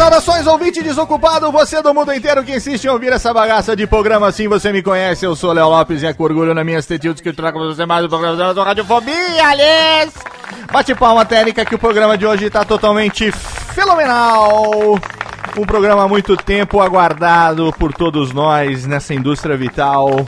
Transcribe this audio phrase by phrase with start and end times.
[0.00, 4.28] Saudações, ouvinte desocupado, você do mundo inteiro que insiste em ouvir essa bagaça de programa
[4.28, 7.20] assim, você me conhece, eu sou Léo Lopes e é com orgulho na minha tetilhos
[7.20, 10.14] que trago pra você mais um programa do Radiofobia, aliás!
[10.72, 14.98] Bate palma técnica que o programa de hoje tá totalmente fenomenal!
[15.58, 20.26] Um programa muito tempo aguardado por todos nós nessa indústria vital.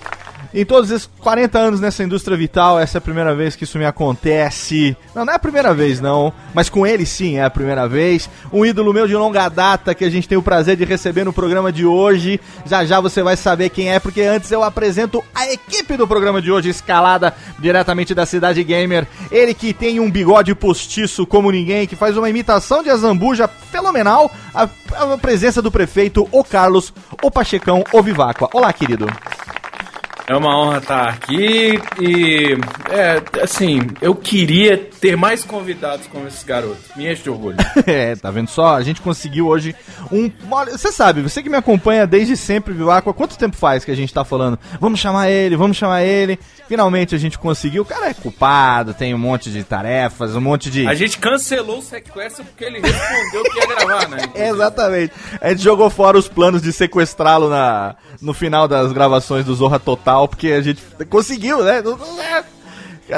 [0.54, 3.78] Em todos esses 40 anos nessa indústria vital, essa é a primeira vez que isso
[3.78, 4.94] me acontece.
[5.14, 6.30] Não, não é a primeira vez, não.
[6.52, 8.28] Mas com ele sim é a primeira vez.
[8.52, 11.32] Um ídolo meu de longa data que a gente tem o prazer de receber no
[11.32, 12.38] programa de hoje.
[12.66, 16.42] Já já você vai saber quem é, porque antes eu apresento a equipe do programa
[16.42, 19.06] de hoje, escalada diretamente da Cidade Gamer.
[19.30, 24.30] Ele que tem um bigode postiço como ninguém, que faz uma imitação de Azambuja fenomenal.
[24.54, 26.92] A, a presença do prefeito, o Carlos,
[27.22, 28.50] o Pachecão, o Viváqua.
[28.52, 29.06] Olá, querido.
[30.26, 32.56] É uma honra estar aqui e,
[32.90, 36.84] é, assim, eu queria ter mais convidados como esses garotos.
[36.94, 37.56] Me enche de orgulho.
[37.86, 38.76] é, tá vendo só?
[38.76, 39.74] A gente conseguiu hoje
[40.12, 40.30] um.
[40.70, 43.96] Você sabe, você que me acompanha desde sempre, Vivaco, há quanto tempo faz que a
[43.96, 44.58] gente tá falando?
[44.80, 46.38] Vamos chamar ele, vamos chamar ele.
[46.68, 47.82] Finalmente a gente conseguiu.
[47.82, 50.86] O cara é culpado, tem um monte de tarefas, um monte de.
[50.86, 54.18] A gente cancelou o sequestro porque ele respondeu que ia gravar, né?
[54.48, 55.12] Exatamente.
[55.40, 59.80] A gente jogou fora os planos de sequestrá-lo na, no final das gravações do Zorra
[59.80, 61.82] Total, porque a gente conseguiu, né?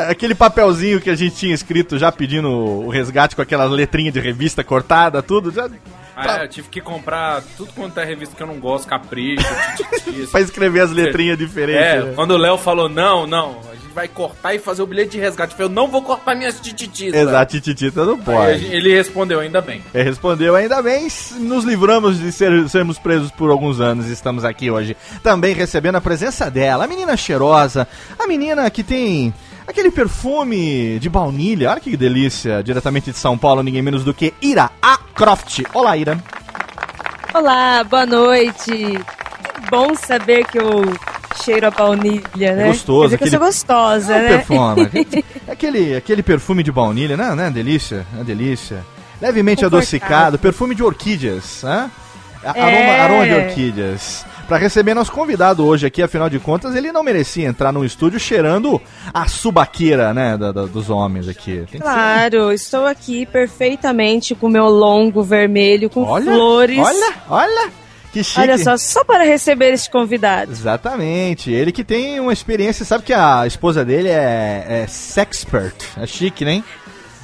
[0.08, 4.20] Aquele papelzinho que a gente tinha escrito já pedindo o resgate com aquelas letrinhas de
[4.20, 5.68] revista cortada, tudo, já.
[6.16, 9.44] Ah, é, eu tive que comprar tudo quanto é revista que eu não gosto, capricho,
[9.76, 11.82] tititi, pra escrever as letrinhas diferentes.
[11.82, 12.12] É, né?
[12.14, 15.18] quando o Léo falou, não, não, a gente vai cortar e fazer o bilhete de
[15.18, 15.52] resgate.
[15.52, 17.12] Eu falei, eu não vou cortar minhas tititis.
[17.12, 18.64] Exato, tititita não Aí pode.
[18.66, 19.82] ele respondeu, ainda bem.
[19.92, 21.08] Ele respondeu, ainda bem,
[21.40, 24.96] nos livramos de ser- sermos presos por alguns anos e estamos aqui hoje.
[25.22, 27.88] Também recebendo a presença dela, a menina cheirosa,
[28.18, 29.34] a menina que tem
[29.66, 34.32] aquele perfume de baunilha, olha que delícia, diretamente de São Paulo, ninguém menos do que
[34.40, 34.98] Ira A.
[35.14, 35.62] Croft.
[35.72, 36.22] Olá, Ira.
[37.32, 38.70] Olá, boa noite.
[38.70, 40.82] Que bom saber que eu
[41.42, 42.66] cheiro a baunilha, né?
[42.68, 44.28] gostoso, Quer dizer que eu sou gostosa, É né?
[44.28, 45.24] perfume.
[45.48, 47.34] aquele, aquele perfume de baunilha, né?
[47.34, 47.50] né?
[47.50, 48.84] Delícia, é delícia.
[49.20, 51.90] Levemente adocicado, perfume de orquídeas, né?
[52.54, 52.60] É.
[52.60, 54.24] Aroma, aroma de orquídeas.
[54.46, 58.20] Pra receber nosso convidado hoje aqui, afinal de contas, ele não merecia entrar num estúdio
[58.20, 58.78] cheirando
[59.12, 61.64] a subaqueira, né, da- da- dos homens aqui.
[61.70, 66.78] Tem ser- Claro, estou aqui perfeitamente com meu longo vermelho, com Olha, flores.
[66.78, 67.70] olha, olha,
[68.12, 68.40] que chique.
[68.40, 70.52] Olha só, só para receber este convidado.
[70.52, 71.50] Exatamente.
[71.50, 75.74] Ele que tem uma experiência, sabe que a esposa dele é, é sexpert.
[75.96, 76.62] É chique, né?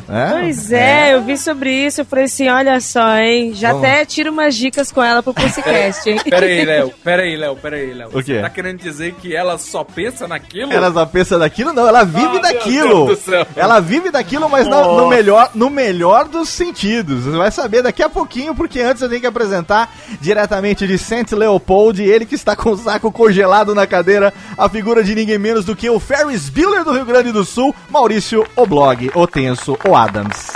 [0.09, 0.41] É?
[0.41, 3.87] Pois é, eu vi sobre isso, eu falei assim, olha só, hein, já Vamos.
[3.87, 6.21] até tiro umas dicas com ela pro Pussycast, hein.
[6.29, 6.93] Pera aí, Léo.
[7.05, 7.57] Pera aí, Léo.
[7.57, 8.09] Pera aí, Léo.
[8.09, 8.35] O quê?
[8.35, 10.73] Você tá querendo dizer que ela só pensa naquilo?
[10.73, 11.73] Ela só pensa daquilo?
[11.73, 13.07] Não, ela vive Ah, meu daquilo.
[13.07, 13.47] Deus do céu.
[13.57, 17.25] Ela vive daquilo, mas no, no melhor, no melhor dos sentidos.
[17.25, 21.31] Você vai saber daqui a pouquinho, porque antes eu tenho que apresentar diretamente de Saint
[21.33, 25.65] Leopold, ele que está com o saco congelado na cadeira, a figura de ninguém menos
[25.65, 29.90] do que o Ferris Bueller do Rio Grande do Sul, Maurício Oblog, o Tenso, o
[29.95, 30.49] Adams.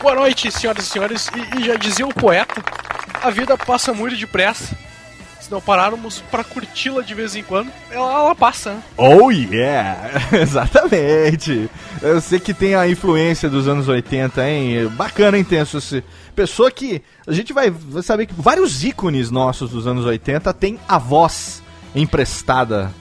[0.00, 1.28] Boa noite, senhoras e senhores.
[1.34, 2.62] E, e já dizia o poeta:
[3.22, 4.76] a vida passa muito depressa.
[5.40, 8.82] Se não pararmos pra curti-la de vez em quando, ela, ela passa, né?
[8.96, 10.10] Oh yeah!
[10.32, 11.68] Exatamente!
[12.00, 14.86] Eu sei que tem a influência dos anos 80, hein?
[14.88, 15.78] Bacana, hein, Tenso?
[15.78, 16.04] Esse-
[16.34, 17.02] Pessoa que.
[17.26, 21.60] A gente vai, vai saber que vários ícones nossos dos anos 80 têm a voz
[21.94, 22.92] emprestada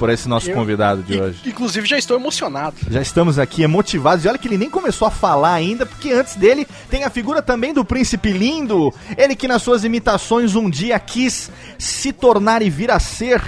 [0.00, 1.40] por esse nosso Eu- convidado de hoje.
[1.44, 2.74] Inclusive, já estou emocionado.
[2.90, 4.24] Já estamos aqui emotivados.
[4.24, 7.42] E olha que ele nem começou a falar ainda, porque antes dele tem a figura
[7.42, 8.92] também do Príncipe Lindo.
[9.14, 13.42] Ele que nas suas imitações um dia quis se tornar e vir a ser.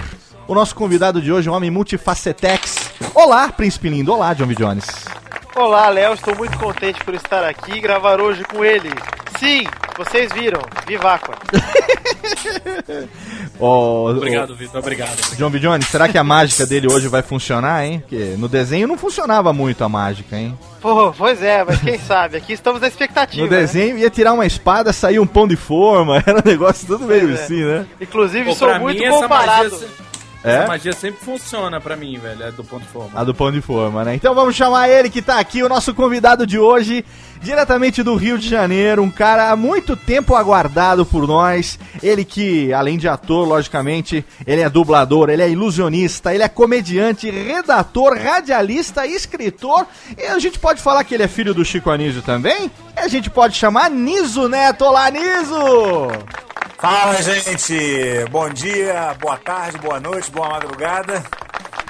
[0.47, 2.91] O nosso convidado de hoje, um homem multifacetex.
[3.15, 4.13] Olá, Príncipe Lindo.
[4.13, 4.53] Olá, John B.
[4.53, 4.85] Jones.
[5.55, 8.89] Olá, Léo, estou muito contente por estar aqui e gravar hoje com ele.
[9.37, 9.63] Sim,
[9.95, 11.35] vocês viram, Viváqua.
[13.59, 14.79] Ó, Obrigado, Vitor.
[14.79, 15.35] Obrigado.
[15.37, 15.59] John B.
[15.59, 17.99] Jones, será que a mágica dele hoje vai funcionar, hein?
[17.99, 20.57] Porque no desenho não funcionava muito a mágica, hein?
[20.81, 23.45] Pô, pois é, mas quem sabe, aqui estamos na expectativa.
[23.45, 23.59] No né?
[23.59, 26.17] desenho ia tirar uma espada, sair um pão de forma.
[26.25, 27.33] Era um negócio tudo meio é.
[27.33, 27.85] assim, né?
[28.01, 29.79] Inclusive, Pô, sou muito mim, comparado.
[30.43, 30.55] É?
[30.55, 32.43] essa magia sempre funciona pra mim, velho.
[32.43, 33.19] É do ponto de forma.
[33.19, 34.15] A do pão de forma, né?
[34.15, 37.05] Então vamos chamar ele que tá aqui, o nosso convidado de hoje,
[37.41, 41.79] diretamente do Rio de Janeiro, um cara há muito tempo aguardado por nós.
[42.01, 47.31] Ele que, além de ator, logicamente, ele é dublador, ele é ilusionista, ele é comediante,
[47.31, 49.85] redator, radialista, escritor.
[50.17, 52.69] E a gente pode falar que ele é filho do Chico Anísio também?
[52.97, 54.83] E a gente pode chamar Niso Neto.
[54.83, 56.07] Olá, Niso!
[56.83, 57.77] Fala, gente!
[58.29, 61.23] Bom dia, boa tarde, boa noite, boa madrugada.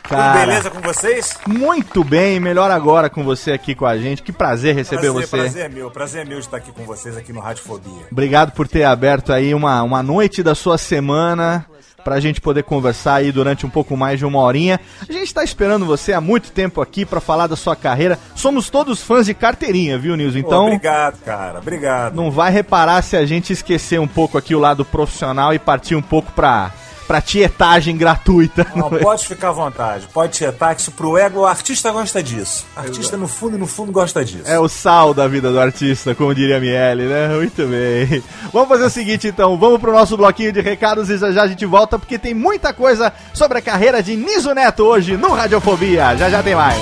[0.04, 1.36] Tudo Cara, beleza com vocês?
[1.48, 4.22] muito bem, melhor agora com você aqui com a gente.
[4.22, 5.38] Que prazer receber prazer, você.
[5.38, 8.06] prazer é meu, prazer é meu de estar aqui com vocês aqui no Radiofobia.
[8.12, 11.66] Obrigado por ter aberto aí uma, uma noite da sua semana
[12.04, 14.80] pra gente poder conversar aí durante um pouco mais de uma horinha.
[15.08, 18.20] A gente tá esperando você há muito tempo aqui pra falar da sua carreira.
[18.36, 20.38] Somos todos fãs de carteirinha, viu, Nilson?
[20.40, 22.16] Então, Obrigado, cara, obrigado.
[22.16, 25.96] não vai reparar se a gente esquecer um pouco aqui o lado profissional e partir
[25.96, 26.72] um pouco pra,
[27.08, 28.66] pra tietagem gratuita.
[28.76, 32.66] Não, pode ficar à vontade, pode tietar que isso pro ego, o artista gosta disso.
[32.76, 34.44] Artista no fundo, no fundo gosta disso.
[34.46, 37.28] É o sal da vida do artista, como diria a Miele, né?
[37.30, 38.24] Muito bem.
[38.52, 41.48] Vamos fazer o seguinte então, vamos pro nosso bloquinho de recados e já já a
[41.48, 46.16] gente volta porque tem muita coisa sobre a carreira de Niso Neto hoje no Radiofobia.
[46.16, 46.82] Já já tem mais.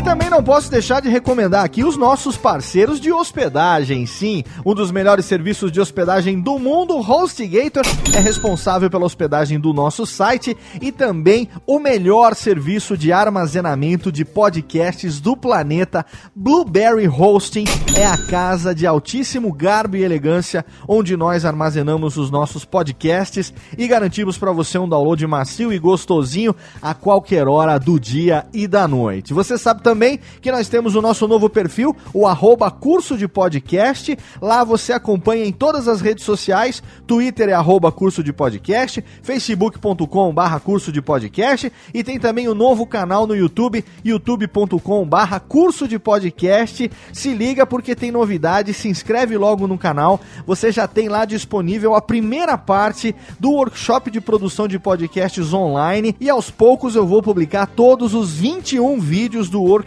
[0.06, 4.06] Também não posso deixar de recomendar aqui os nossos parceiros de hospedagem.
[4.06, 7.84] Sim, um dos melhores serviços de hospedagem do mundo, HostGator,
[8.16, 14.24] é responsável pela hospedagem do nosso site e também o melhor serviço de armazenamento de
[14.24, 16.06] podcasts do planeta.
[16.36, 17.66] Blueberry Hosting
[17.98, 23.88] é a casa de altíssimo garbo e elegância onde nós armazenamos os nossos podcasts e
[23.88, 28.88] garantimos para você um download macio e gostosinho a qualquer hora do dia e da
[28.88, 29.34] noite.
[29.34, 29.95] Você sabe também
[30.42, 34.18] que nós temos o nosso novo perfil, o arroba curso de podcast.
[34.42, 36.84] Lá você acompanha em todas as redes sociais.
[37.08, 42.56] Twitter é arroba curso de podcast, facebook.com barra curso de podcast e tem também o
[42.56, 46.92] novo canal no YouTube, youtube.com barra curso de podcast.
[47.14, 50.20] Se liga porque tem novidade, se inscreve logo no canal.
[50.46, 56.16] Você já tem lá disponível a primeira parte do workshop de produção de podcasts online
[56.20, 59.85] e aos poucos eu vou publicar todos os 21 vídeos do workshop.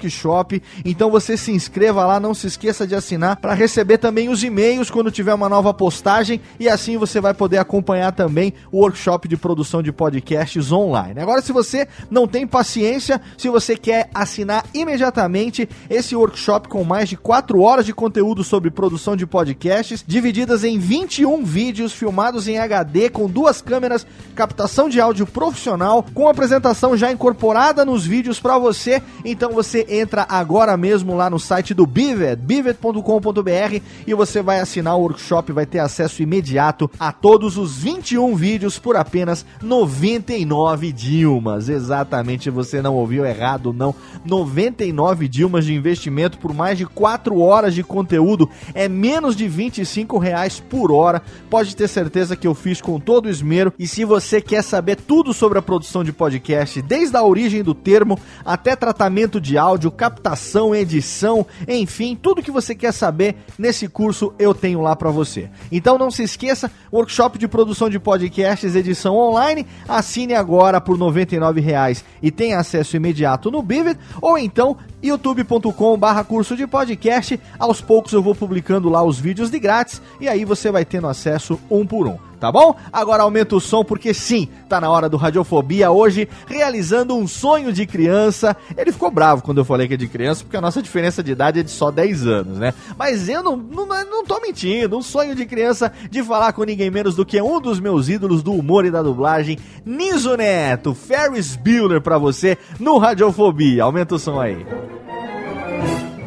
[0.85, 4.91] Então você se inscreva lá, não se esqueça de assinar para receber também os e-mails
[4.91, 9.37] quando tiver uma nova postagem e assim você vai poder acompanhar também o workshop de
[9.37, 11.21] produção de podcasts online.
[11.21, 17.09] Agora, se você não tem paciência, se você quer assinar imediatamente esse workshop com mais
[17.09, 22.59] de 4 horas de conteúdo sobre produção de podcasts, divididas em 21 vídeos filmados em
[22.59, 28.59] HD com duas câmeras, captação de áudio profissional, com apresentação já incorporada nos vídeos para
[28.59, 29.03] você.
[29.25, 34.97] Então você entra agora mesmo lá no site do Bivet, bivet.com.br e você vai assinar
[34.97, 41.69] o workshop, vai ter acesso imediato a todos os 21 vídeos por apenas 99 Dilmas.
[41.69, 43.95] Exatamente, você não ouviu errado, não.
[44.25, 50.19] 99 Dilmas de investimento por mais de 4 horas de conteúdo é menos de 25
[50.19, 51.23] reais por hora.
[51.49, 53.73] Pode ter certeza que eu fiz com todo o esmero.
[53.79, 57.75] E se você quer saber tudo sobre a produção de podcast, desde a origem do
[57.75, 64.33] termo até tratamento de áudio, captação, edição, enfim, tudo que você quer saber nesse curso
[64.39, 65.51] eu tenho lá para você.
[65.71, 71.05] Então não se esqueça, workshop de produção de podcasts, edição online, assine agora por R$
[71.05, 77.41] 99,00 e tenha acesso imediato no Bivid, ou então youtube.com barra curso de podcast.
[77.59, 81.09] Aos poucos eu vou publicando lá os vídeos de grátis e aí você vai tendo
[81.09, 82.75] acesso um por um tá bom?
[82.93, 87.73] Agora aumenta o som porque sim, tá na hora do Radiofobia hoje, realizando um sonho
[87.73, 88.57] de criança.
[88.77, 91.33] Ele ficou bravo quando eu falei que é de criança, porque a nossa diferença de
[91.33, 92.73] idade é de só 10 anos, né?
[92.97, 96.91] Mas eu não, não, não tô mentindo, um sonho de criança de falar com ninguém
[96.91, 101.57] menos do que um dos meus ídolos do humor e da dublagem, Niso Neto, Ferris
[101.57, 103.85] Bueller pra você no Radiofobia.
[103.85, 104.67] Aumenta o som aí.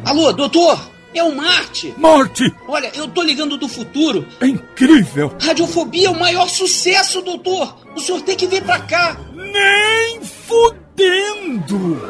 [0.04, 0.91] Alô, doutor!
[1.14, 1.94] É o Marte!
[1.96, 2.54] Marte!
[2.66, 4.26] Olha, eu tô ligando do futuro.
[4.40, 5.34] É incrível!
[5.40, 7.76] Radiofobia é o maior sucesso, doutor!
[7.94, 9.16] O senhor tem que vir pra cá!
[9.34, 12.00] Nem fudendo!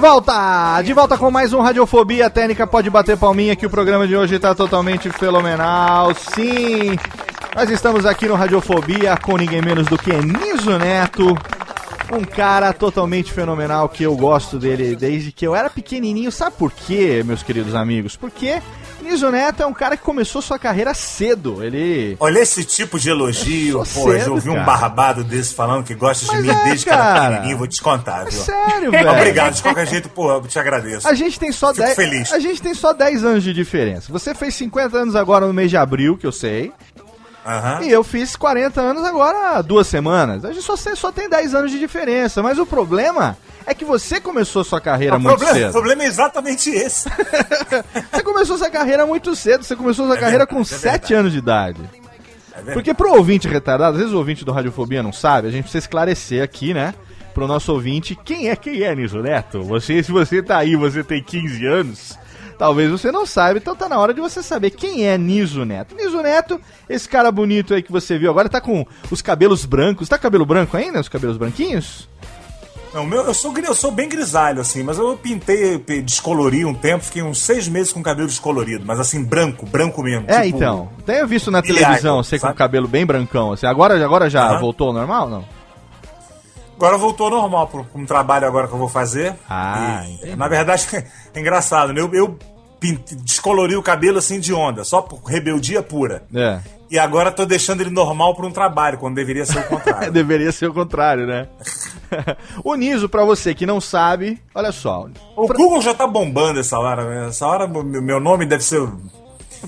[0.00, 0.80] Volta!
[0.82, 2.66] De volta com mais um Radiofobia Técnica.
[2.66, 6.14] Pode bater palminha que o programa de hoje está totalmente fenomenal.
[6.14, 6.96] Sim!
[7.54, 11.36] Nós estamos aqui no Radiofobia com ninguém menos do que Niso Neto.
[12.12, 16.32] Um cara totalmente fenomenal que eu gosto dele desde que eu era pequenininho.
[16.32, 18.16] Sabe por quê, meus queridos amigos?
[18.16, 18.60] Porque
[19.00, 21.62] Niso Neto é um cara que começou sua carreira cedo.
[21.62, 22.16] Ele.
[22.18, 24.64] Olha esse tipo de elogio, Sou pô, cedo, já ouvi um cara.
[24.66, 27.26] barbado desse falando que gosta de Mas mim é, desde que era cara.
[27.30, 28.32] pequenininho, vou te contar, viu?
[28.32, 29.10] Sério, velho.
[29.12, 31.06] Obrigado, de qualquer jeito, pô, eu te agradeço.
[31.06, 31.96] A gente tem só Fico 10.
[31.96, 32.32] feliz.
[32.32, 34.12] A gente tem só 10 anos de diferença.
[34.12, 36.72] Você fez 50 anos agora no mês de abril, que eu sei.
[37.58, 37.82] Aham.
[37.82, 40.44] E eu fiz 40 anos agora há duas semanas.
[40.44, 42.42] A gente só, tem- só tem 10 anos de diferença.
[42.42, 45.72] Mas o problema é que você começou sua carreira O muito problema, o cedo.
[45.72, 47.08] problema é exatamente esse.
[48.12, 49.64] Você começou sua carreira muito cedo.
[49.64, 51.14] Você começou sua É carreira verdade, com é 7 verdade.
[51.14, 51.80] anos de idade.
[52.66, 52.72] É.
[52.72, 55.84] Porque pro ouvinte retardado, às vezes o ouvinte do Radiofobia não sabe, a gente precisa
[55.84, 56.94] esclarecer aqui, né?
[57.32, 59.62] Pro nosso ouvinte, quem é quem é Niso Neto?
[59.62, 62.18] Você, se você tá aí, você tem 15 anos,
[62.60, 65.94] talvez você não saiba, então tá na hora de você saber quem é Niso Neto.
[65.94, 70.10] Niso Neto, esse cara bonito aí que você viu agora, tá com os cabelos brancos.
[70.10, 72.06] Tá com cabelo branco ainda, os cabelos branquinhos?
[72.92, 77.02] Não, meu, eu, sou, eu sou bem grisalho, assim, mas eu pintei, descolori um tempo,
[77.02, 80.26] fiquei uns seis meses com cabelo descolorido, mas assim, branco, branco mesmo.
[80.28, 80.90] É, tipo- então.
[81.06, 83.52] Tenho visto na televisão você com o cabelo bem brancão.
[83.52, 83.64] Assim.
[83.66, 84.60] Agora, agora já Aham.
[84.60, 85.59] voltou ao normal não?
[86.80, 89.34] Agora voltou ao normal para um trabalho agora que eu vou fazer.
[89.46, 90.34] Ah, E, entendi.
[90.36, 90.86] Na verdade,
[91.34, 92.00] é engraçado, né?
[92.00, 92.38] Eu, eu
[93.22, 96.22] descolori o cabelo assim de onda, só por rebeldia pura.
[96.34, 96.58] É.
[96.90, 100.10] E agora tô deixando ele normal para um trabalho, quando deveria ser o contrário.
[100.10, 101.48] Deveria ser o contrário, né?
[102.64, 105.06] o Niso, pra você que não sabe, olha só.
[105.36, 107.28] o Google já tá bombando essa hora, né?
[107.28, 108.80] Essa hora meu nome deve ser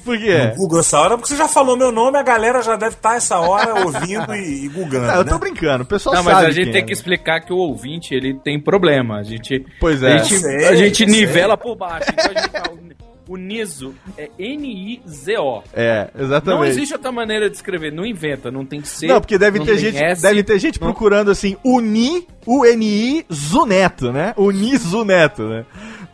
[0.05, 0.38] Por quê?
[0.48, 3.16] no Google essa hora, porque você já falou meu nome, a galera já deve estar
[3.16, 5.07] essa hora ouvindo e, e googando.
[5.07, 5.38] Não, eu tô né?
[5.40, 6.37] brincando, o pessoal Não, sabe.
[6.37, 6.85] mas a gente tem é.
[6.85, 9.18] que explicar que o ouvinte ele tem problema.
[9.18, 10.14] A gente, Pois é.
[10.14, 11.07] a gente, sei, a gente sei.
[11.07, 12.11] nivela por baixo.
[12.11, 12.83] Então a gente fala,
[13.28, 15.62] o Niso é N-I-Z-O.
[15.72, 16.59] É, exatamente.
[16.61, 17.92] Não existe outra maneira de escrever.
[17.92, 19.07] Não inventa, não tem C.
[19.07, 23.24] Não, porque deve não ter gente, S, deve ter gente não- procurando assim, Uni, U-N-I,
[23.33, 24.35] Zuneto, né?
[24.37, 25.64] Uni Zuneto, né?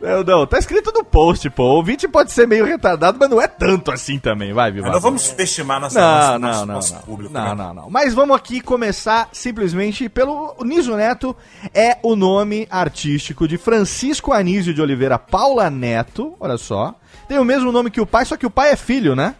[0.01, 1.63] Não, não, tá escrito no post, pô.
[1.63, 4.87] O ouvinte pode ser meio retardado, mas não é tanto assim também, vai, Vivar.
[4.87, 7.01] Mas não vamos subestimar nossa, Não, nossa- não, nosso, não, nosso não.
[7.01, 7.33] público.
[7.33, 7.55] Não, né?
[7.55, 7.89] não, não.
[7.89, 11.35] Mas vamos aqui começar simplesmente pelo o Niso Neto
[11.73, 16.95] é o nome artístico de Francisco Anísio de Oliveira Paula Neto, olha só.
[17.27, 19.35] Tem o mesmo nome que o pai, só que o pai é filho, né?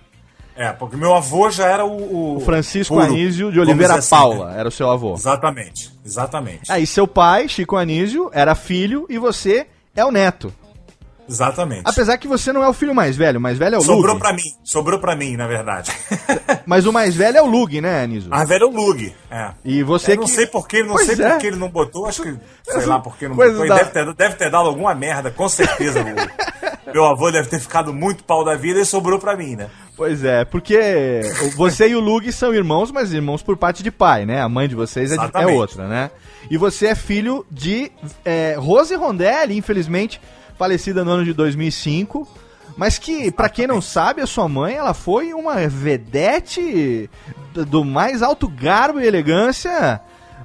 [0.56, 2.36] É, porque meu avô já era o.
[2.36, 4.60] o Francisco puro, Anísio de Oliveira assim, Paula, né?
[4.60, 5.14] era o seu avô.
[5.14, 6.70] Exatamente, exatamente.
[6.70, 9.68] Aí seu pai, Chico Anísio, era filho e você
[10.00, 10.54] é o neto.
[11.28, 11.84] Exatamente.
[11.86, 14.14] Apesar que você não é o filho mais velho, o mais velho é o Sobrou
[14.16, 14.20] Lug.
[14.20, 15.92] pra mim, sobrou pra mim, na verdade.
[16.66, 18.30] Mas o mais velho é o Lug, né, Niso?
[18.32, 19.16] Ah, velho é o Lug.
[19.30, 19.52] É.
[19.64, 20.32] E você Eu não que...
[20.32, 21.30] sei porque, não Pois sei é.
[21.30, 23.68] porque ele não botou, acho que, sei lá porque não Coisa botou.
[23.68, 26.00] Da- deve, ter, deve ter dado alguma merda, com certeza.
[26.02, 26.04] o
[26.94, 29.70] meu avô deve ter ficado muito pau da vida e sobrou pra mim, né?
[29.96, 31.22] Pois é, porque
[31.56, 34.42] você e o Lug são irmãos, mas irmãos por parte de pai, né?
[34.42, 36.10] A mãe de vocês é, de- é outra, né?
[36.50, 37.92] E você é filho de
[38.24, 40.22] é, Rose Rondelli, infelizmente
[40.58, 42.28] falecida no ano de 2005,
[42.78, 47.10] mas que, pra quem não sabe, a sua mãe, ela foi uma vedete
[47.54, 50.00] do, do mais alto garbo e elegância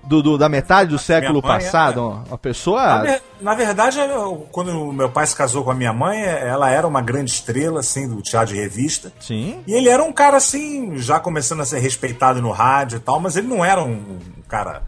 [0.06, 2.22] do, do- da metade do século mãe, passado.
[2.26, 2.28] é.
[2.30, 3.02] Uma pessoa...
[3.02, 6.70] Na, na verdade, eu- quando o meu pai se casou com a minha mãe, ela
[6.70, 9.12] era uma grande estrela, assim, do teatro de revista.
[9.20, 9.62] Sim.
[9.66, 13.18] E ele era um cara, assim, já começando a ser respeitado no rádio e tal,
[13.20, 14.82] mas ele não era um, um cara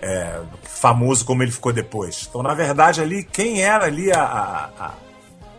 [0.00, 2.26] é, famoso como ele ficou depois.
[2.28, 4.20] Então, na verdade, ali, quem era ali a.
[4.22, 4.94] a- a-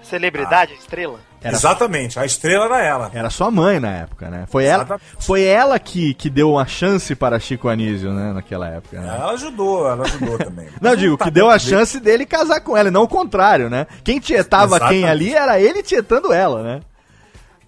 [0.03, 1.19] Celebridade, estrela.
[1.45, 3.11] Era- Exatamente, a estrela era ela.
[3.13, 4.45] Era sua mãe na época, né?
[4.49, 8.33] Foi ela, foi ela que, que deu uma chance para Chico Anísio, né?
[8.33, 8.99] Naquela época.
[8.99, 9.07] né?
[9.07, 10.67] Ela ajudou, ela ajudou também.
[10.81, 13.07] Não, eu digo, tá que deu a chance dele casar com ela, e não o
[13.07, 13.85] contrário, né?
[14.03, 15.05] Quem tietava quem Exatamente.
[15.05, 16.81] ali era ele tietando ela, né?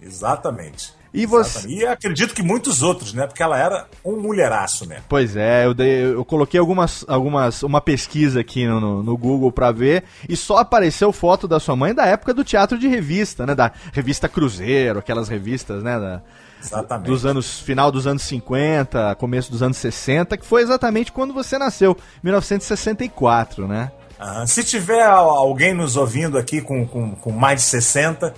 [0.02, 0.92] Exatamente.
[1.12, 1.58] E você.
[1.58, 1.80] Exatamente.
[1.82, 3.26] E acredito que muitos outros, né?
[3.26, 4.98] Porque ela era um mulheraço, né?
[5.08, 9.72] Pois é, eu, dei- eu coloquei algumas, algumas, uma pesquisa aqui no, no, Google pra
[9.72, 13.54] ver e só apareceu foto da sua mãe da época do teatro de revista, né?
[13.54, 15.98] Da revista Cruzeiro, aquelas revistas, né?
[15.98, 16.22] Da,
[16.62, 17.06] Exatamente.
[17.06, 21.56] dos anos final dos anos 50, começo dos anos 60, que foi exatamente quando você
[21.56, 23.90] nasceu, 1964, né?
[24.18, 28.34] Ah, se tiver al- alguém nos ouvindo aqui com, com, com mais de 60,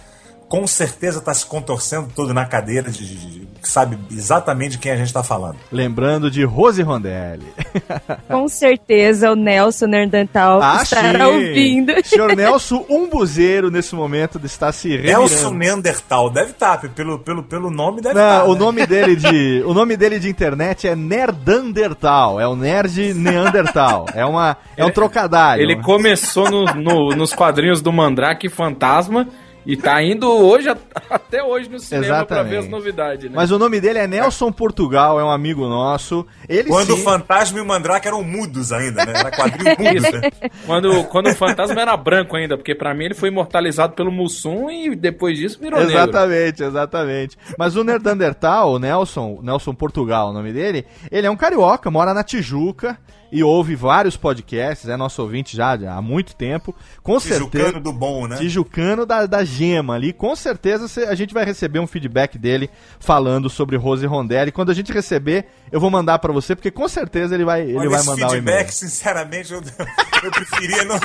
[0.50, 4.90] com certeza está se contorcendo todo na cadeira, de, de- de- sabe exatamente de quem
[4.90, 5.56] a gente está falando.
[5.70, 7.46] Lembrando de Rose Rondelli.
[8.26, 11.92] Com certeza o Nelson Nerdantal Ah, estará ouvindo.
[12.04, 15.20] Senhor Nelson Umbuzeiro, nesse momento, está se revirando.
[15.20, 18.44] Nelson Neandertal, deve estar, pelo, pelo, pelo nome deve estar.
[18.46, 18.58] o né?
[18.58, 24.24] nome dele de o nome dele de internet é Nerdandertal, é o nerd Neandertal, é
[24.24, 25.62] uma é um trocadilho.
[25.62, 29.28] Ele começou no- no- nos quadrinhos do Mandrake Fantasma
[29.64, 30.68] e tá indo hoje
[31.10, 32.70] até hoje no cinema pra ver as Exatamente.
[32.70, 33.32] novidades, né?
[33.34, 36.26] Mas o nome dele é Nelson Portugal, é um amigo nosso.
[36.48, 39.12] Ele Quando sim, o Fantasma e o Mandrake eram mudos ainda, né?
[39.16, 40.30] Era quadrinho mudo, né?
[40.66, 44.70] Quando, quando o fantasma era branco ainda, porque pra mim ele foi imortalizado pelo Mussum
[44.70, 45.94] e depois disso virou negro.
[45.94, 47.38] Exatamente, exatamente.
[47.58, 51.90] Mas o Nerdandertal, o Nelson, o Nelson Portugal, o nome dele, ele é um carioca,
[51.90, 52.98] mora na Tijuca
[53.32, 56.74] e ouve vários podcasts, é nosso ouvinte já há muito tempo.
[57.02, 57.48] Com certeza.
[57.50, 58.36] Tijucano do bom, né?
[58.36, 60.12] Tijucano da, da gema ali.
[60.12, 64.50] Com certeza cê- a gente vai receber um feedback dele falando sobre Rose Rondelli.
[64.52, 67.76] Quando a gente receber, eu vou mandar pra você, porque com certeza ele vai, ele
[67.78, 68.42] Olha, vai esse mandar o e-mail.
[68.58, 69.60] feedback, sinceramente, eu,
[70.24, 70.98] eu preferia não...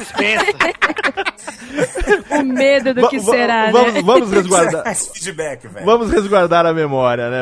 [2.40, 4.02] O medo do que será, vamos, né?
[4.02, 4.88] vamos resguardar.
[4.88, 5.86] Esse feedback, velho.
[5.86, 7.40] Vamos resguardar a memória, né?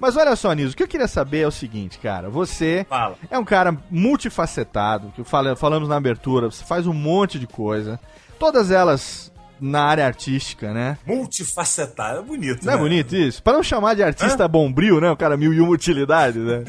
[0.00, 2.28] Mas olha só, Niso, o que eu queria saber é o seguinte, cara.
[2.30, 3.16] Você Fala.
[3.30, 7.98] é um cara multifacetado, que fala, falamos na abertura, você faz um monte de coisa.
[8.38, 10.98] Todas elas na área artística, né?
[11.06, 12.82] Multifacetado, é bonito, Não é né?
[12.82, 13.42] bonito isso?
[13.42, 15.10] Pra não chamar de artista bombril, né?
[15.10, 16.64] O cara mil e uma utilidades, né?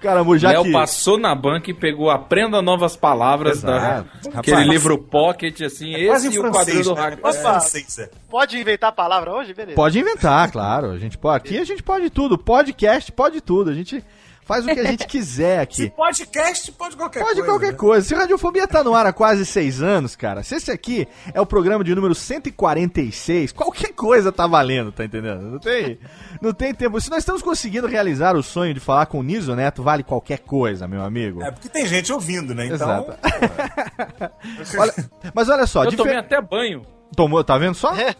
[0.00, 0.72] Cara, já Léo que...
[0.72, 6.02] passou na banca e pegou Aprenda Novas Palavras, da, aquele Rapaz, livro pocket, assim, É
[6.02, 7.00] esse em e o quadrinho francês, do né?
[7.00, 7.20] É Hack.
[7.20, 8.02] quase É.
[8.04, 8.10] é.
[8.30, 9.52] Pode inventar a palavra hoje?
[9.52, 9.74] Beleza.
[9.74, 10.92] Pode inventar, claro.
[10.92, 12.38] A gente pode, aqui a gente pode tudo.
[12.38, 13.70] Podcast pode tudo.
[13.70, 14.04] A gente
[14.48, 15.90] faz o que a gente quiser Se aqui.
[15.90, 17.48] podcast, pode qualquer Pode coisa.
[17.48, 17.78] qualquer né?
[17.78, 18.08] coisa.
[18.08, 21.44] Se Radiofobia tá no ar há quase seis anos, cara, se esse aqui é o
[21.46, 25.42] programa de número 146, qualquer coisa tá valendo, tá entendendo?
[25.42, 25.98] Não tem,
[26.40, 26.98] não tem tempo.
[27.00, 30.38] Se nós estamos conseguindo realizar o sonho de falar com o Niso Neto, vale qualquer
[30.40, 31.42] coisa, meu amigo.
[31.42, 32.64] É porque tem gente ouvindo, né?
[32.66, 33.12] Então, Exato.
[34.78, 34.94] Olha-
[35.34, 36.82] mas olha só, Eu difer- tomei até banho.
[37.14, 37.94] Tomou, tá vendo só?
[37.94, 38.14] É.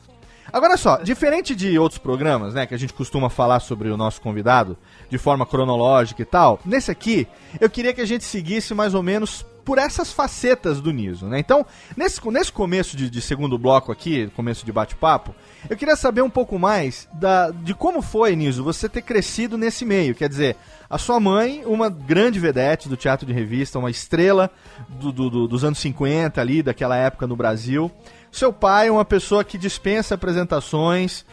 [0.52, 4.20] Agora só, diferente de outros programas, né, que a gente costuma falar sobre o nosso
[4.20, 7.26] convidado de forma cronológica e tal, nesse aqui
[7.60, 11.38] eu queria que a gente seguisse mais ou menos por essas facetas do Niso, né?
[11.38, 15.34] Então, nesse, nesse começo de, de segundo bloco aqui, começo de bate-papo,
[15.68, 19.84] eu queria saber um pouco mais da, de como foi, Niso, você ter crescido nesse
[19.84, 20.14] meio.
[20.14, 20.56] Quer dizer,
[20.88, 24.50] a sua mãe, uma grande vedete do teatro de revista, uma estrela
[24.88, 27.90] do- do- do- dos anos 50 ali, daquela época no Brasil.
[28.32, 31.26] Seu pai, uma pessoa que dispensa apresentações,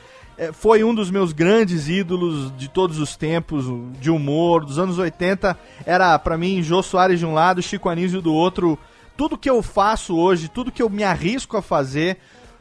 [0.53, 3.65] foi um dos meus grandes ídolos de todos os tempos,
[3.99, 5.57] de humor, dos anos 80.
[5.85, 8.77] Era, pra mim, Jô Soares de um lado, Chico Anísio do outro.
[9.15, 12.17] Tudo que eu faço hoje, tudo que eu me arrisco a fazer,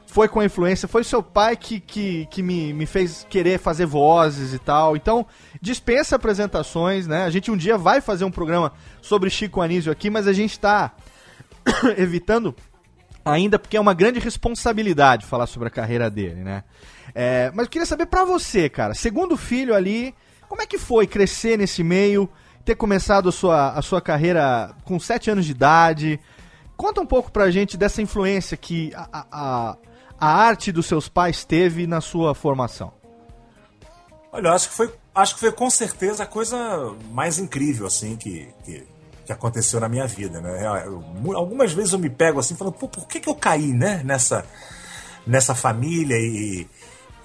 [0.07, 0.87] foi com a influência.
[0.87, 4.97] Foi seu pai que, que, que me, me fez querer fazer vozes e tal.
[4.97, 5.27] Então,
[5.61, 7.25] dispensa apresentações, né?
[7.25, 10.59] A gente um dia vai fazer um programa sobre Chico Anísio aqui, mas a gente
[10.61, 10.93] tá
[11.99, 12.55] evitando
[13.25, 16.65] ainda porque é uma grande responsabilidade falar sobre a carreira dele, né?
[17.15, 20.15] É, mas eu queria saber pra você, cara, segundo filho ali,
[20.49, 22.29] como é que foi crescer nesse meio,
[22.65, 26.21] ter começado a sua, a sua carreira com 7 anos de idade?
[26.77, 29.77] Conta um pouco pra gente dessa influência que a, a,
[30.19, 32.93] a, arte dos seus pais teve na sua formação.
[34.33, 36.57] Olha, acho que foi, acho que foi com certeza a coisa
[37.13, 38.85] mais incrível, assim, que, que,
[39.25, 40.83] que aconteceu na minha vida, né?
[40.87, 41.03] Eu-
[41.37, 44.45] algumas vezes eu me pego assim, falando, pô, por que, que eu caí, né, nessa,
[45.27, 46.67] nessa família e,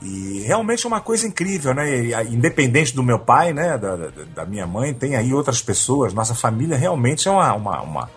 [0.01, 1.89] e realmente é uma coisa incrível, né?
[1.89, 6.13] E, independente do meu pai, né, da, da, da minha mãe, tem aí outras pessoas,
[6.13, 8.09] nossa família realmente é uma, uma, uma-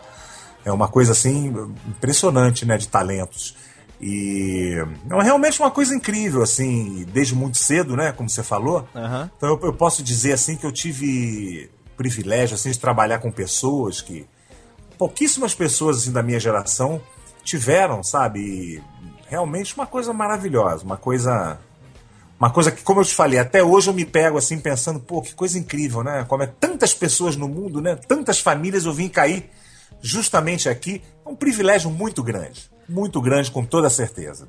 [0.64, 1.52] é uma coisa assim
[1.88, 3.56] impressionante, né, de talentos.
[4.00, 4.74] E
[5.10, 8.86] é realmente uma coisa incrível, assim, desde muito cedo, né, como você falou.
[9.36, 14.00] Então eu, eu posso dizer assim que eu tive privilégio assim de trabalhar com pessoas
[14.00, 14.26] que
[14.98, 17.00] pouquíssimas pessoas assim da minha geração
[17.42, 18.40] tiveram, sabe?
[18.40, 18.82] E
[19.28, 21.58] realmente uma coisa maravilhosa, uma coisa
[22.38, 25.22] uma coisa que, como eu te falei, até hoje eu me pego assim pensando, pô,
[25.22, 26.24] que coisa incrível, né?
[26.28, 27.94] Como é tantas pessoas no mundo, né?
[27.94, 29.48] Tantas famílias eu vim cair
[30.00, 31.02] justamente aqui.
[31.24, 34.48] É um privilégio muito grande, muito grande com toda certeza.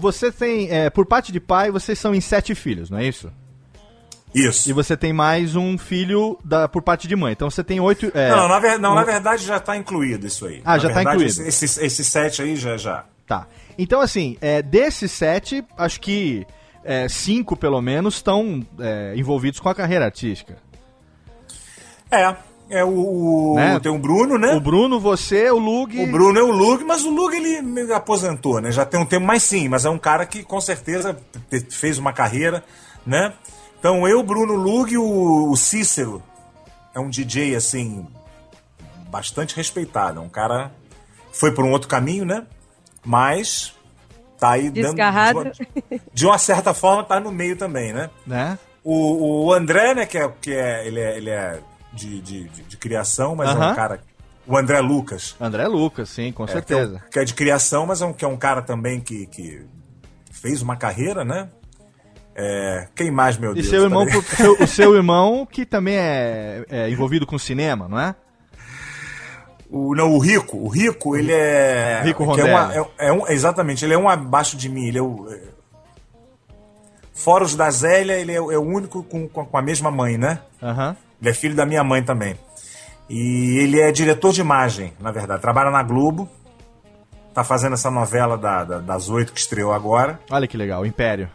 [0.00, 3.32] Você tem, é, por parte de pai, vocês são em sete filhos, não é isso?
[4.34, 4.70] Isso.
[4.70, 7.32] E você tem mais um filho da, por parte de mãe.
[7.32, 8.10] Então você tem oito.
[8.14, 10.62] é, não, na, ver- não, um- na verdade já está incluído isso aí.
[10.64, 11.42] Ah, Na já tá verdade, incluído.
[11.48, 13.04] Esse, esse, sete aí já já.
[13.26, 13.46] Tá.
[13.78, 16.46] Então, assim, é, desses sete, acho que
[16.84, 20.56] é, cinco, pelo menos, estão é, envolvidos com a carreira artística.
[22.10, 22.34] É,
[22.70, 23.80] é o, Né?
[23.80, 24.54] tem o Bruno, né?
[24.54, 25.98] O Bruno, você, o Lug.
[26.02, 28.70] O Bruno é o Lug, mas o Lug ele me aposentou, né?
[28.72, 31.16] Já tem um tempo, mas sim, mas é um cara que com certeza
[31.50, 32.62] te- fez uma carreira,
[33.06, 33.32] né?
[33.82, 36.22] Então eu, Bruno Lug, o, o Cícero
[36.94, 38.06] é um DJ assim
[39.10, 40.70] bastante respeitado, é um cara
[41.32, 42.46] foi por um outro caminho, né?
[43.04, 43.74] Mas
[44.38, 45.50] tá aí dando Desgarrado.
[45.50, 48.08] de uma, de uma certa forma tá no meio também, né?
[48.24, 48.56] Né?
[48.84, 51.58] O, o André, né, que é, que é ele é, ele é
[51.92, 53.72] de, de, de- de criação, mas é Aham.
[53.72, 54.00] um cara.
[54.46, 55.34] O André Lucas.
[55.40, 57.00] André Lucas, sim, com É, certeza.
[57.00, 59.26] Que é, que é de criação, mas é um, que é um cara também que,
[59.26, 59.64] que
[60.30, 61.48] fez uma carreira, né?
[62.34, 63.68] É, quem mais, meu E Deus?
[63.68, 64.22] seu irmão, Peraí.
[64.22, 68.14] por- seu- o seu irmão, que também é, é envolvido com cinema, não é?
[69.70, 70.56] O, não, o Rico.
[70.58, 72.00] O Rico, ele é.
[72.04, 72.50] Rico é, Rondelli.
[72.50, 74.86] uma- é- é um, exatamente, ele é um abaixo de mim.
[74.86, 75.26] Ele é o.
[75.30, 75.52] é,
[77.14, 80.16] Fora os da Zélia, ele é, o- é o único com, com a mesma mãe,
[80.18, 80.40] né?
[80.62, 80.96] Aham.
[81.20, 82.34] Ele é filho da minha mãe também.
[83.08, 85.40] E ele é diretor de imagem, na verdade.
[85.42, 86.28] Trabalha na Globo.
[87.34, 90.18] Tá fazendo essa novela da- da- das oito que estreou agora.
[90.30, 91.30] Olha que legal, Império.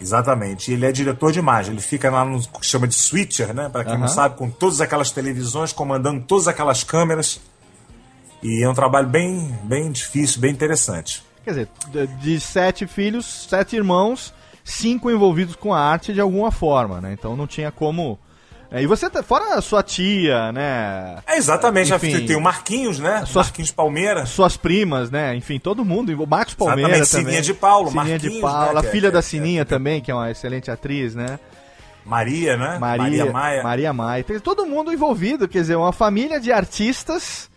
[0.00, 0.70] Exatamente.
[0.70, 1.72] E ele é diretor de imagem.
[1.72, 3.68] Ele fica lá no que chama de switcher, né?
[3.68, 4.14] Para quem não Aham.
[4.14, 7.40] sabe, com todas aquelas televisões, comandando todas aquelas câmeras.
[8.42, 11.22] E é um trabalho bem, bem difícil, bem interessante.
[11.44, 16.50] Quer dizer, de, de sete filhos, sete irmãos, cinco envolvidos com a arte de alguma
[16.50, 17.12] forma, né?
[17.12, 18.18] Então não tinha como.
[18.76, 21.18] É, e você, tá- fora a sua tia, né?
[21.26, 21.88] É exatamente.
[21.90, 23.24] Já Enfim, tem o Marquinhos, né?
[23.24, 24.26] suas- Marquinhos Palmeira.
[24.26, 25.34] Suas primas, né?
[25.36, 26.10] Enfim, todo mundo.
[26.20, 27.24] O Marcos Palmeira Exatamente, também.
[27.26, 29.64] Sininha de Paulo, Sininha de Marquinhos, Paulo, né, a é- filha que da é- Sininha
[29.64, 31.38] também, que é uma excelente atriz, né?
[32.04, 32.78] Maria, né?
[32.78, 33.62] Maria, Maia.
[33.62, 34.24] Maria Maia.
[34.24, 37.48] Tem todo mundo envolvido, quer dizer, uma família de artistas.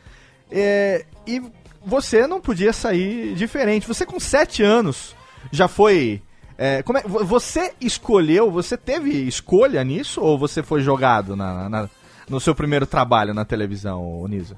[0.50, 1.42] é, e
[1.86, 3.86] você não podia sair diferente.
[3.88, 5.14] Você com sete anos
[5.52, 6.22] já foi.
[6.58, 11.70] É, como é- vo- você escolheu, você teve escolha nisso ou você foi jogado na,
[11.70, 11.90] na-
[12.30, 14.58] no seu primeiro trabalho na televisão, ô Niso?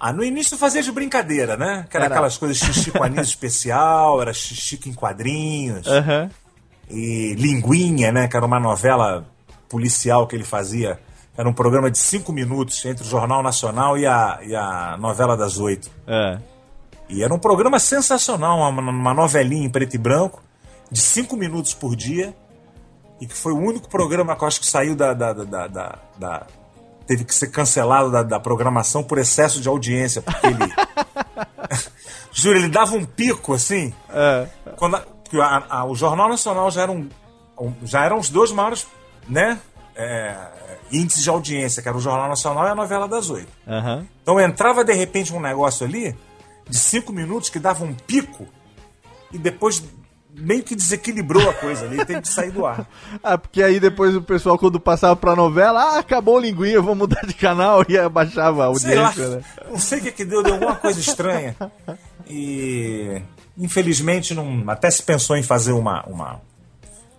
[0.00, 1.86] Ah, no início fazia de brincadeira, né?
[1.88, 2.14] Que era, Era.
[2.14, 5.86] aquelas coisas xixi com anis especial, era xixi em quadrinhos.
[5.86, 6.30] Aham.
[6.90, 8.28] E Linguinha, né?
[8.28, 9.24] Que era uma novela
[9.68, 10.98] policial que ele fazia.
[11.36, 15.36] Era um programa de cinco minutos entre o Jornal Nacional e a, e a novela
[15.36, 15.90] das oito.
[16.06, 16.38] É.
[17.08, 20.42] E era um programa sensacional, uma, uma novelinha em preto e branco,
[20.94, 22.32] de cinco minutos por dia.
[23.20, 25.12] E que foi o único programa que eu acho que saiu da.
[25.12, 26.46] da, da, da- da-
[27.06, 30.58] teve que ser cancelado da, da programação por excesso de audiência, porque ele.
[32.32, 33.92] Juro, ele dava um pico assim.
[34.10, 34.46] É.
[34.76, 37.08] Quando a- a- o Jornal Nacional já eram,
[37.82, 38.86] já eram os dois maiores
[39.28, 39.58] né,
[39.96, 40.36] é,
[40.92, 43.50] índices de audiência, que era o Jornal Nacional e a novela das oito.
[43.66, 44.06] Aham.
[44.22, 46.16] Então entrava de repente um negócio ali
[46.68, 48.46] de cinco minutos que dava um pico
[49.32, 49.82] e depois
[50.36, 52.86] meio que desequilibrou a coisa ali, teve que sair do ar.
[53.22, 56.94] Ah, porque aí depois o pessoal, quando passava pra novela, ah, acabou o linguinha, vou
[56.94, 59.44] mudar de canal e abaixava a Sei lá, audiência, né?
[59.70, 61.54] não sei o que, que deu, deu alguma coisa estranha.
[62.28, 63.22] E
[63.56, 66.40] infelizmente não, até se pensou em fazer uma, uma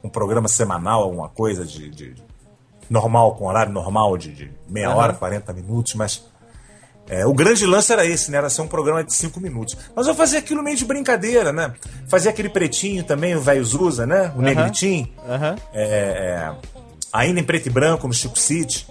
[0.04, 2.16] um programa semanal, alguma coisa de, de-
[2.90, 4.98] normal, com horário normal de, de meia Aham.
[4.98, 6.24] hora, 40 minutos, mas
[7.08, 8.38] É, o grande lance era esse, né?
[8.40, 9.78] Era ser um programa de cinco minutos.
[9.96, 11.72] Mas eu fazia aquilo meio de brincadeira, né?
[12.08, 14.22] Fazia aquele pretinho também, o velho Zusa, né?
[14.36, 14.42] O Aham.
[14.42, 15.08] negritinho.
[15.28, 15.56] Aham.
[15.72, 16.52] É, é,
[17.14, 18.88] ainda em preto e branco, no Chico City.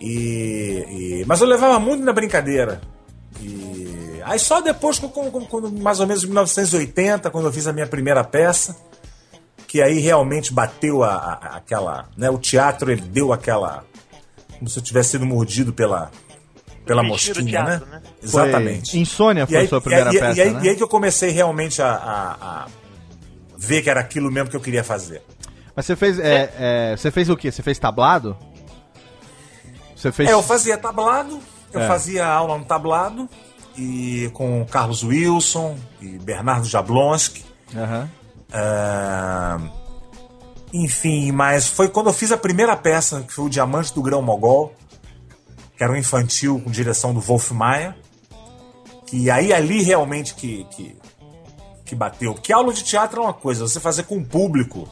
[0.00, 2.80] E, e- mas eu levava muito na brincadeira.
[3.40, 7.72] E aí só depois, quando- quando- mais ou menos em 1980, quando eu fiz a
[7.72, 8.76] minha primeira peça,
[9.66, 12.08] que aí realmente bateu a, a- aquela.
[12.16, 13.84] Né, o teatro ele deu aquela.
[14.58, 16.10] Como se eu tivesse sido mordido pela,
[16.84, 17.92] pela mosquinha, teatro, né?
[17.96, 18.02] né?
[18.22, 18.90] Exatamente.
[18.92, 20.60] Foi- Insônia foi aí- a sua primeira e aí, peça, e aí, né?
[20.64, 22.66] e aí que eu comecei realmente a, a- a
[23.56, 25.22] ver que era aquilo mesmo que eu queria fazer.
[25.76, 26.18] Mas você fez.
[26.18, 27.50] é, é, você fez o quê?
[27.52, 28.36] Você fez tablado?
[29.94, 30.28] Você fez.
[30.28, 31.38] É, eu fazia tablado,
[31.72, 31.86] eu É.
[31.86, 33.28] fazia aula no tablado,
[33.76, 37.44] e com Carlos Wilson e Bernardo Jablonski.
[37.76, 38.10] Aham.
[38.52, 39.58] Ah,
[40.72, 44.22] enfim, mas foi quando eu fiz a primeira peça, que foi o Diamante do Grão
[44.22, 44.74] Mogol,
[45.80, 47.96] que era um infantil com direção do Wolf Maia.
[49.06, 50.94] Que aí ali realmente que, que,
[51.86, 52.34] que bateu.
[52.34, 54.86] Porque aula de teatro é uma coisa, você fazer com o público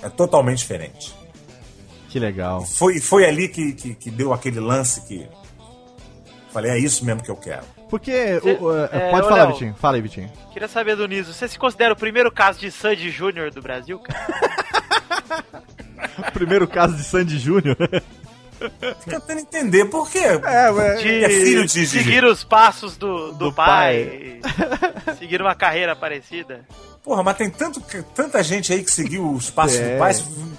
[0.00, 1.12] é totalmente diferente.
[2.08, 2.64] Que legal.
[2.64, 5.28] Foi, foi ali que, que, que deu aquele lance que.
[6.52, 7.64] Falei, é isso mesmo que eu quero.
[7.90, 8.38] Porque.
[8.40, 9.52] Cê- o- o- é, pode falar, Léo.
[9.54, 9.74] Vitinho.
[9.74, 10.30] Fala aí, Vitinho.
[10.52, 13.98] Queria saber do Niso, você se considera o primeiro caso de Sandy Júnior do Brasil,
[13.98, 14.24] cara?
[16.32, 17.76] Primeiro caso de Sandy Júnior.
[19.00, 20.18] Fica tentando entender por quê.
[20.18, 24.40] É, mas- De é filho de- de- seguir os passos do, do, Do pai,
[25.18, 26.66] seguir uma carreira parecida.
[27.02, 27.80] Porra, mas tem tanto,
[28.14, 29.94] tanta gente aí que seguiu os passos É.
[29.94, 30.12] do pai.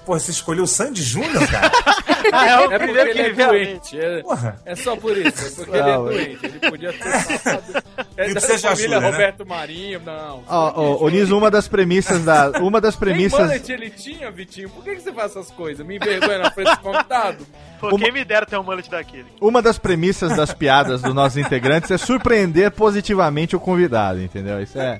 [0.05, 1.71] Porra, você escolheu o Sandy Júnior, cara?
[2.31, 3.99] Ah, é o É porque primeiro que ele é doente.
[3.99, 4.23] É,
[4.65, 5.45] é só por isso.
[5.45, 6.13] É porque ele é Não, é.
[6.13, 6.45] doente.
[6.45, 7.83] Ele podia ter passado.
[8.17, 9.09] É E da família ajuda, né?
[9.09, 10.01] Roberto Marinho.
[10.05, 10.43] Não.
[10.47, 12.51] Ó, ó, ô, Niso, uma das premissas da.
[12.61, 13.39] Uma das premissas.
[13.39, 14.69] mullet ele tinha, Vitinho.
[14.69, 15.83] Por que, que você faz essas coisas?
[15.83, 17.47] Me envergonha na frente do convidado?
[17.79, 19.25] Pô, quem me dera ter um mullet daquele.
[19.41, 24.61] Uma das premissas das piadas dos nossos integrantes é surpreender positivamente o convidado, entendeu?
[24.61, 24.99] Isso é.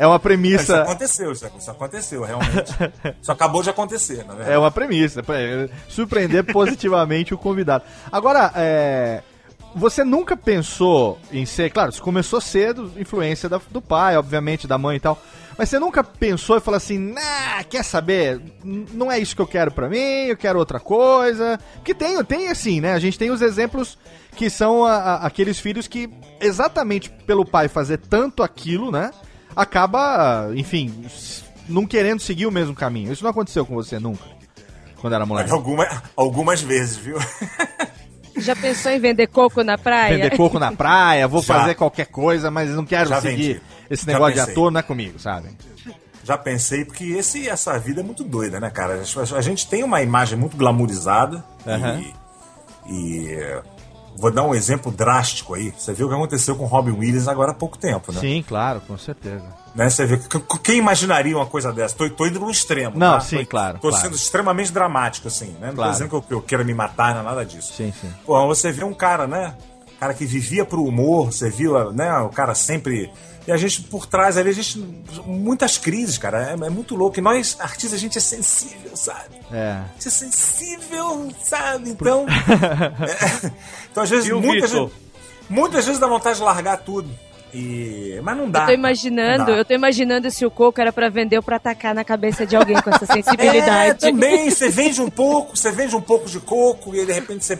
[0.00, 0.82] É uma Isso premissa.
[0.82, 2.72] aconteceu, isso, isso aconteceu, realmente.
[3.20, 4.50] Isso acabou de acontecer, na verdade.
[4.52, 5.22] É uma premissa.
[5.22, 5.36] pra-
[5.88, 7.84] Surpreender positivamente o convidado.
[8.10, 9.22] Agora, é,
[9.74, 11.70] você nunca pensou em ser.
[11.70, 15.20] Claro, você começou cedo, influência da- do pai, obviamente, da mãe e tal.
[15.58, 18.40] Mas você nunca pensou e falou assim: nah, quer saber?
[18.64, 21.60] Não é isso que eu quero pra mim, eu quero outra coisa.
[21.74, 22.94] Porque tem, tem assim, né?
[22.94, 23.98] A gente tem os exemplos
[24.34, 26.08] que são a- a- aqueles filhos que,
[26.40, 29.10] exatamente pelo pai fazer tanto aquilo, né?
[29.60, 31.04] Acaba, enfim,
[31.68, 33.12] não querendo seguir o mesmo caminho.
[33.12, 34.24] Isso não aconteceu com você nunca,
[35.00, 35.50] quando era moleque.
[35.50, 37.18] Alguma, algumas vezes, viu?
[38.36, 40.16] Já pensou em vender coco na praia?
[40.16, 41.58] Vender coco na praia, vou Já.
[41.60, 43.62] fazer qualquer coisa, mas não quero Já seguir vendi.
[43.90, 45.50] esse Já negócio de ator, não é comigo, sabe?
[46.24, 49.02] Já pensei, porque esse, essa vida é muito doida, né, cara?
[49.02, 52.02] A, a gente tem uma imagem muito glamourizada Aham.
[52.86, 53.60] e, e,
[54.20, 55.72] Vou dar um exemplo drástico aí.
[55.76, 58.20] Você viu o que aconteceu com Robin Williams agora há pouco tempo, né?
[58.20, 59.42] Sim, claro, com certeza.
[59.74, 59.88] Né?
[59.88, 61.94] Você vê, que- que- quem imaginaria uma coisa dessa?
[61.96, 62.98] Tô, tô indo no extremo.
[62.98, 63.20] Não, tá?
[63.20, 64.04] sim, tô, claro, Tô claro.
[64.04, 65.68] sendo extremamente dramático, assim, né?
[65.68, 65.90] Não Claro.
[65.90, 67.72] tô dizendo que eu, que eu queira me matar, não é nada disso.
[67.74, 68.12] Sim, sim.
[68.26, 69.54] Pô, você vê um cara, né?
[69.98, 72.12] Cara que vivia pro humor, você viu, né?
[72.20, 73.10] O cara sempre.
[73.50, 74.78] E a gente, por trás ali, a gente.
[75.26, 76.50] Muitas crises, cara.
[76.50, 77.18] É, é muito louco.
[77.18, 79.34] E nós, artistas, a gente é sensível, sabe?
[79.52, 79.72] É.
[79.72, 81.90] A gente é sensível, sabe?
[81.90, 82.26] Então.
[82.30, 83.50] é,
[83.90, 84.92] então, às vezes, E muitas, vezes-
[85.48, 87.10] muitas vezes dá vontade de largar tudo.
[87.52, 88.20] E...
[88.22, 88.60] Mas não dá.
[88.60, 91.92] Eu tô imaginando, eu tô imaginando se o coco era pra vender ou pra atacar
[91.92, 93.98] na cabeça de alguém com essa É, sensibilidade.
[93.98, 97.58] também, você vende um pouco, você vende um pouco de coco e de repente você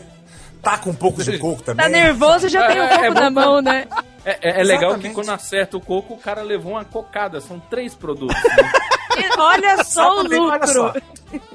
[0.61, 1.83] taca um pouco de coco também.
[1.85, 3.87] Tá nervoso, já tem o É, coco é na bom pra- mão, né?
[4.23, 7.41] É, é- é legal que quando acerta o coco, o cara levou uma cocada.
[7.41, 8.35] São três produtos.
[8.35, 8.71] né?
[9.17, 10.85] E olha só o Exatamente, olha só.
[10.87, 11.01] lucro.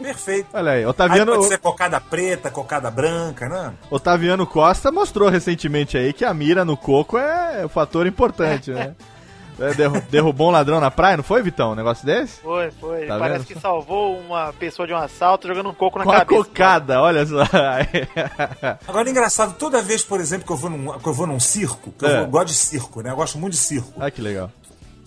[0.02, 0.48] Perfeito.
[0.52, 3.72] Olha aí, Aí Otaviano, pode ser cocada preta, cocada branca, né?
[3.90, 8.94] Otaviano Costa mostrou recentemente aí que a mira no coco é um fator importante, né?
[9.58, 11.72] É, derru- derrubou um ladrão na praia, não foi, Vitão?
[11.72, 12.40] Um negócio desse?
[12.42, 13.06] Foi, foi.
[13.06, 13.46] Tá Parece vendo?
[13.54, 16.44] que salvou uma pessoa de um assalto jogando um coco na Com cabeça.
[16.44, 17.42] cocada, olha só.
[18.86, 21.40] Agora, é engraçado, toda vez, por exemplo, que eu vou num, que eu vou num
[21.40, 22.12] circo, que eu, É.
[22.16, 23.10] vou- eu gosto de circo, né?
[23.10, 23.92] Eu gosto muito de circo.
[23.96, 24.50] Olha que legal.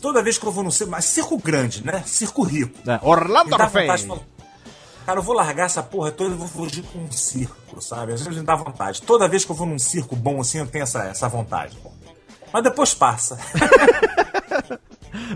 [0.02, 2.02] Toda vez que eu vou num circo, mas circo grande, né?
[2.06, 2.74] Circo rico.
[2.90, 3.70] É, Orlando falar,
[5.06, 8.14] Cara, eu vou largar essa porra toda e vou fugir com um circo, sabe?
[8.14, 9.02] Às vezes me dá vontade.
[9.02, 11.76] Toda vez que eu vou num circo bom assim, eu tenho essa, essa vontade.
[12.54, 13.38] Mas depois passa.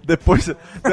[0.05, 0.49] Depois,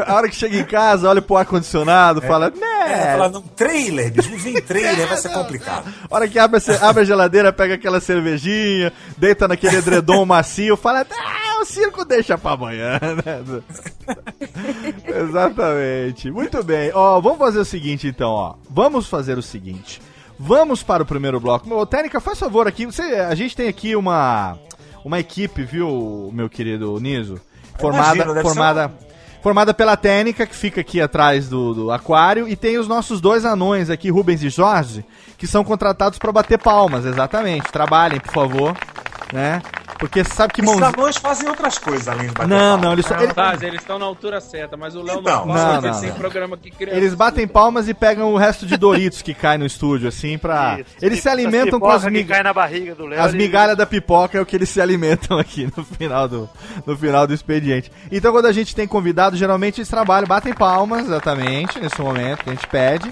[0.06, 3.12] a hora que chega em casa, olha pro ar-condicionado, fala, É, né?
[3.12, 5.92] fala, não, trailer, bicho, vem trailer, vai ser complicado.
[6.10, 11.06] A hora que abre abre a geladeira, pega aquela cervejinha, deita naquele edredom macio, fala,
[11.10, 13.62] ah, o circo deixa pra amanhã, né?
[15.28, 16.30] Exatamente.
[16.30, 16.90] Muito bem.
[16.94, 18.54] Ó, vamos fazer o seguinte então, ó.
[18.68, 20.00] Vamos fazer o seguinte.
[20.38, 21.72] Vamos para o primeiro bloco.
[21.74, 22.86] Ô, Técnica, faz favor aqui.
[22.86, 24.58] Você, a gente tem aqui uma
[25.04, 27.40] uma equipe, viu, meu querido Niso?
[27.78, 28.92] Formada, Imagino, formada,
[29.42, 33.44] formada pela técnica que fica aqui atrás do, do aquário e tem os nossos dois
[33.44, 35.04] anões aqui, Rubens e Jorge,
[35.38, 37.72] que são contratados para bater palmas, exatamente.
[37.72, 38.76] Trabalhem, por favor,
[39.32, 39.62] né?
[40.00, 40.86] Porque sabe que mãozinha...
[40.88, 42.84] anões fazem outras coisas além de bater Não, palma.
[42.84, 45.54] não, eles só- ele- Faz, eles estão na altura certa, mas o Léo Então, não
[45.54, 46.16] não, pode, não, tem não.
[46.16, 46.96] programa que criança.
[46.96, 50.78] Eles batem palmas e pegam o resto de Doritos que cai no estúdio, assim, pra.
[50.80, 50.90] Isso.
[51.02, 53.20] Eles se alimentam com as cai na barriga do Léo.
[53.20, 56.48] As ele- migalhas da pipoca é o que eles se alimentam aqui no final do,
[56.86, 57.92] no final do expediente.
[58.10, 62.48] Então, quando a gente tem convidado, geralmente eles trabalham, batem palmas, exatamente, nesse momento que
[62.50, 63.10] a gente pede.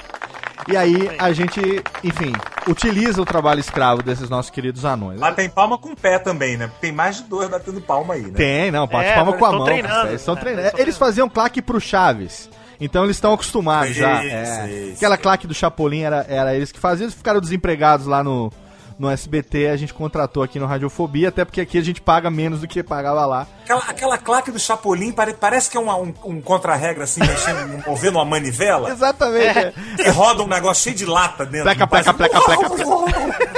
[0.66, 1.60] E aí a gente,
[2.02, 2.32] enfim,
[2.66, 5.20] utiliza o trabalho escravo desses nossos queridos anões.
[5.20, 6.66] Lá tem palma com o pé também, né?
[6.66, 8.32] Porque Tem mais de dois batendo palma aí, né?
[8.34, 9.66] Tem, não, bate É, palma com a eles mão.
[9.66, 10.40] treinando, Eles, estão né?
[10.40, 10.70] treinando.
[10.78, 12.50] Eles faziam claque pro Chaves.
[12.80, 14.24] Então eles estão acostumados já.
[14.24, 14.70] Isso, é.
[14.70, 14.96] isso.
[14.96, 18.52] Aquela claque do Chapolin era, era eles que faziam, eles ficaram desempregados lá no,
[18.98, 22.60] no SBT, a gente contratou aqui no Radiofobia, até porque aqui a gente paga menos
[22.60, 23.46] do que pagava lá.
[23.64, 27.82] Aquela, aquela claque do Chapolin pare- parece que é uma- um, um contra-regra assim, mexendo,
[27.86, 28.90] movendo uma manivela.
[28.90, 29.58] Exatamente.
[29.58, 29.72] é.
[30.06, 31.64] E roda um negócio cheio de lata dentro.
[31.64, 33.57] Pleca, parece- pleca, pleca, pleca,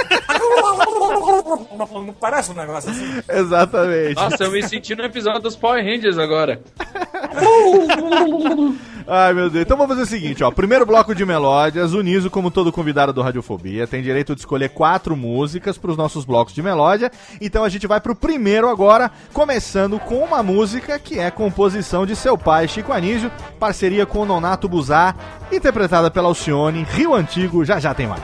[1.77, 3.21] Não parece um negócio assim?
[3.29, 4.15] Exatamente.
[4.15, 6.61] Nossa, eu me senti no episódio dos Power Rangers agora.
[9.07, 9.65] Ai, meu Deus.
[9.65, 10.51] Então vamos fazer o seguinte, ó.
[10.51, 11.93] Primeiro bloco de melódias.
[11.93, 15.97] O Niso, como todo convidado do Radiofobia, tem direito de escolher quatro músicas para os
[15.97, 17.11] nossos blocos de melódia.
[17.39, 22.15] Então a gente vai pro primeiro agora, começando com uma música que é composição de
[22.15, 25.15] seu pai, Chico Anísio, parceria com o Nonato Buzar,
[25.51, 28.21] interpretada pela Alcione, Rio Antigo, já já tem mais.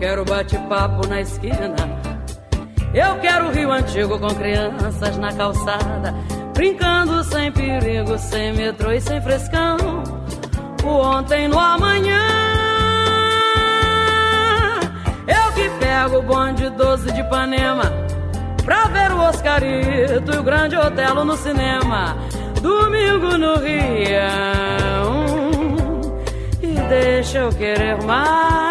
[0.00, 1.76] Quero bate-papo na esquina.
[2.94, 6.14] Eu quero Rio Antigo com crianças na calçada,
[6.54, 9.76] brincando sem perigo, sem metrô e sem frescão.
[10.82, 12.26] O ontem no amanhã.
[15.28, 17.92] Eu que pego o bonde 12 de Ipanema
[18.64, 22.16] pra ver o Oscarito e o Grande Otelo no cinema.
[22.62, 24.50] Domingo no Rio.
[26.62, 28.69] E deixa eu querer mais,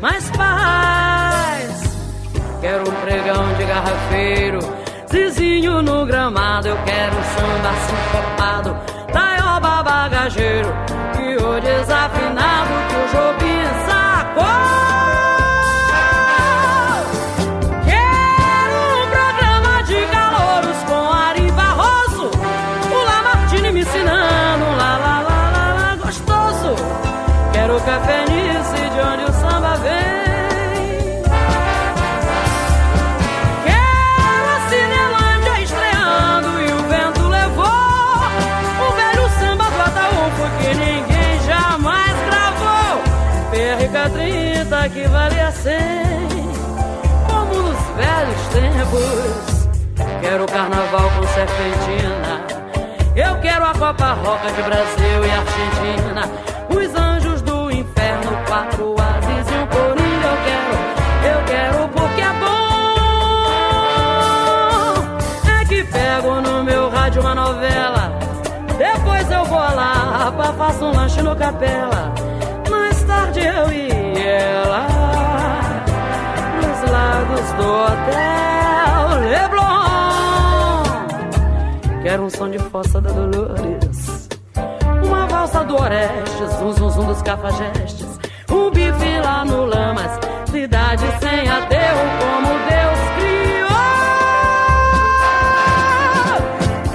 [0.00, 1.98] mais paz.
[2.60, 4.58] Quero um pregão de garrafeiro,
[5.10, 6.68] zizinho no gramado.
[6.68, 8.76] Eu quero um samba sincopado,
[9.12, 10.68] taioba bagageiro.
[11.18, 13.49] E o desafinado que o Jobim
[50.60, 52.44] carnaval com serpentina.
[53.16, 56.28] Eu quero a Copa Roca de Brasil e Argentina.
[56.68, 60.28] Os anjos do inferno, quatro ases e um coringa.
[60.28, 60.74] Eu quero,
[61.32, 62.50] eu quero porque é bom.
[65.58, 68.12] É que pego no meu rádio uma novela.
[68.76, 72.12] Depois eu vou lá, faço um lanche no capela.
[72.68, 73.88] Mais tarde eu e
[74.22, 74.86] ela
[76.60, 78.59] nos lagos do hotel
[82.10, 84.28] Quero um som de fossa da Dolores.
[85.06, 88.18] Uma valsa do Orestes, um zum zum dos cafajestes.
[88.50, 90.18] Um bife lá no Lamas,
[90.50, 93.68] cidade sem aterro como Deus criou.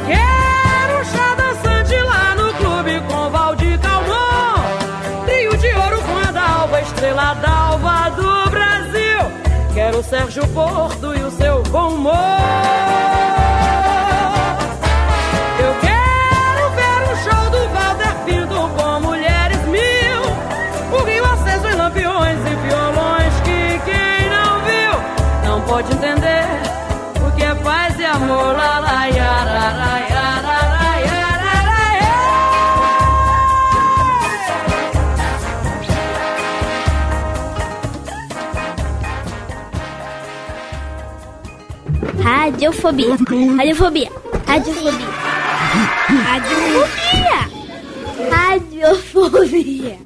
[0.05, 5.26] Quero chá dançante lá no clube com Valdir Calmon.
[5.28, 9.32] Trio de ouro com a Dalva, estrela d'alva do Brasil.
[9.74, 11.24] Quero o Sérgio Porto e
[25.76, 26.46] pode entender
[27.28, 28.56] o que é paz e amor.
[28.56, 31.76] Lá, lá, iara, lá, iara, lá, iara, lá,
[42.24, 43.18] Radiofobia.
[43.58, 44.10] Radiofobia.
[44.48, 45.10] Radiofobia.
[46.24, 47.40] Radiofobia.
[48.32, 50.05] Radiofobia.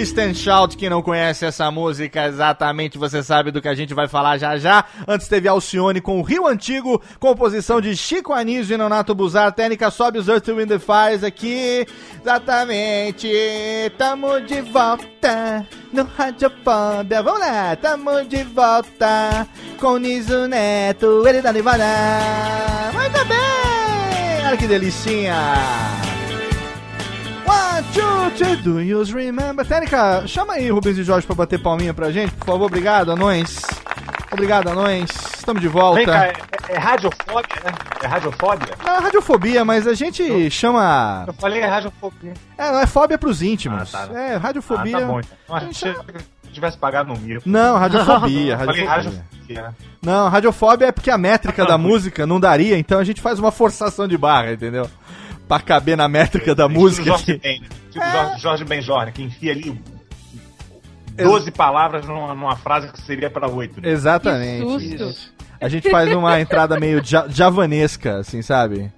[0.00, 0.76] Twist and Shout.
[0.78, 4.56] Quem não conhece essa música exatamente, você sabe do que a gente vai falar já
[4.56, 4.82] já.
[5.06, 9.52] Antes teve Alcione com o Rio Antigo, composição de Chico Anísio e Nonato Buzar.
[9.52, 11.86] Técnica sobe os Earth, Wind Fires aqui.
[12.18, 13.28] Exatamente,
[13.98, 17.22] tamo de volta no Radiofobia.
[17.22, 19.46] Vamos lá, tamo de volta
[19.78, 21.84] com o Niso Neto, ele da Nevada.
[22.94, 25.89] Muito bem, olha que delicinha.
[28.36, 29.64] Three, do you remember?
[29.66, 32.66] Técnica, chama aí Rubens e Jorge pra bater palminha pra gente, por favor.
[32.66, 33.60] Obrigado, anões.
[34.32, 35.10] Obrigado, anões.
[35.36, 35.96] Estamos de volta.
[35.98, 36.32] Vem cá, é,
[36.68, 37.72] é radiofobia, né?
[38.02, 38.68] É radiofobia?
[38.84, 41.24] Não, é radiofobia, mas a gente chama.
[41.26, 42.32] Eu falei é radiofobia.
[42.56, 43.94] É, não é fóbia pros íntimos.
[43.94, 44.18] Ah, tá.
[44.18, 44.96] É, radiofobia.
[44.96, 45.36] Ah, tá bom, então.
[45.48, 47.42] Eu achei que tivesse pagado no mico.
[47.44, 49.20] Não, radiofobia, Eu falei radiofobia.
[49.50, 49.74] radiofobia.
[50.02, 53.50] Não, radiofobia é porque a métrica da música não daria, então a gente faz uma
[53.52, 54.88] forçação de barra, entendeu?
[55.46, 57.14] Pra caber na métrica da música.
[57.14, 57.34] Aqui.
[57.38, 57.66] Ben, né?
[57.90, 59.80] Tipo Jorge, Jorge Benjorne, que enfia ali
[61.16, 63.80] 12 palavras numa, numa frase que seria pra 8.
[63.80, 63.90] Né?
[63.90, 64.64] Exatamente.
[64.64, 65.04] Que susto.
[65.04, 65.34] Isso.
[65.60, 68.90] A gente faz uma entrada meio ja- javanesca, assim, sabe?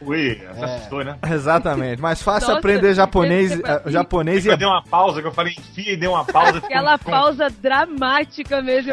[0.00, 1.16] Ui, você assustou, né?
[1.30, 2.00] Exatamente.
[2.00, 5.32] Mais fácil Nossa, aprender japonês, você- eh, japonês e Eu dei uma pausa, que eu
[5.32, 6.58] falei enfia e dei uma pausa.
[6.58, 8.92] Aquela ficou- pausa dramática mesmo.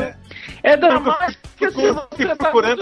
[0.64, 2.82] É dramática Ficou- você fico tá procurando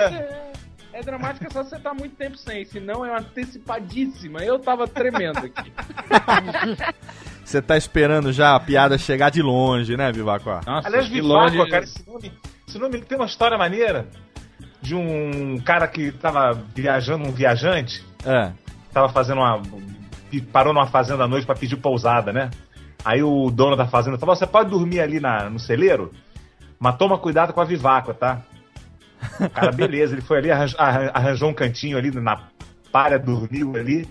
[0.94, 4.44] É dramática só se você tá muito tempo sem, senão é antecipadíssima.
[4.44, 5.72] Eu tava tremendo aqui.
[7.44, 10.50] Você tá esperando já a piada chegar de longe, né, Vivaco?
[10.66, 12.32] Nossa, Aliás, de Vivaco, longe- cara, esse nome,
[12.68, 14.08] esse nome tem uma história maneira
[14.82, 18.52] de um cara que tava viajando, um viajante, É.
[18.94, 19.62] tava fazendo uma.
[20.54, 22.50] parou numa fazenda à noite pra pedir pousada, né?
[23.04, 26.12] Aí o dono da fazenda falou: você pode dormir ali na, no celeiro,
[26.80, 28.42] mas toma cuidado com a Vivaco, tá?
[29.40, 32.40] O cara, beleza, ele foi ali, arranjou, arran- arranjou um cantinho ali na
[32.92, 34.08] palha, dormiu ali.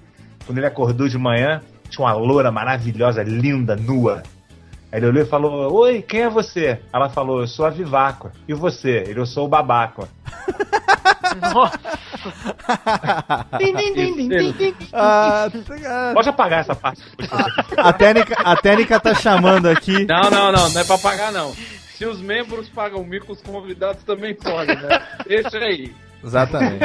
[0.47, 4.23] Quando ele acordou de manhã, tinha uma loura maravilhosa, linda, nua.
[4.91, 6.81] Aí ele olhou e falou: Oi, quem é você?
[6.93, 8.33] Ela falou: Eu sou a Viváqua.
[8.47, 9.05] E você?
[9.09, 10.09] Ele, eu sou o Babáqua.
[14.93, 15.49] Ah,
[16.15, 17.03] Pode apagar essa parte.
[17.77, 20.05] a, técnica, a técnica tá chamando aqui.
[20.07, 21.55] Não, não, não, não é pra pagar não.
[22.03, 25.07] Se os membros pagam mico, os convidados também podem, né?
[25.25, 25.95] Deixa aí.
[26.25, 26.81] Exatamente.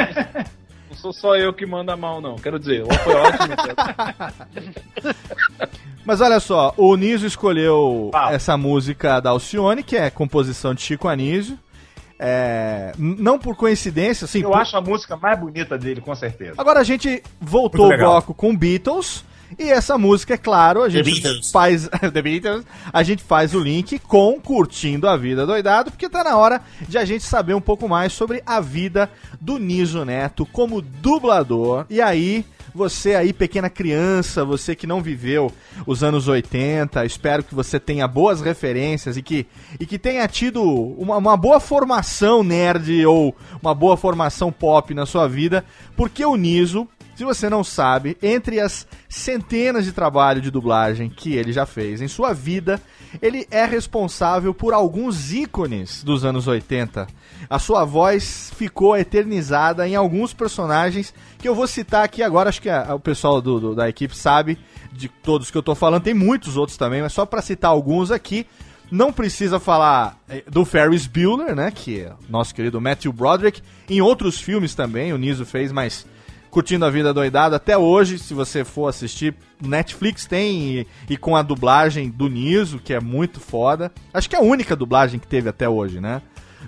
[0.88, 2.36] Não sou só eu que manda mal, não.
[2.36, 3.54] Quero dizer, foi ótimo.
[6.06, 11.08] Mas olha só, o Niso escolheu essa música da Alcione, que é composição de Chico
[11.08, 11.58] Anísio.
[12.16, 14.42] É, não por coincidência, assim.
[14.42, 16.54] Eu por- acho a música mais bonita dele, com certeza.
[16.58, 19.24] Agora a gente voltou o bloco com Beatles.
[19.56, 23.98] E essa música, é claro, a gente faz The Beatles, a gente faz o link
[24.00, 27.88] com Curtindo a Vida Doidado, porque tá na hora de a gente saber um pouco
[27.88, 31.86] mais sobre a vida do Niso Neto como dublador.
[31.88, 32.44] E aí,
[32.74, 35.50] você aí, pequena criança, você que não viveu
[35.86, 39.46] os anos 80, espero que você tenha boas referências e que,
[39.80, 45.06] e que tenha tido uma, uma boa formação nerd ou uma boa formação pop na
[45.06, 45.64] sua vida,
[45.96, 46.86] porque o Niso
[47.18, 52.00] se você não sabe, entre as centenas de trabalhos de dublagem que ele já fez
[52.00, 52.80] em sua vida,
[53.20, 57.08] ele é responsável por alguns ícones dos anos 80.
[57.50, 62.50] A sua voz ficou eternizada em alguns personagens que eu vou citar aqui agora.
[62.50, 64.56] Acho que a- o pessoal do- do- da equipe sabe
[64.92, 66.04] de todos que eu tô falando.
[66.04, 68.46] Tem muitos outros também, mas só para citar alguns aqui.
[68.92, 71.70] Não precisa falar eh, do Ferris Bueller, né?
[71.74, 73.60] Que é nosso querido Matthew Broderick.
[73.88, 76.06] Em outros filmes também, o Niso fez, mas
[76.50, 78.18] curtindo a vida doidada até hoje.
[78.18, 83.00] Se você for assistir, Netflix tem e, e com a dublagem do Niso, que é
[83.00, 83.92] muito foda.
[84.12, 86.22] Acho que é a única dublagem que teve até hoje, né?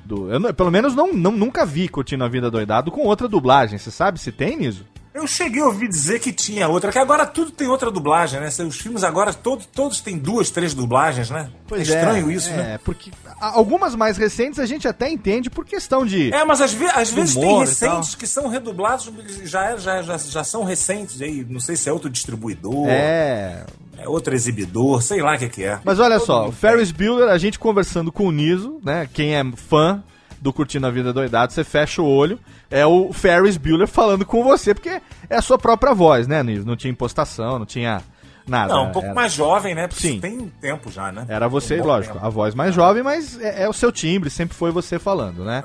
[0.04, 3.78] Do, eu, pelo menos não, não, nunca vi curtindo a vida doidado com outra dublagem.
[3.78, 4.84] Você sabe se tem, Niso?
[5.12, 8.48] Eu cheguei a ouvir dizer que tinha outra, que agora tudo tem outra dublagem, né?
[8.66, 11.50] Os filmes agora todos, todos têm duas, três dublagens, né?
[11.72, 12.80] é estranho isso, é, né?
[12.84, 16.32] porque a- algumas mais recentes a gente até entende por questão de.
[16.32, 19.10] É, mas às, ve às vezes tem recentes que são redublados,
[19.42, 21.44] já, já, já, já são recentes aí.
[21.48, 23.64] Não sei se é outro distribuidor, É.
[23.98, 25.80] é outro exibidor, sei lá o que, que é.
[25.84, 29.08] Mas olha Todo só, o Ferris Bueller, a gente conversando com o Niso, né?
[29.12, 30.04] Quem é fã
[30.40, 32.38] do Curtindo a Vida Doidado, você fecha o olho,
[32.70, 36.66] é o Ferris Bueller falando com você, porque é a sua própria voz, né, Niso?
[36.66, 38.02] Não tinha impostação, não tinha
[38.50, 38.74] nada.
[38.74, 39.86] Não, um pouco Era- mais jovem, né?
[39.86, 40.20] Porque Sim.
[40.20, 41.24] tem tempo já, né?
[41.28, 42.26] Era você, Um lógico, tempo.
[42.26, 45.62] a voz mais jovem, mas é, é o seu timbre, sempre foi você falando, né?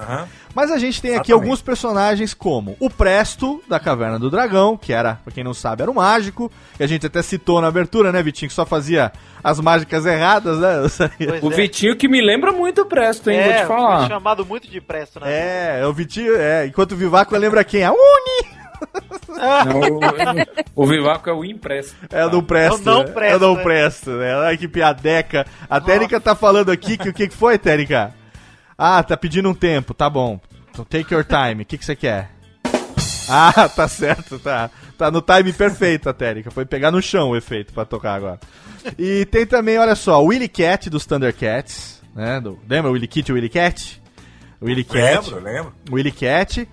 [0.53, 1.43] Mas a gente tem aqui Exatamente.
[1.43, 5.81] alguns personagens como o Presto, da Caverna do Dragão, que era, pra quem não sabe,
[5.81, 9.11] era o mágico, que a gente até citou na abertura, né, Vitinho, que só fazia
[9.43, 10.75] as mágicas erradas, né?
[11.41, 13.37] O Vitinho que me lembra muito o Presto, hein?
[13.39, 14.07] é, Vou te falar.
[14.07, 15.27] chamado muito de presto, né?
[15.31, 17.83] É, é o Vitinho, é, enquanto o Vivaco lembra quem?
[17.83, 18.64] A Uni!
[19.27, 19.79] Não,
[20.75, 21.95] o, o Vivaco é o impresso.
[22.09, 22.79] É, não presta.
[22.79, 23.11] Eu não né?
[23.11, 23.63] presto, Eu não né?
[23.63, 24.35] presto, né?
[24.45, 25.45] Ai, que piadeca.
[25.69, 28.13] A Térica tá falando aqui que o que foi, Térica?
[28.77, 30.39] Ah, tá pedindo um tempo, tá bom.
[30.71, 31.63] Então take your time.
[31.63, 32.31] O que que você quer?
[33.29, 34.69] Ah, tá certo, tá.
[34.97, 36.51] Tá no time perfeito a Térica.
[36.51, 38.39] Foi pegar no chão o efeito pra tocar agora.
[38.97, 42.39] E tem também, olha só, o Willy Cat dos Thundercats, né?
[42.39, 44.01] Do, lembra o Willy Kit e o Willy Cat?
[44.61, 45.29] Willy Cat.
[45.29, 45.73] Lembro, lembro.
[45.91, 46.67] O Willy Cat.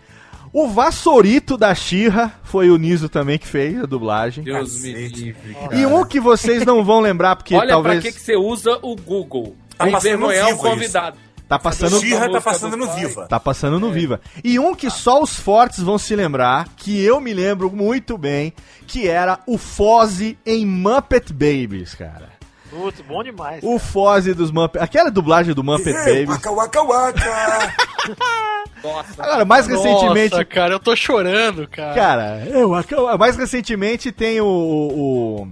[0.53, 4.45] O Vassourito da Xirra foi o Niso também que fez a dublagem.
[4.45, 5.55] Deus me livre.
[5.55, 5.75] cara.
[5.75, 8.03] E um que vocês não vão lembrar, porque Olha talvez.
[8.03, 9.57] pra que, que você usa o Google.
[9.79, 11.17] Tá Pra passando no envergonhar o convidado.
[11.49, 12.95] Tá passando, Xirra tá música passando do no.
[12.95, 13.27] Viva.
[13.27, 14.21] tá passando no Viva.
[14.45, 18.53] E um que só os fortes vão se lembrar, que eu me lembro muito bem,
[18.87, 22.31] que era o Fozzie em Muppet Babies, cara.
[22.71, 23.61] Putz, bom demais.
[23.63, 24.83] O Fozzie dos Muppet.
[24.83, 26.29] Aquela dublagem do Muppet Babies.
[26.29, 27.75] Waka, waka, waka.
[28.83, 29.23] Nossa.
[29.23, 30.33] Agora, mais recentemente.
[30.33, 31.95] Nossa, cara, eu tô chorando, cara.
[31.95, 32.71] Cara, eu,
[33.19, 35.49] mais recentemente tem o, o- o-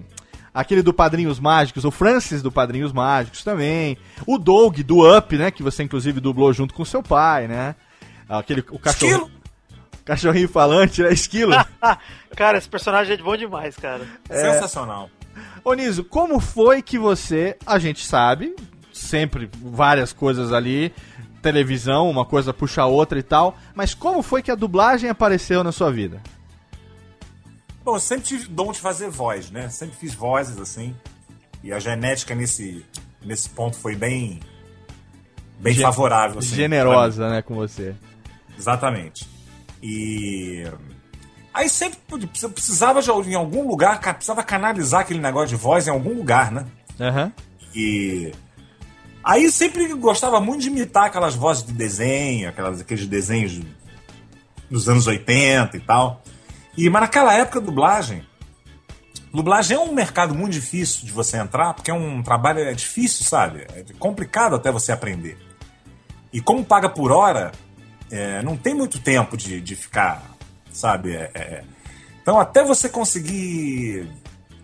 [0.53, 3.97] aquele do Padrinhos Mágicos, o Francis do Padrinhos Mágicos também,
[4.27, 7.75] o Doug do Up, né, que você inclusive dublou junto com seu pai, né?
[8.29, 9.31] Aquele o cachorro, Esquilo.
[10.05, 11.53] cachorrinho falante, né, esquilo.
[12.37, 14.03] Cara, esse personagem é bom demais, cara.
[14.29, 15.09] Sensacional.
[15.65, 18.55] Ô Niso, como foi que você, a gente sabe,
[18.93, 20.93] sempre várias coisas ali,
[21.41, 25.63] televisão, uma coisa puxa a outra e tal, mas como foi que a dublagem apareceu
[25.65, 26.21] na sua vida?
[27.85, 29.69] Bom, eu sempre tive dom de fazer voz, né?
[29.69, 30.95] Sempre fiz vozes assim.
[31.63, 32.85] E a genética nesse,
[33.23, 34.41] nesse ponto foi bem.
[35.59, 36.39] bem Gen- favorável.
[36.39, 37.95] Assim, Generosa, né, com você.
[38.59, 39.27] Exatamente.
[39.83, 40.65] E.
[41.53, 41.99] Aí sempre
[42.55, 46.67] precisava de em algum lugar, precisava canalizar aquele negócio de voz em algum lugar, né?
[47.01, 47.33] Aham.
[47.75, 48.33] E.
[49.23, 53.61] Aí sempre gostava muito de imitar aquelas vozes de desenho, aquelas, aqueles desenhos
[54.71, 56.23] dos anos 80 e tal.
[56.77, 58.25] E, mas naquela época, dublagem.
[59.33, 63.25] Dublagem é um mercado muito difícil de você entrar, porque é um trabalho é difícil,
[63.25, 63.67] sabe?
[63.75, 65.39] É complicado até você aprender.
[66.33, 67.53] E como paga por hora,
[68.11, 70.37] é, não tem muito tempo de, de ficar,
[70.73, 71.15] sabe?
[71.15, 71.65] É, é,
[72.23, 74.09] então, até você conseguir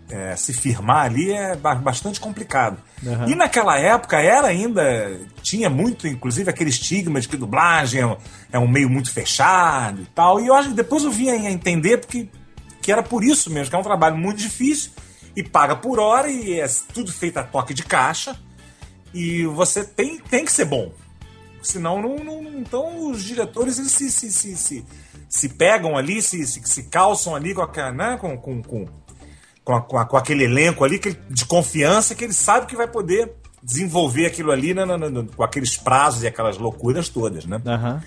[0.08, 2.78] é, se firmar ali é ba- bastante complicado.
[3.06, 3.28] Aham.
[3.28, 5.18] E naquela época era ainda.
[5.42, 8.16] Tinha muito, inclusive, aquele estigma de que dublagem é um,
[8.52, 10.40] é um meio muito fechado e tal.
[10.40, 12.28] E eu acho que depois eu vim a entender porque,
[12.80, 14.92] que era por isso mesmo, que é um trabalho muito difícil
[15.34, 18.36] e paga por hora e é tudo feito a toque de caixa.
[19.12, 20.92] E você tem, tem que ser bom.
[21.62, 24.84] Senão, não, não- então os diretores eles se, se, se, se,
[25.28, 28.86] se pegam ali, se, se, se calçam ali com, aquela, né, com, com, com,
[29.66, 32.66] com, a- com a- com aquele elenco ali que ele- de confiança que ele sabe
[32.66, 37.08] que vai poder desenvolver aquilo ali né, no- no- com aqueles prazos e aquelas loucuras
[37.08, 37.60] todas, né?
[37.66, 38.00] Aham.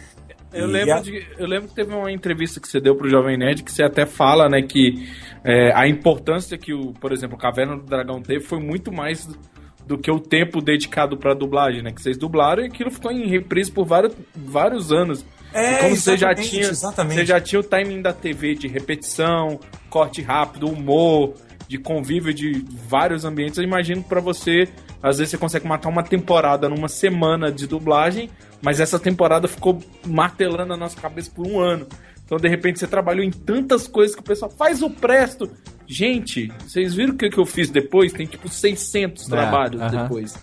[0.54, 3.38] Eu lembro, a- de, eu lembro que teve uma entrevista que você deu pro Jovem
[3.38, 5.08] Nerd que você até fala, né, que
[5.44, 9.26] é, a importância que, o, por exemplo, o Caverna do Dragão teve foi muito mais
[9.26, 9.38] do,
[9.86, 11.92] do que o tempo dedicado pra dublagem, né?
[11.92, 15.26] Que vocês dublaram e aquilo ficou em reprise por vários, vários anos.
[15.54, 17.20] É, E como você já tinha, exatamente.
[17.20, 21.34] você já tinha o timing da TV de repetição, corte rápido, humor,
[21.70, 23.60] de convívio de vários ambientes.
[23.60, 24.68] Eu imagino que pra você,
[25.04, 28.28] às vezes você consegue matar uma temporada numa semana de dublagem,
[28.60, 31.86] mas essa temporada ficou martelando na nossa cabeça por um ano.
[32.26, 35.48] Então, de repente, você trabalhou em tantas coisas que o pessoal faz o presto.
[35.88, 38.12] Gente, vocês viram o que, que eu fiz depois?
[38.14, 40.04] Tem tipo 600 É, trabalhos aham.
[40.04, 40.36] depois.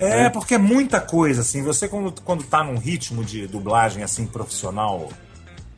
[0.00, 1.62] É, porque é muita coisa, assim.
[1.62, 5.08] Você, quando, quando tá num ritmo de dublagem, assim, profissional,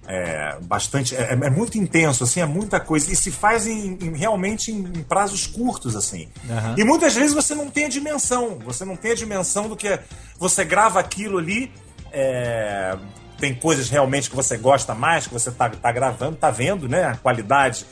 [0.07, 1.15] é bastante.
[1.17, 3.11] É, é muito intenso, assim, é muita coisa.
[3.11, 6.29] E se faz em, em- realmente em, em prazos curtos, assim.
[6.51, 6.75] Aham.
[6.79, 8.59] E muitas vezes você não tem a dimensão.
[8.65, 10.03] Você não tem a dimensão do que é-
[10.39, 11.73] você grava aquilo ali.
[12.13, 12.97] é,
[13.39, 17.05] tem coisas realmente que você gosta mais, que você tá, tá gravando, tá vendo, né?
[17.05, 17.85] A qualidade.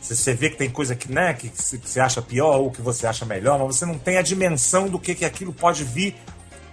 [0.00, 3.24] Você, vê que tem coisa que, né, que você acha pior ou que você acha
[3.24, 6.14] melhor, mas você não tem a dimensão do que, que aquilo pode vir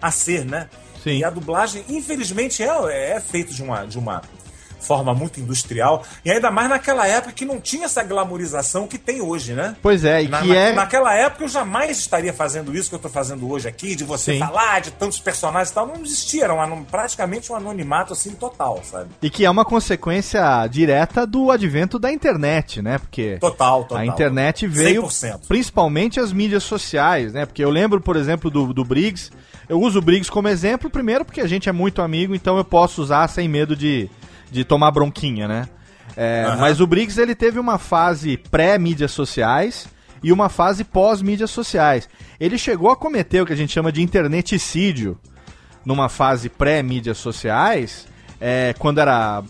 [0.01, 0.69] a ser, né?
[1.03, 1.17] Sim.
[1.17, 4.21] E a dublagem, infelizmente, é, é feito de uma, de uma
[4.79, 6.03] forma muito industrial.
[6.23, 9.75] E ainda mais naquela época que não tinha essa glamorização que tem hoje, né?
[9.81, 10.73] Pois é, e Na- que na- é.
[10.73, 14.33] Naquela época eu jamais estaria fazendo isso que eu tô fazendo hoje aqui, de você
[14.33, 14.39] Sim.
[14.39, 15.87] falar de tantos personagens e tal.
[15.87, 19.09] Não existia, era um praticamente um anonimato assim total, sabe?
[19.21, 22.97] E que é uma consequência direta do advento da internet, né?
[22.97, 23.97] Porque Total, total.
[23.97, 25.47] a internet veio 100%.
[25.47, 27.45] principalmente as mídias sociais, né?
[27.45, 29.31] Porque eu lembro, por exemplo, do, do Briggs.
[29.67, 32.63] Eu uso o Briggs como exemplo, primeiro porque a gente é muito amigo, então eu
[32.65, 34.09] posso usar sem medo de,
[34.51, 35.69] de tomar bronquinha, né?
[36.15, 36.57] É, Aham.
[36.57, 39.87] Mas o Briggs ele teve uma fase pré-mídias sociais
[40.23, 42.09] e uma fase pós-mídias sociais.
[42.39, 45.17] Ele chegou a cometer o que a gente chama de interneticídio
[45.85, 48.07] numa fase pré-mídias sociais,
[48.41, 49.43] é, quando era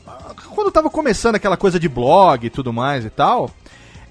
[0.54, 3.52] quando tava começando aquela coisa de blog e tudo mais e tal.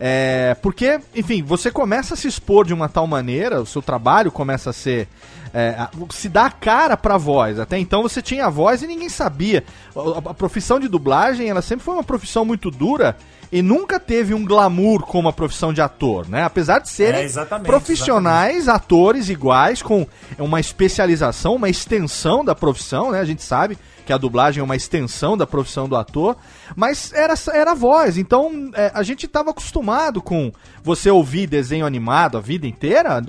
[0.01, 4.31] É, porque, enfim, você começa a se expor de uma tal maneira, o seu trabalho
[4.33, 5.09] começa a ser.
[5.57, 7.61] é, a- se dá a cara pra voz.
[7.61, 9.63] Até então você tinha a voz e ninguém sabia.
[9.95, 13.17] A, a profissão de dublagem, ela sempre foi uma profissão muito dura
[13.55, 16.43] e nunca teve um glamour como a profissão de ator, né?
[16.43, 20.05] Apesar de serem É, exatamente, profissionais, atores iguais, com
[20.41, 23.21] uma especialização, uma extensão da profissão, né?
[23.21, 26.37] A gente sabe que a dublagem é uma extensão da profissão do ator,
[26.75, 30.53] mas era, era a voz, então é, a gente estava acostumado com
[30.83, 33.23] você ouvir desenho animado a vida inteira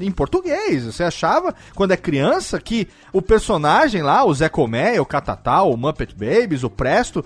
[0.00, 0.84] em português.
[0.84, 5.76] Você achava, quando é criança, que o personagem lá, o Zé Comé, o Catatal, o
[5.76, 7.22] Muppet Babies, o Presto,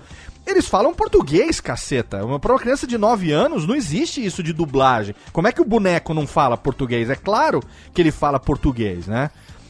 [0.47, 2.23] eles falam português, caceta.
[2.25, 5.13] Uma- Pra uma criança de 9 anos não existe isso de dublagem.
[5.33, 7.09] Como é que o boneco não fala português?
[7.09, 7.61] É claro
[7.93, 9.29] que ele fala português, né?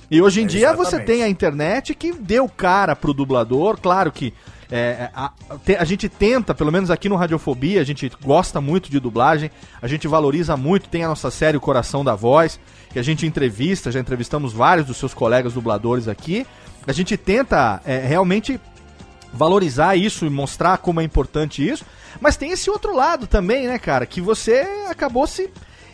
[0.09, 1.05] E hoje em É, dia você exatamente.
[1.07, 4.33] tem a internet que deu cara pro dublador, claro que
[4.71, 5.31] é, a,
[5.65, 9.49] te- a gente tenta, pelo menos aqui no Radiofobia, a gente gosta muito de dublagem,
[9.81, 12.59] a gente valoriza muito, tem a nossa série O Coração da Voz,
[12.91, 16.45] que a gente entrevista, já entrevistamos vários dos seus colegas dubladores aqui.
[16.85, 18.59] A gente tenta é, realmente
[19.37, 21.85] valorizar isso e mostrar como é importante isso,
[22.19, 25.49] mas tem esse outro lado também, né, cara, que você acabou se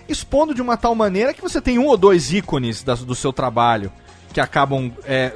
[0.07, 3.31] expondo de uma tal maneira que você tem um ou dois ícones da- do seu
[3.31, 3.91] trabalho
[4.33, 5.31] que acabam é,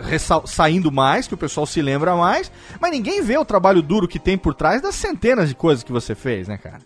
[0.46, 2.52] saindo mais, que o pessoal se lembra mais,
[2.82, 5.92] mas ninguém vê o trabalho duro que tem por trás das centenas de coisas que
[5.92, 6.80] você fez, né, cara?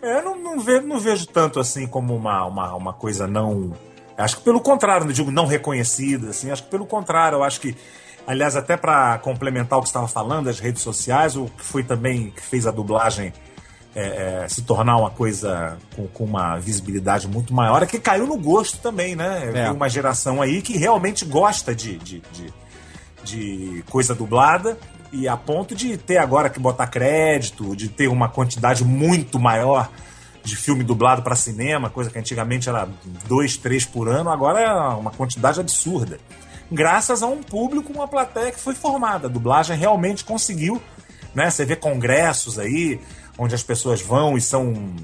[0.00, 3.74] É, Eu não, não, vejo, não vejo tanto assim como uma, uma, uma coisa não.
[4.16, 7.60] Acho que pelo contrário, não digo não reconhecida, assim, acho que pelo contrário, eu acho
[7.60, 7.74] que,
[8.30, 11.82] aliás, até para complementar o que você estava falando, as redes sociais, o que foi
[11.82, 13.32] também que fez a dublagem
[13.94, 18.28] é, é, se tornar uma coisa com, com uma visibilidade muito maior, é que caiu
[18.28, 19.48] no gosto também, né?
[19.48, 19.64] É.
[19.64, 22.54] Tem uma geração aí que realmente gosta de, de, de,
[23.24, 24.78] de coisa dublada
[25.12, 29.90] e a ponto de ter agora que botar crédito, de ter uma quantidade muito maior
[30.44, 32.88] de filme dublado para cinema, coisa que antigamente era
[33.26, 36.18] dois, três por ano, agora é uma quantidade absurda.
[36.70, 39.26] Graças a um público, uma plateia que foi formada.
[39.26, 40.80] A dublagem realmente conseguiu,
[41.34, 41.50] né?
[41.50, 43.00] Você vê congressos aí,
[43.38, 44.94] onde as pessoas vão e são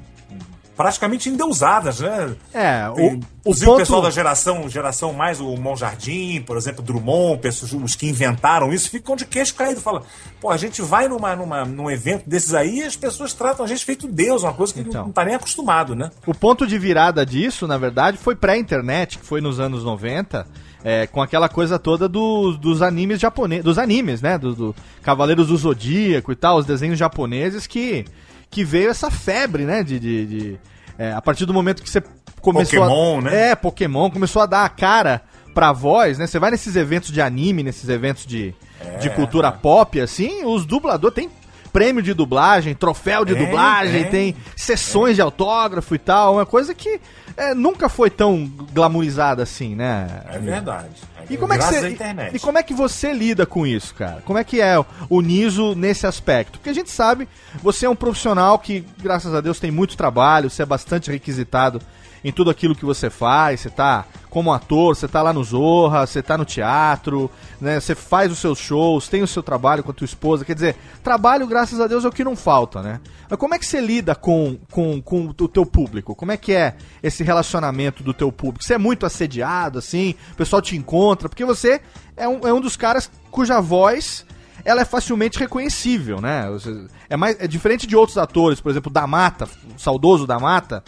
[0.76, 2.36] praticamente endeusadas, né?
[2.52, 3.78] É, o, o Inclusive o ponto...
[3.78, 8.90] pessoal da geração, geração mais o Monjardim, por exemplo, Drummond, pessoas, os que inventaram isso,
[8.90, 9.80] ficam de queixo caído.
[9.80, 10.02] Fala,
[10.38, 13.68] pô, a gente vai numa, numa, num evento desses aí e as pessoas tratam a
[13.68, 14.92] gente feito Deus, uma coisa que Então.
[14.92, 16.10] não, não tá nem acostumado, né?
[16.26, 20.46] O ponto de virada disso, na verdade, foi pré-internet, que foi nos anos 90,
[20.88, 24.38] é, com aquela coisa toda do- dos animes japoneses, dos animes, né?
[24.38, 28.04] Do, do Cavaleiros do Zodíaco e tal, os desenhos japoneses que,
[28.48, 29.82] que veio essa febre, né?
[29.82, 30.58] De, de- de-
[30.96, 32.00] é, a partir do momento que você
[32.40, 33.50] começou Pokémon, a, né?
[33.50, 35.22] É, Pokémon, começou a dar a cara
[35.52, 36.26] pra voz, né?
[36.28, 38.98] Você vai nesses eventos de anime, nesses eventos de, É.
[38.98, 41.28] de cultura pop, assim, os dubladores tem
[41.72, 44.32] prêmio de dublagem, troféu de Tem, dublagem, tem.
[44.32, 47.00] tem sessões de autógrafo e tal, uma coisa que
[47.36, 50.22] é, nunca foi tão glamourizada assim, né?
[50.28, 50.88] É verdade.
[51.28, 51.96] E como, é que você,
[52.34, 54.22] e como é que você lida com isso, cara?
[54.24, 54.76] Como é que é
[55.10, 56.58] o Niso nesse aspecto?
[56.58, 57.28] Porque a gente sabe,
[57.62, 61.82] você é um profissional que, graças a Deus, tem muito trabalho, você é bastante requisitado
[62.26, 66.04] em tudo aquilo que você faz, você tá como ator, você tá lá no Zorra,
[66.04, 67.78] você tá no teatro, né?
[67.78, 70.74] Você faz os seus shows, tem o seu trabalho com a tua esposa, quer dizer,
[71.04, 73.00] trabalho, graças a Deus, é o que não falta, né?
[73.30, 76.16] Mas como é que você lida com, com, com o teu público?
[76.16, 78.64] Como é que é esse relacionamento do teu público?
[78.64, 81.80] Você é muito assediado, assim, o pessoal te encontra, porque você
[82.16, 84.26] é um, é um dos caras cuja voz
[84.64, 86.46] ela é facilmente reconhecível, né?
[87.08, 90.82] É, mais, é diferente de outros atores, por exemplo, da Mata, o saudoso da Mata.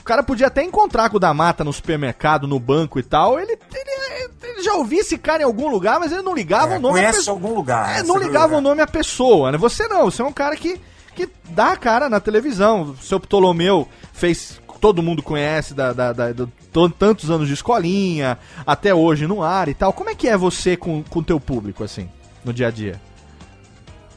[0.00, 3.38] O cara podia até encontrar com o da Mata no supermercado, no banco e tal.
[3.38, 6.78] Ele, ele, ele já ouvia esse cara em algum lugar, mas ele não ligava É,
[6.78, 7.36] o nome conhece pessoa.
[7.36, 7.90] algum lugar.
[7.90, 8.02] É, né?
[8.02, 9.58] não Você ligava viu, o nome à pessoa, né?
[9.58, 10.80] Você não, você é um cara que,
[11.14, 12.82] que dá a cara na televisão.
[12.82, 14.60] O seu Ptolomeu fez.
[14.80, 16.32] Todo mundo conhece da, da, da-
[16.72, 19.92] to- tantos anos de escolinha, até hoje no ar e tal.
[19.92, 22.08] Como é que é você com o teu público, assim,
[22.42, 22.98] no dia a dia?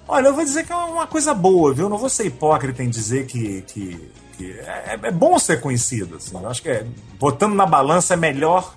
[0.07, 1.85] Olha, eu vou dizer que é uma coisa boa, viu?
[1.85, 6.17] Eu não vou ser hipócrita em dizer que, que, que é, é bom ser conhecido.
[6.17, 6.35] Assim.
[6.35, 6.85] Eu acho que é,
[7.19, 8.75] botando na balança é melhor,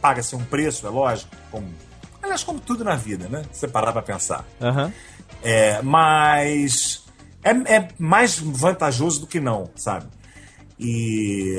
[0.00, 1.34] paga-se um preço, é lógico.
[1.50, 1.66] Como,
[2.22, 3.42] aliás, como tudo na vida, né?
[3.52, 4.44] Se você parar pra pensar.
[4.60, 4.92] Aham.
[5.42, 7.04] É, mas
[7.42, 10.06] é, é mais vantajoso do que não, sabe?
[10.78, 11.56] E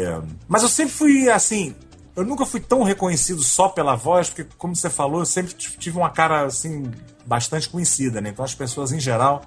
[0.47, 1.75] mas eu sempre fui assim,
[2.15, 5.97] eu nunca fui tão reconhecido só pela voz, porque como você falou, eu sempre tive
[5.97, 6.91] uma cara assim
[7.25, 8.29] bastante conhecida, né?
[8.29, 9.43] Então as pessoas em geral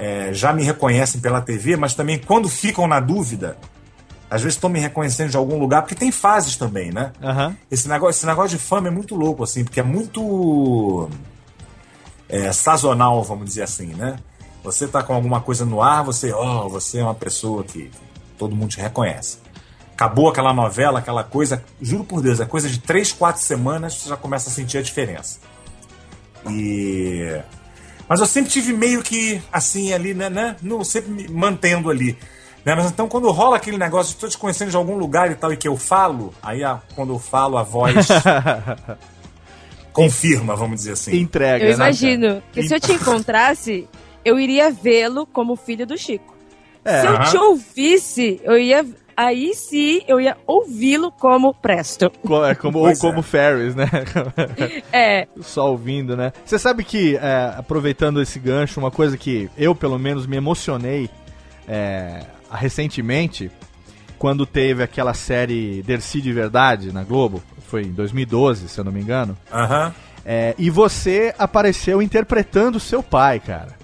[0.00, 3.58] é, já me reconhecem pela TV, mas também quando ficam na dúvida,
[4.30, 7.12] às vezes estão me reconhecendo de algum lugar, porque tem fases também, né?
[7.22, 7.54] Aham.
[7.70, 11.10] Esse negócio, esse negócio de fama é muito louco, assim, porque é muito
[12.30, 14.16] é, sazonal, vamos dizer assim, né?
[14.64, 17.90] Você tá com alguma coisa no ar, você, ó, você é uma pessoa que
[18.38, 19.38] todo mundo te reconhece.
[19.92, 24.08] Acabou aquela novela, aquela coisa, juro por Deus, é coisa de três, quatro semanas você
[24.08, 25.40] já começa a sentir a diferença.
[26.48, 27.38] E.
[28.10, 30.28] Mas eu sempre tive meio que assim ali, né?
[30.28, 32.18] né no, sempre me mantendo ali.
[32.64, 32.74] Né?
[32.74, 35.56] Mas então quando rola aquele negócio, estou te conhecendo de algum lugar e tal, e
[35.56, 38.08] que eu falo, aí a- quando eu falo a voz
[39.94, 41.16] confirma, vamos dizer assim.
[41.20, 43.88] Entrega, Eu imagino que se eu te encontrasse,
[44.24, 46.34] eu iria vê-lo como filho do Chico.
[46.84, 47.00] É.
[47.02, 48.84] se eu te ouvisse, eu ia.
[49.20, 52.10] Aí sim, eu ia ouvi-lo como Presto.
[52.48, 52.96] É como, ou é.
[52.96, 53.84] como Ferris, né?
[54.90, 55.28] É.
[55.42, 56.32] Só ouvindo, né?
[56.42, 61.10] Você sabe que, é, aproveitando esse gancho, uma coisa que eu, pelo menos, me emocionei
[61.68, 63.50] é, recentemente,
[64.18, 68.92] quando teve aquela série Dercy de Verdade na Globo, foi em 2012, se eu não
[68.92, 69.36] me engano.
[69.52, 69.94] Aham.
[70.24, 73.79] É, e você apareceu interpretando seu pai, cara.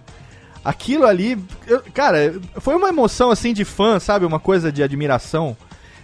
[0.68, 4.24] Aquilo ali, eu- cara, foi uma emoção assim de fã, sabe?
[4.26, 5.56] Uma coisa de admiração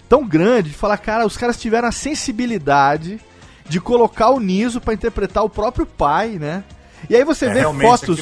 [0.08, 3.18] tão grande de falar, cara, os caras tiveram a sensibilidade
[3.68, 6.62] de colocar o Niso pra interpretar o próprio pai, né?
[7.10, 8.16] E aí você É, vê fotos.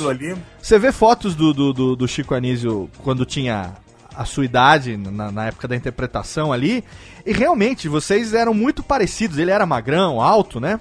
[0.63, 3.73] Você vê fotos do, do, do, do Chico Anísio quando tinha
[4.17, 6.83] a sua idade, na, na época da interpretação ali,
[7.27, 9.37] e realmente vocês eram muito parecidos.
[9.39, 10.81] Ele era magrão, alto, né?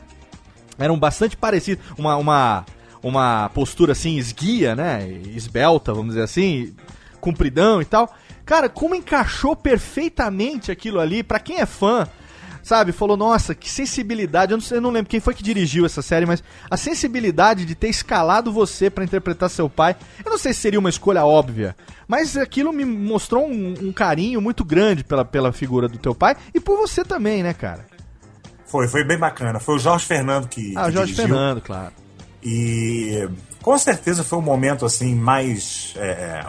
[0.78, 1.84] Eram bastante parecidos.
[1.98, 2.66] Uma, uma,
[3.02, 5.08] uma postura assim, esguia, né?
[5.34, 6.74] Esbelta, vamos dizer assim,
[7.20, 8.14] compridão e tal.
[8.46, 12.08] Cara, como encaixou perfeitamente aquilo ali, pra quem é fã,
[12.64, 12.92] sabe?
[12.92, 14.52] Falou, nossa, que sensibilidade.
[14.52, 17.66] Eu não, sei, eu não lembro quem foi que dirigiu essa série, mas a sensibilidade
[17.66, 19.96] de ter escalado você pra interpretar seu pai.
[20.24, 21.76] Eu não sei se seria uma escolha óbvia,
[22.08, 26.36] mas aquilo me mostrou um, um carinho muito grande pela, pela figura do teu pai
[26.54, 27.86] e por você também, né, cara?
[28.66, 29.60] Foi, foi bem bacana.
[29.60, 30.74] Foi o Jorge Fernando que.
[30.76, 31.36] Ah, que Jorge dirigiu.
[31.36, 31.92] Fernando, claro.
[32.44, 33.28] E
[33.62, 35.94] com certeza foi um momento assim mais.
[35.98, 36.46] é,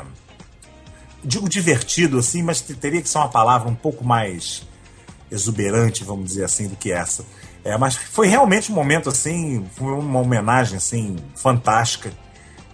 [1.23, 4.63] digo divertido, assim, mas te- teria que ser uma palavra um pouco mais
[5.31, 7.25] exuberante, vamos dizer assim, do que essa.
[7.65, 12.11] É, mas foi realmente um momento assim, foi uma homenagem assim fantástica.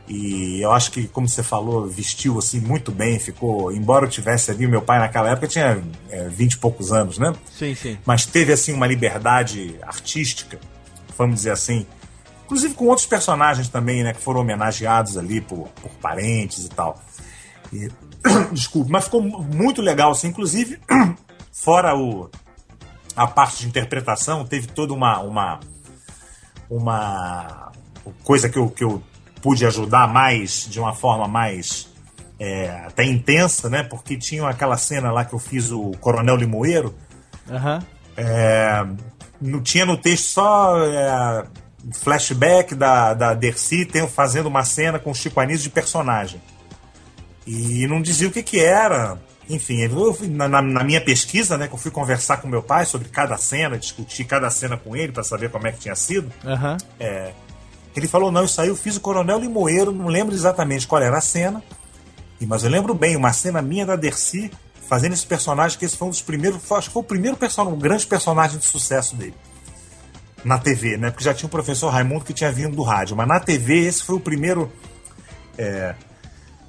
[0.09, 3.73] E eu acho que, como você falou, vestiu assim muito bem, ficou.
[3.73, 7.33] Embora eu tivesse ali, meu pai naquela época tinha é, 20 e poucos anos, né?
[7.53, 7.99] Sim, sim.
[8.07, 10.61] mas teve assim uma liberdade artística,
[11.19, 11.85] vamos dizer assim.
[12.47, 16.99] Inclusive com outros personagens também, né, que foram homenageados ali por, por parentes e tal.
[17.73, 17.91] E,
[18.53, 20.79] desculpe, mas ficou mu- muito legal, assim, inclusive
[21.53, 22.31] fora o
[23.17, 25.61] a parte de interpretação, teve toda uma uma
[26.71, 27.73] uma
[28.25, 29.03] coisa que eu, que eu
[29.43, 31.89] pude ajudar mais de uma forma mais
[32.39, 33.83] é, até intensa, né?
[33.83, 36.95] Porque tinha aquela cena lá que eu fiz o Coronel Limoeiro,
[37.51, 37.83] Aham.
[38.17, 38.87] é,
[39.41, 41.45] não tinha no texto só é,
[41.93, 46.41] flashback da, da Dercy tem- fazendo uma cena com o Chico Anísio de personagem.
[47.47, 49.18] E não dizia o que que era.
[49.49, 52.84] Enfim, eu, na, na- na minha pesquisa, né, que eu fui conversar com meu pai
[52.84, 56.32] sobre cada cena, discutir cada cena com ele para saber como é que tinha sido.
[56.45, 56.76] Aham.
[56.99, 57.32] É,
[57.95, 61.18] ele falou: não, isso aí eu fiz o Coronel Limoeiro, não lembro exatamente qual era
[61.18, 61.62] a cena,
[62.45, 64.51] mas eu lembro bem, uma cena minha da Dercy
[64.89, 67.37] fazendo esse personagem, que esse foi um dos primeiros, foi- acho que foi o primeiro
[67.37, 69.34] personagem, um grande personagem de sucesso dele.
[70.47, 71.11] Na TV, né?
[71.11, 74.03] Porque já tinha o professor Raimundo que tinha vindo do rádio, mas na TV esse
[74.03, 74.71] foi o primeiro
[75.59, 75.95] é,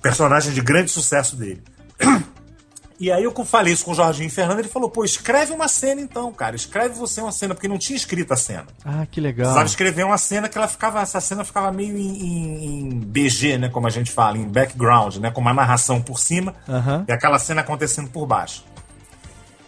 [0.01, 1.61] personagem de grande sucesso dele.
[2.99, 6.01] E aí eu falei isso com o Jorginho Fernando, ele falou, pô, escreve uma cena
[6.01, 8.65] então, cara, escreve você uma cena, porque não tinha escrito a cena.
[8.83, 9.43] Ah, que legal.
[9.43, 13.59] Precisava escrever uma cena que ela ficava, essa cena ficava meio em, em- em BG,
[13.59, 17.05] né, como a gente fala, em background, né, com uma narração por cima Aham.
[17.07, 18.65] e aquela cena acontecendo por baixo.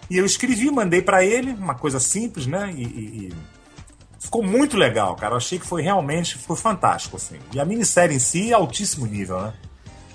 [0.10, 3.34] E eu escrevi, mandei pra ele, uma coisa simples, né, e, e- e
[4.20, 5.34] ficou muito legal, cara.
[5.34, 7.38] Eu achei que foi realmente, foi fantástico, assim.
[7.53, 9.53] E a minissérie em si, altíssimo nível, né.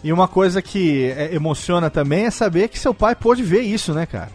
[0.02, 3.94] E uma coisa que é, emociona também é saber que seu pai pôde ver isso,
[3.94, 4.30] né, cara?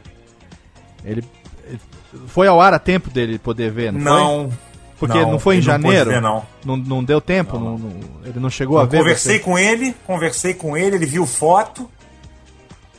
[1.06, 1.24] Ele,
[1.66, 1.80] ele-
[2.28, 4.50] foi ao ar a tempo dele poder ver, não, Não.
[4.50, 4.58] foi?
[5.00, 6.10] Porque não, Não, foi em ele não janeiro?
[6.10, 6.46] ver, não.
[6.66, 6.76] não.
[6.76, 7.58] Não deu tempo?
[7.58, 8.98] Não, não- ele não chegou a ver?
[8.98, 9.44] conversei você?
[9.44, 11.90] com ele, conversei com ele, ele viu foto,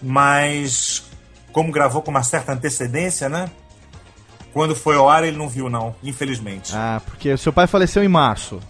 [0.01, 1.03] mas
[1.53, 3.51] como gravou com uma certa antecedência, né?
[4.53, 6.72] Quando foi ao ar ele não viu não, infelizmente.
[6.74, 8.61] Ah, porque seu pai faleceu em março.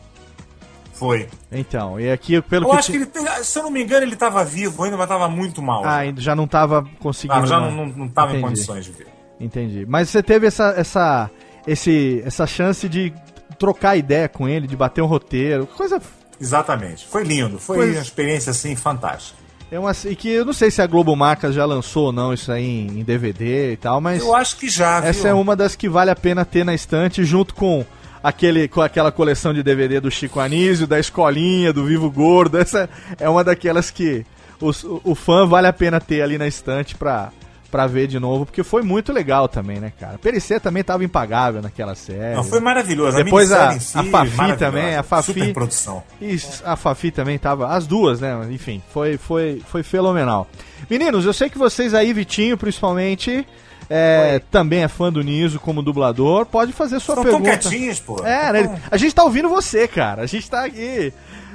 [0.93, 1.27] Foi.
[1.51, 2.77] Então, e aqui pelo Eu que.
[2.77, 5.29] acho ti- que ele, se eu não me engano, ele estava vivo ainda, mas estava
[5.29, 5.83] muito mal.
[5.85, 7.41] Ah, ainda já não tava conseguindo.
[7.43, 7.71] Ah, já né?
[7.71, 8.47] não, não, não tava em Entendi.
[8.49, 9.07] condições de ver.
[9.41, 9.87] Entendi.
[9.89, 11.31] Mas você teve essa, essa,
[11.67, 13.15] esse, essa chance de
[13.59, 16.01] trocar ideia com ele, de bater um roteiro, coisa.
[16.39, 17.07] Exatamente.
[17.07, 19.40] Foi lindo, foi Coisa- uma experiência assim fantástica.
[19.71, 22.35] É uma, e que eu não sei se a Globo Marcas já lançou ou não
[22.35, 24.21] isso aí em, em DVD e tal, mas.
[24.21, 25.11] Eu acho que já, viu?
[25.11, 27.85] Essa é uma das que vale a pena ter na estante, junto com
[28.23, 32.59] aquele, com aquela coleção de DVD do Chico Anísio, da Escolinha, do Vivo Gordo.
[32.59, 34.27] Essa é uma daquelas que
[34.61, 34.71] o,
[35.05, 37.31] o fã vale a pena ter ali na estante pra,
[37.71, 40.19] pra ver de novo, porque foi muito legal também, né, cara?
[40.19, 42.35] Pericê também tava impagável naquela série.
[42.35, 43.17] Não, foi maravilhoso.
[43.19, 45.33] A Depois a, em si, a Fafi também, a Fafi.
[45.33, 46.03] Super produção.
[46.21, 47.69] E a Fafi também tava.
[47.69, 48.37] As duas, né?
[48.51, 50.49] Enfim, foi, foi, foi fenomenal.
[50.89, 53.47] Meninos, eu sei que vocês aí, Vitinho, principalmente.
[53.89, 57.59] é, também é fã do Niso como dublador, pode fazer sua Estão tão pergunta.
[57.69, 58.25] quietinhos, pô.
[58.25, 58.81] É, né?
[58.91, 60.23] A gente tá ouvindo você, cara.
[60.23, 61.13] A gente tá aqui.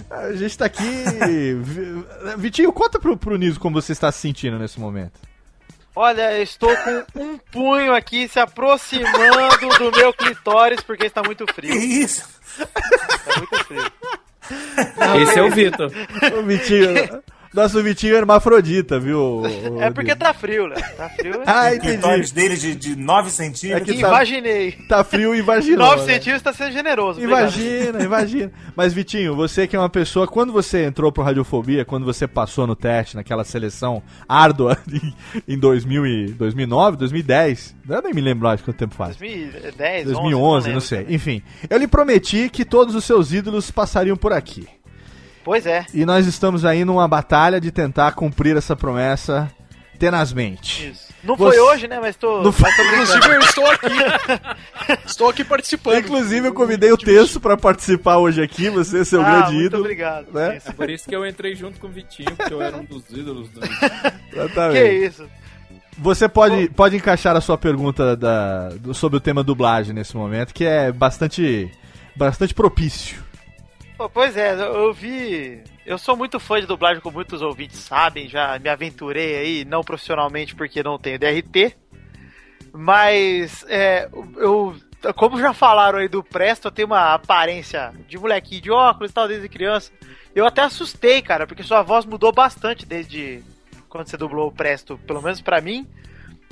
[0.09, 0.84] A gente tá aqui.
[1.63, 2.03] Vi-
[2.38, 5.13] Vitinho, conta pro, pro Niso como você está se sentindo nesse momento.
[5.96, 11.46] Olha, eu estou com um punho aqui se aproximando do meu clitóris porque está muito
[11.54, 11.72] frio.
[11.72, 12.28] Que isso?
[12.60, 13.91] Está muito frio.
[15.22, 15.91] Esse é o Vitor.
[16.38, 17.24] O Vitinho.
[17.56, 19.43] Nosso Vitinho é hermafrodita, viu?
[19.80, 20.76] É porque tá frio, né?
[20.76, 21.41] Tá frio.
[21.45, 21.93] Ah, entendi.
[21.93, 23.89] clitóris dele de, de 9 centímetros.
[23.89, 24.72] É que tá- Imaginei.
[24.89, 25.88] Tá frio e imaginou.
[25.88, 26.14] 9 né?
[26.14, 27.20] centímetros tá sendo generoso.
[27.20, 27.39] obrigado.
[27.39, 28.51] Imagina, imagina.
[28.76, 30.28] Mas, Vitinho, você que é uma pessoa.
[30.28, 35.58] Quando você entrou pro Radiofobia, quando você passou no teste, naquela seleção árdua em, em
[35.58, 39.16] 2000 e, 2009, 2010, eu nem me lembro mais quanto tempo faz.
[39.16, 41.06] 2010, 2011, não, sei.
[41.10, 44.68] Enfim, eu lhe prometi que todos os seus ídolos passariam por aqui.
[45.46, 45.86] Pois é.
[45.93, 49.50] E nós estamos aí numa batalha de tentar cumprir essa promessa
[49.98, 50.89] tenazmente.
[50.89, 51.06] Isso.
[51.24, 52.00] Não Você- foi hoje, né?
[52.00, 52.41] Mas tô.
[52.43, 53.18] Não foi- mas tô brincando.
[53.18, 55.00] Inclusive, eu estou aqui.
[55.08, 55.98] estou aqui participando.
[56.00, 59.66] Inclusive, eu convidei o texto pra participar hoje aqui, você é seu Ah, grande muito
[59.68, 59.84] ídolo.
[59.84, 60.28] obrigado.
[60.34, 60.60] né?
[60.66, 63.04] É por isso que eu entrei junto com o Vitinho, porque eu era um dos
[63.10, 63.62] ídolos do
[64.34, 64.80] Exatamente.
[64.84, 65.26] Que isso?
[65.98, 70.54] Você pode, pode encaixar a sua pergunta da, do- sobre o tema dublagem nesse momento,
[70.54, 71.72] que é bastante,
[72.16, 73.24] bastante propício.
[73.98, 75.64] Pô, pois é, eu, eu vi.
[75.86, 79.82] Eu sou muito fã de dublagem, como muitos ouvintes sabem, já me aventurei aí, não
[79.84, 81.76] profissionalmente porque não tenho DRT.
[82.74, 84.76] Mas é, eu.
[85.16, 89.14] Como já falaram aí do Presto, eu tenho uma aparência de molequinho de óculos e
[89.14, 89.91] tal, desde criança.
[90.34, 93.43] Eu até assustei, cara, porque sua voz mudou bastante desde
[93.88, 95.88] quando você dublou o Presto, pelo menos pra mim.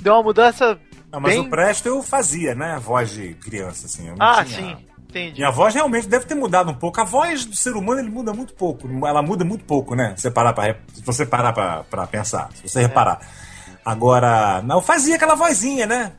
[0.00, 0.80] Deu uma mudança.
[1.10, 1.40] Não, mas bem...
[1.46, 2.74] o Presto eu fazia, né?
[2.74, 4.14] A voz de criança, assim.
[4.20, 4.86] Ah, tinha- sim,
[5.18, 5.38] entendi.
[5.40, 7.00] Minha voz realmente deve ter mudado um pouco.
[7.00, 8.88] A voz do ser humano ele muda muito pouco.
[9.06, 10.14] Ela muda muito pouco, né?
[10.16, 13.20] Se você parar pra, se você parar pra, pra pensar, se você reparar.
[13.84, 16.12] Agora, não, fazia aquela vozinha, né?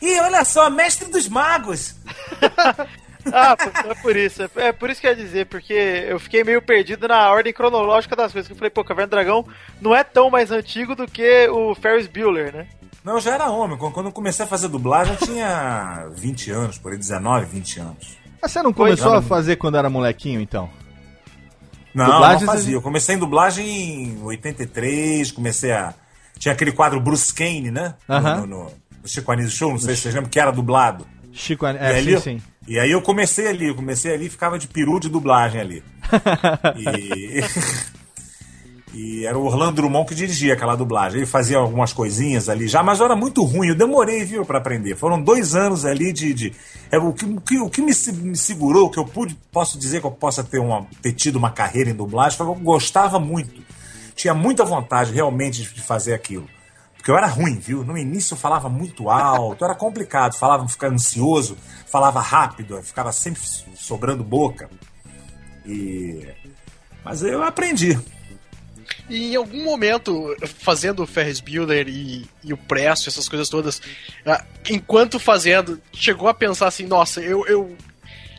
[0.00, 1.94] E olha só, mestre dos magos!
[3.32, 3.56] Ah,
[3.88, 4.42] é por isso.
[4.42, 7.52] É é por isso que eu ia dizer, porque eu fiquei meio perdido na ordem
[7.52, 8.48] cronológica das coisas.
[8.48, 9.46] que Eu falei, pô, Caverna do Dragão
[9.80, 12.66] não é tão mais antigo do que o Ferris Bueller, né?
[13.04, 13.78] Não, eu já era homem.
[13.78, 17.80] Quando quando eu comecei a fazer dublagem, eu tinha 20 anos, por aí, 19, 20
[17.80, 18.21] anos.
[18.42, 20.68] Mas você não começou a fazer quando era molequinho, então?
[21.94, 22.74] Não, Dublagem, não fazia.
[22.74, 25.94] Eu comecei em dublagem em 83, comecei a.
[26.38, 27.94] Tinha aquele quadro Bruce Kane, né?
[28.08, 28.36] No- Aham.
[28.40, 28.64] No, no,
[29.02, 31.06] no Chico Anísio Show, não sei se vocês lembram, que era dublado.
[31.32, 32.42] Chico, e, é, ali, sim, sim.
[32.66, 35.84] e aí eu comecei ali, eu comecei ali e ficava de peru de dublagem ali.
[36.76, 37.40] e...
[38.94, 41.20] e era o Orlando Drummond que dirigia aquela dublagem.
[41.20, 43.68] Ele fazia algumas coisinhas ali já, mas era muito ruim.
[43.68, 44.96] Eu demorei, viu, pra aprender.
[44.96, 46.34] Foram dois anos ali de.
[46.34, 46.52] de
[46.90, 50.00] é, o, que, o, que, o que me, me segurou, que eu pude, posso dizer
[50.00, 53.18] que eu possa ter, uma, ter tido uma carreira em dublagem, foi que eu gostava
[53.18, 53.62] muito.
[54.14, 56.46] Tinha muita vontade realmente de fazer aquilo.
[56.94, 57.82] Porque eu era ruim, viu?
[57.82, 61.56] No início eu falava muito alto, era complicado, falava, ficava ansioso,
[61.90, 63.40] falava rápido, ficava sempre
[63.74, 64.68] sobrando boca.
[65.64, 66.28] E.
[67.02, 67.98] Mas eu aprendi.
[69.12, 73.82] E em algum momento, fazendo o Ferris Bueller e, e o Presto, essas coisas todas,
[74.24, 77.76] ah, enquanto fazendo, chegou a pensar assim, nossa, eu, eu,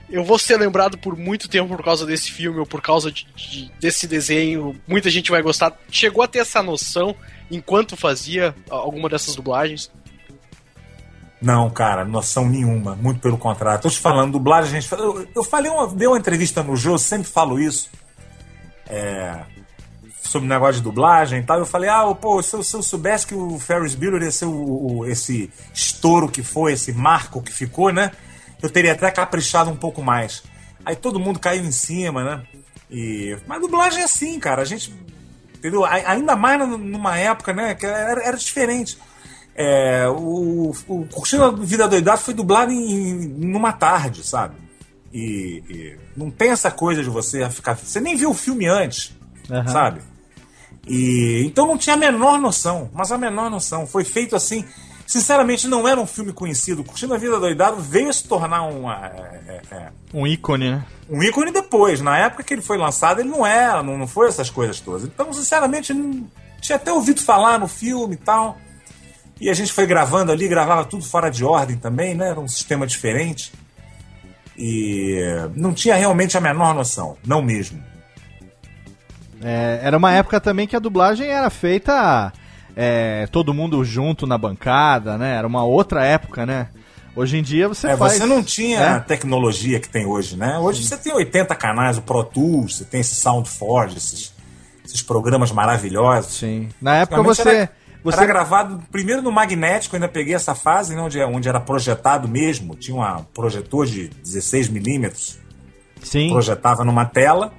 [0.10, 3.28] eu vou ser lembrado por muito tempo por causa desse filme ou por causa de,
[3.36, 5.78] de- desse desenho, muita gente vai gostar.
[5.92, 7.16] Chegou a ter essa noção
[7.52, 9.92] enquanto fazia alguma dessas dublagens?
[11.40, 12.96] Não, cara, noção nenhuma.
[12.96, 13.80] Muito pelo contrário.
[13.80, 14.92] Tô te falando, dublagem, gente.
[14.92, 17.92] Eu, eu falei uma, dei uma entrevista no Jô, sempre falo isso.
[18.90, 19.40] É,
[20.34, 21.60] sobre o negócio de dublagem e tal.
[21.60, 24.46] Eu falei, ah, pô, se eu, se eu soubesse que o Ferris Bueller ia ser
[24.46, 28.12] o, o- esse estouro que foi, esse marco que ficou, né?
[28.62, 30.44] Eu teria até caprichado um pouco mais.
[30.86, 32.44] Aí todo mundo caiu em cima, né?
[32.92, 34.62] E, mas dublagem é assim, cara.
[34.62, 34.94] A gente.
[35.56, 35.86] Entendeu?
[35.86, 37.74] Ainda mais num- numa época, né?
[37.76, 38.98] Que era, era diferente.
[39.56, 44.56] É, o, o Curtindo a Vida Doidada foi dublado em, numa tarde, sabe?
[45.14, 47.76] E, e não tem essa coisa de você ficar.
[47.78, 49.14] Você nem viu o filme antes,
[49.52, 49.68] Aham.
[49.68, 50.02] sabe?
[50.88, 53.88] E então não tinha a menor noção, mas a menor noção.
[53.88, 54.66] Foi feito assim.
[55.06, 56.84] Sinceramente, não era um filme conhecido.
[56.84, 60.86] Curtindo a Vida Doidado veio se tornar uma, é, é, é, Um ícone, né?
[61.10, 62.02] um ícone depois.
[62.02, 65.04] Na época que ele foi lançado, ele não era, não, não foi essas coisas todas.
[65.04, 66.26] Então, sinceramente, não
[66.62, 68.58] tinha até ouvido falar no filme e tal.
[69.40, 72.30] E a gente foi gravando ali, gravava tudo fora de ordem também, né?
[72.30, 73.52] Era um sistema diferente.
[74.58, 75.20] E
[75.56, 77.84] não tinha realmente a menor noção, não mesmo.
[79.44, 82.32] É, era uma época também que a dublagem era feita
[82.76, 85.36] é, todo mundo junto na bancada, né?
[85.36, 86.70] Era uma outra época, né?
[87.16, 88.14] Hoje em dia você É, faz...
[88.14, 88.90] você não tinha É.
[88.90, 90.58] a tecnologia que tem hoje, né?
[90.58, 94.34] Hoje você tem 80 canais, o Pro Tools, você tem esse SoundForge, esses,
[94.84, 96.34] esses programas maravilhosos.
[96.34, 96.70] Sim.
[96.82, 97.50] Na época você...
[97.50, 97.72] Era,
[98.04, 98.18] você...
[98.18, 102.76] era gravado primeiro no magnético, ainda peguei essa fase, né, onde, onde era projetado mesmo.
[102.76, 105.38] Tinha um projetor de 16mm.
[106.02, 106.30] Sim.
[106.30, 107.54] Projetava numa tela.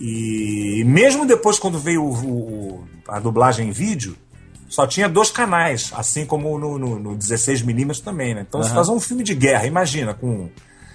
[0.00, 2.12] E mesmo depois, quando veio o-
[2.80, 4.16] o- a dublagem em vídeo,
[4.68, 8.44] só tinha dois canais, assim como no, no, no 16mm também, né?
[8.46, 8.76] Então, se Aham.
[8.76, 10.50] fazer um filme de guerra, imagina, com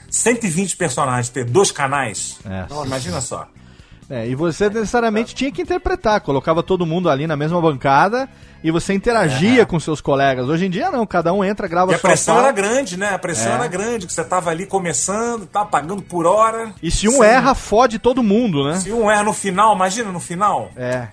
[0.10, 2.38] 120 personagens, ter dois canais.
[2.46, 2.66] É.
[2.70, 3.48] Nossa, imagina só.
[4.14, 8.28] É, e você necessariamente tinha que interpretar, colocava todo mundo ali na mesma bancada
[8.62, 10.50] e você interagia com seus colegas.
[10.50, 12.48] Hoje em dia não, cada um entra, grava E a sua pressão fala.
[12.50, 13.14] era grande, né?
[13.14, 13.56] A pressão É.
[13.56, 16.74] era grande, que você tava ali começando, tá pagando por hora.
[16.84, 17.24] E se um Sim.
[17.24, 18.76] erra, fode todo mundo, né?
[18.82, 20.70] Se um erra no final, imagina no final.
[20.76, 21.08] É.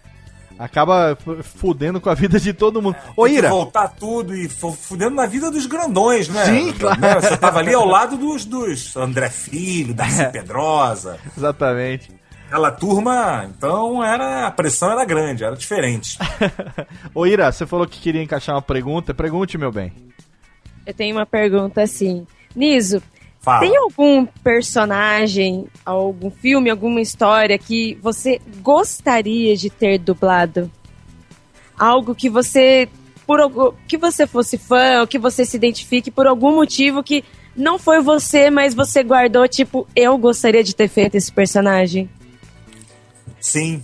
[0.58, 2.96] Acaba fudendo com a vida de todo mundo.
[3.16, 6.44] Ô, Tem que Ira, voltar tudo e fu- fudendo na vida dos grandões, né?
[6.46, 7.00] Sim, claro.
[7.00, 7.14] Né?
[7.20, 10.24] Você tava ali ao lado dos, dos André Filho, Darcy É.
[10.30, 11.16] Pedrosa.
[11.36, 12.10] exatamente.
[12.48, 16.18] Aquela turma, então era a pressão era grande, era diferente.
[17.14, 19.12] Ô, Ira, você falou que queria encaixar uma pergunta.
[19.12, 19.92] Pergunte, meu bem.
[20.86, 22.26] Eu tenho uma pergunta assim.
[22.56, 23.02] Niso,
[23.38, 23.60] Fala.
[23.60, 30.70] tem algum personagem, algum filme, alguma história que você gostaria de ter dublado?
[31.78, 32.88] Algo que você,
[33.26, 37.22] por que você fosse fã, ou que você se identifique por algum motivo que
[37.54, 42.08] não foi você, mas você guardou, tipo, eu gostaria de ter feito esse personagem.
[43.40, 43.82] Sim.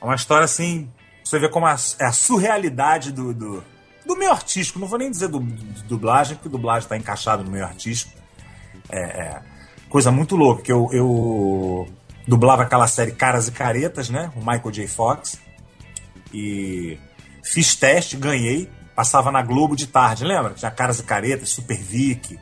[0.00, 0.90] É uma história assim.
[1.24, 3.64] Você vê como é a surrealidade do, do,
[4.06, 4.78] do meio artístico.
[4.78, 8.12] Não vou nem dizer do, do- dublagem, porque dublagem está encaixado no meio artístico.
[8.88, 9.42] É, é
[9.88, 10.62] coisa muito louca.
[10.62, 11.88] Que eu, eu
[12.26, 14.30] dublava aquela série Caras e Caretas, né?
[14.36, 14.86] O Michael J.
[14.86, 15.38] Fox.
[16.32, 16.98] E
[17.42, 18.70] fiz teste, ganhei.
[18.94, 20.54] Passava na Globo de tarde, lembra?
[20.54, 22.38] Tinha Caras e Caretas, Super Vic.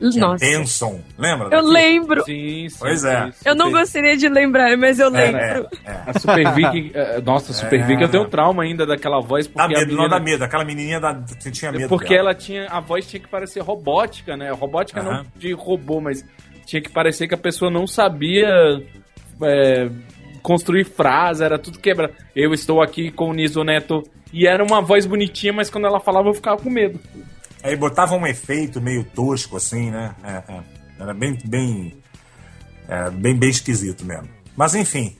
[0.00, 0.44] Nossa.
[0.44, 1.48] Benson, lembra?
[1.56, 2.24] Eu lembro.
[2.24, 2.76] Sim, sim.
[2.78, 3.30] Pois é.
[3.30, 3.38] sim.
[3.44, 5.40] Eu não gostaria de lembrar, mas eu lembro.
[5.40, 6.02] É, é.
[6.06, 8.30] A Super Vic, eh, nossa, a Super É, Vic eu tenho não.
[8.30, 10.44] trauma ainda daquela voz, porque Dá a medo, não menina- dá medo.
[10.44, 11.88] Aquela menininha da, que tinha medo.
[11.88, 12.30] Porque dela.
[12.30, 12.66] ela tinha.
[12.68, 14.50] A voz tinha que parecer robótica, né?
[14.50, 16.24] Robótica não de robô, mas
[16.66, 18.48] tinha que parecer que a pessoa não sabia
[19.42, 19.88] é,
[20.42, 22.10] construir frase, era tudo quebra.
[22.34, 24.02] Eu estou aqui com o Niso Neto.
[24.32, 26.98] E era uma voz bonitinha, mas quando ela falava eu ficava com medo.
[27.64, 30.14] Aí botava um efeito meio tosco, assim, né?
[30.22, 30.60] É, é.
[31.00, 31.96] Era bem, bem,
[32.86, 34.28] é, bem, bem esquisito mesmo.
[34.54, 35.16] Mas enfim.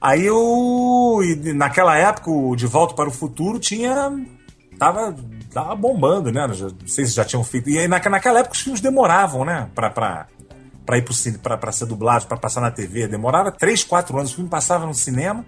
[0.00, 1.20] Aí eu.
[1.54, 4.12] Naquela época, o De Volta para o Futuro tinha.
[4.78, 5.16] Tava,
[5.52, 6.46] tava bombando, né?
[6.46, 6.54] Não
[6.86, 7.70] sei se já tinham feito.
[7.70, 9.70] E aí, naque- naquela época os filmes demoravam, né?
[9.74, 10.26] Pra, pra,
[10.84, 13.08] pra ir pro cine, pra, pra ser dublado, pra passar na TV.
[13.08, 14.32] Demorava 3, 4 anos.
[14.32, 15.46] O filme passava no cinema.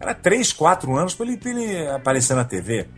[0.00, 2.88] Era 3, 4 anos pra ele, pra ele aparecer na TV.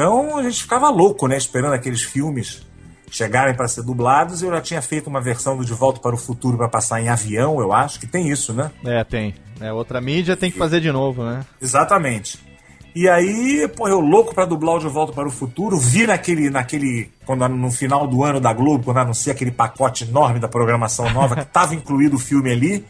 [0.00, 1.36] Então a gente ficava louco, né?
[1.36, 2.66] Esperando aqueles filmes
[3.10, 4.42] chegarem para ser dublados.
[4.42, 7.10] Eu já tinha feito uma versão do De Volta para o Futuro para passar em
[7.10, 8.70] avião, eu acho que tem isso, né?
[8.82, 9.34] É, tem.
[9.60, 11.44] É, outra mídia tem que fazer de novo, né?
[11.60, 12.38] Exatamente.
[12.94, 16.48] E aí, pô, eu louco pra dublar o De Volta para o Futuro, vi naquele,
[16.48, 21.12] naquele quando no final do ano da Globo, quando anuncia aquele pacote enorme da programação
[21.12, 22.86] nova, que tava incluído o filme ali.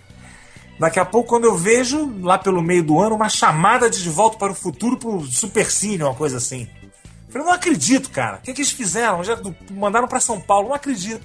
[0.78, 4.08] Daqui a pouco, quando eu vejo, lá pelo meio do ano, uma chamada de De
[4.10, 6.68] Volta para o Futuro pro Supercine, uma coisa assim.
[7.30, 8.38] Eu falei, não acredito, cara.
[8.38, 9.22] O que, que eles fizeram?
[9.22, 9.38] Já
[9.70, 11.24] mandaram pra São Paulo, não acredito.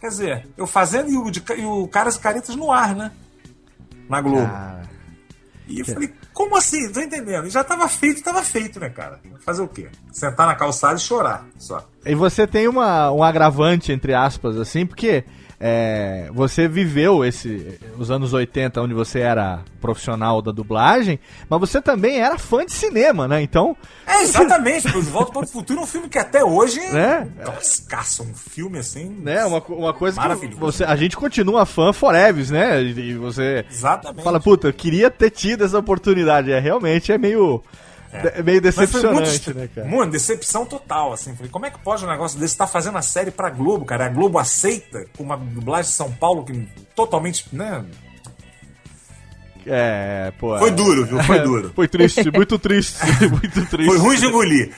[0.00, 3.12] Quer dizer, eu fazendo e o, de, e o Caras e Caretas no ar, né?
[4.08, 4.50] Na Globo.
[5.68, 6.90] E eu falei, como assim?
[6.90, 7.46] Tô entendendo.
[7.46, 9.20] E já tava feito, tava feito, né, cara?
[9.44, 9.88] Fazer o quê?
[10.10, 11.86] Sentar na calçada e chorar, só.
[12.04, 15.24] E você tem uma, um agravante, entre aspas, assim, porque
[15.58, 21.18] é, você viveu esse, os anos 80, onde você era profissional da dublagem,
[21.48, 23.40] mas você também era fã de cinema, né?
[23.40, 23.76] Então.
[24.06, 24.90] É, exatamente.
[24.90, 26.80] De Volta para o Futuro é um filme que até hoje...
[26.80, 27.28] Né?
[27.44, 29.08] Nossa, caça, um filme assim...
[29.08, 32.82] Né, uma, uma coisa que você, a gente continua fã forever, né?
[32.82, 34.24] E e você Exatamente.
[34.24, 36.50] fala, puta, eu queria ter tido essa oportunidade.
[36.50, 37.62] É, realmente é meio,
[38.34, 39.88] é meio Mas foi decepcionante, muito, né, cara?
[39.88, 41.34] Mano, decepção total, assim.
[41.34, 42.56] Falei, como é que pode um negócio desse?
[42.56, 44.06] Tá fazendo a série pra Globo, cara.
[44.06, 47.84] A Globo aceita uma dublagem de São Paulo que totalmente, né?
[49.68, 50.56] É, pô.
[50.58, 51.22] Foi é- duro, viu?
[51.24, 51.72] Foi duro.
[51.74, 52.96] Foi triste, muito triste,
[53.28, 53.86] muito triste.
[53.90, 54.72] Foi ruim de engolir.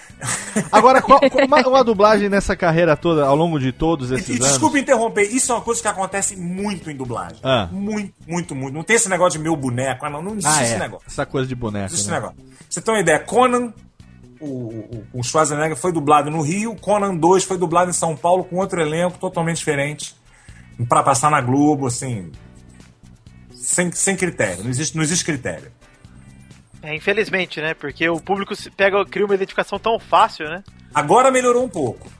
[0.73, 4.33] Agora, qual, qual- uma, uma dublagem nessa carreira toda, ao longo de todos esses E
[4.37, 4.49] anos?
[4.49, 7.39] desculpa interromper, isso é uma coisa que acontece muito em dublagem.
[7.43, 7.69] Ah.
[7.71, 8.75] Muito, muito, muito.
[8.75, 10.79] Não tem esse negócio de meu boneco, ah, não, não existe Ah, esse é.
[10.79, 11.07] negócio.
[11.07, 11.79] Essa coisa de boneco.
[11.81, 12.17] Não existe esse né?
[12.17, 12.37] negócio.
[12.37, 13.73] Pra Você tem uma ideia, Conan,
[14.41, 18.45] o, o, o Schwarzenegger foi dublado no Rio, Conan 2 foi dublado em São Paulo
[18.45, 20.17] com outro elenco totalmente diferente.
[20.89, 22.31] Pra passar na Globo, assim.
[23.69, 25.71] Sem, sem critério, não existe, não existe critério.
[26.83, 27.75] É, infelizmente, né?
[27.75, 30.65] Porque o público se pega, cria uma identificação tão fácil, né?
[30.95, 32.11] Agora melhorou um pouco.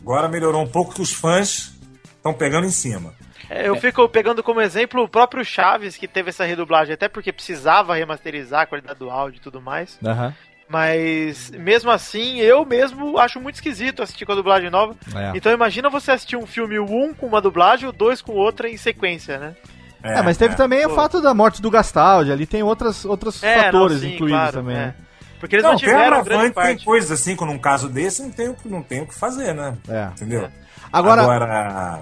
[0.00, 1.74] Agora melhorou um pouco que os fãs
[2.16, 3.12] estão pegando em cima.
[3.50, 7.34] É, eu fico pegando como exemplo o próprio Chaves, que teve essa redublagem, até porque
[7.34, 9.98] precisava remasterizar a qualidade do áudio e tudo mais.
[10.02, 10.34] Aham.
[10.70, 14.96] Mas mesmo assim, eu mesmo acho muito esquisito assistir com a dublagem nova.
[15.14, 15.36] É.
[15.36, 18.70] Então imagina você assistir um filme o um com uma dublagem, o dois com outra
[18.70, 19.54] em sequência, né?
[20.02, 23.64] É, mas teve também o fato da morte do Gastaldi, ali tem outros, outros É,
[23.64, 24.76] fatores não, sim, incluídos claro, também.
[24.76, 24.78] é.
[24.78, 24.94] né?
[25.40, 26.84] Porque eles não, não tem tiveram grande tem parte.
[26.84, 29.54] coisas assim, quando um caso desse não tem, o que- não tem o que fazer,
[29.54, 29.74] né?
[29.88, 30.08] É.
[30.16, 30.48] Entendeu?
[30.92, 32.00] Agora- Agora,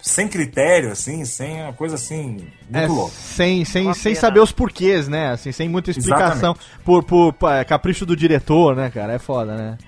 [0.00, 3.12] sem critério, assim, sem uma coisa assim, É, muito louca.
[3.14, 4.20] sem, sem, Uma sem pena.
[4.20, 5.30] saber os porquês, né?
[5.30, 6.56] Assim, sem muita explicação.
[6.84, 9.12] Por, por, por, é, capricho do diretor, né, cara?
[9.12, 9.78] É foda, né?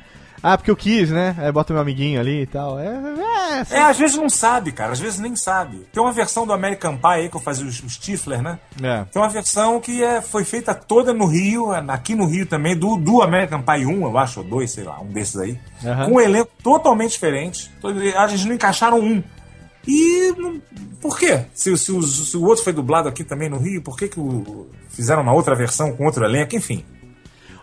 [0.47, 1.35] Ah, porque eu quis, né?
[1.39, 2.79] Aí bota meu amiguinho ali e tal.
[2.79, 5.87] É, é, assim, É, às vezes não sabe, cara, às vezes nem sabe.
[5.91, 8.59] Tem uma versão do American Pie aí que eu fazia os, os Stifler, né?
[8.83, 9.05] é.
[9.11, 12.97] Tem uma versão que é, foi feita toda no Rio, aqui no Rio também, do,
[12.99, 15.59] do American Pie 1, eu acho, ou 2, sei lá, um desses aí.
[15.83, 16.05] Aham.
[16.05, 17.71] Com um elenco totalmente diferente.
[18.15, 19.23] A gente não encaixaram um.
[19.87, 20.61] E não-
[21.01, 21.45] por quê?
[21.55, 24.19] Se, se, o- se o outro foi dublado aqui também no Rio, por que, que
[24.21, 26.55] o- fizeram uma outra versão com outro elenco?
[26.57, 26.85] Enfim.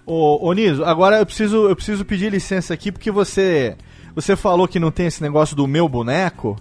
[0.05, 3.75] Ô, ô Niso, agora eu preciso, eu preciso pedir licença aqui porque você,
[4.15, 6.57] você falou que não tem esse negócio do meu boneco.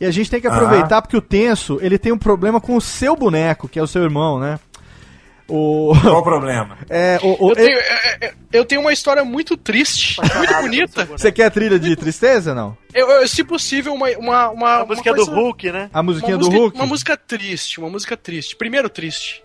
[0.00, 0.56] E a gente tem que Aham.
[0.56, 3.86] aproveitar porque o Tenso, ele tem um problema com o seu boneco, que é o
[3.86, 4.58] seu irmão, né?
[5.46, 5.92] O...
[6.00, 6.78] Qual o problema?
[6.88, 11.04] É, o, o- Eu tenho, é, é, eu tenho uma história muito triste, muito bonita.
[11.06, 12.76] Você quer a trilha de tristeza, não?
[12.94, 14.08] Eu, eu, se possível, uma.
[14.16, 15.90] uma, uma A música coisa- do Hulk, né?
[15.92, 16.76] A musiquinha uma do música- Hulk?
[16.78, 18.54] Uma música triste, uma música triste.
[18.56, 19.42] Primeiro triste.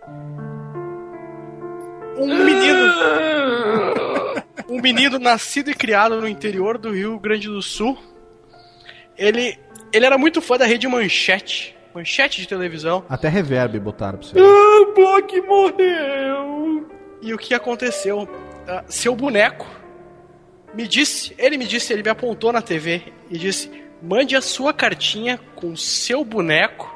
[2.17, 2.93] Um menino.
[4.69, 7.97] Um menino nascido e criado no interior do Rio Grande do Sul.
[9.17, 9.57] Ele,
[9.93, 11.75] ele era muito fã da rede Manchete.
[11.93, 13.05] Manchete de televisão.
[13.07, 14.37] Até reverb botaram pra você.
[14.37, 16.89] Ah, Block morreu.
[17.21, 18.27] E o que aconteceu?
[18.67, 19.65] Ah, seu boneco
[20.73, 23.71] me disse, ele me disse, ele me apontou na TV e disse:
[24.01, 26.93] mande a sua cartinha com seu boneco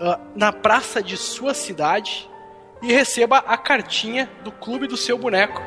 [0.00, 2.28] ah, na praça de sua cidade
[2.82, 5.60] e receba a cartinha do clube do seu boneco.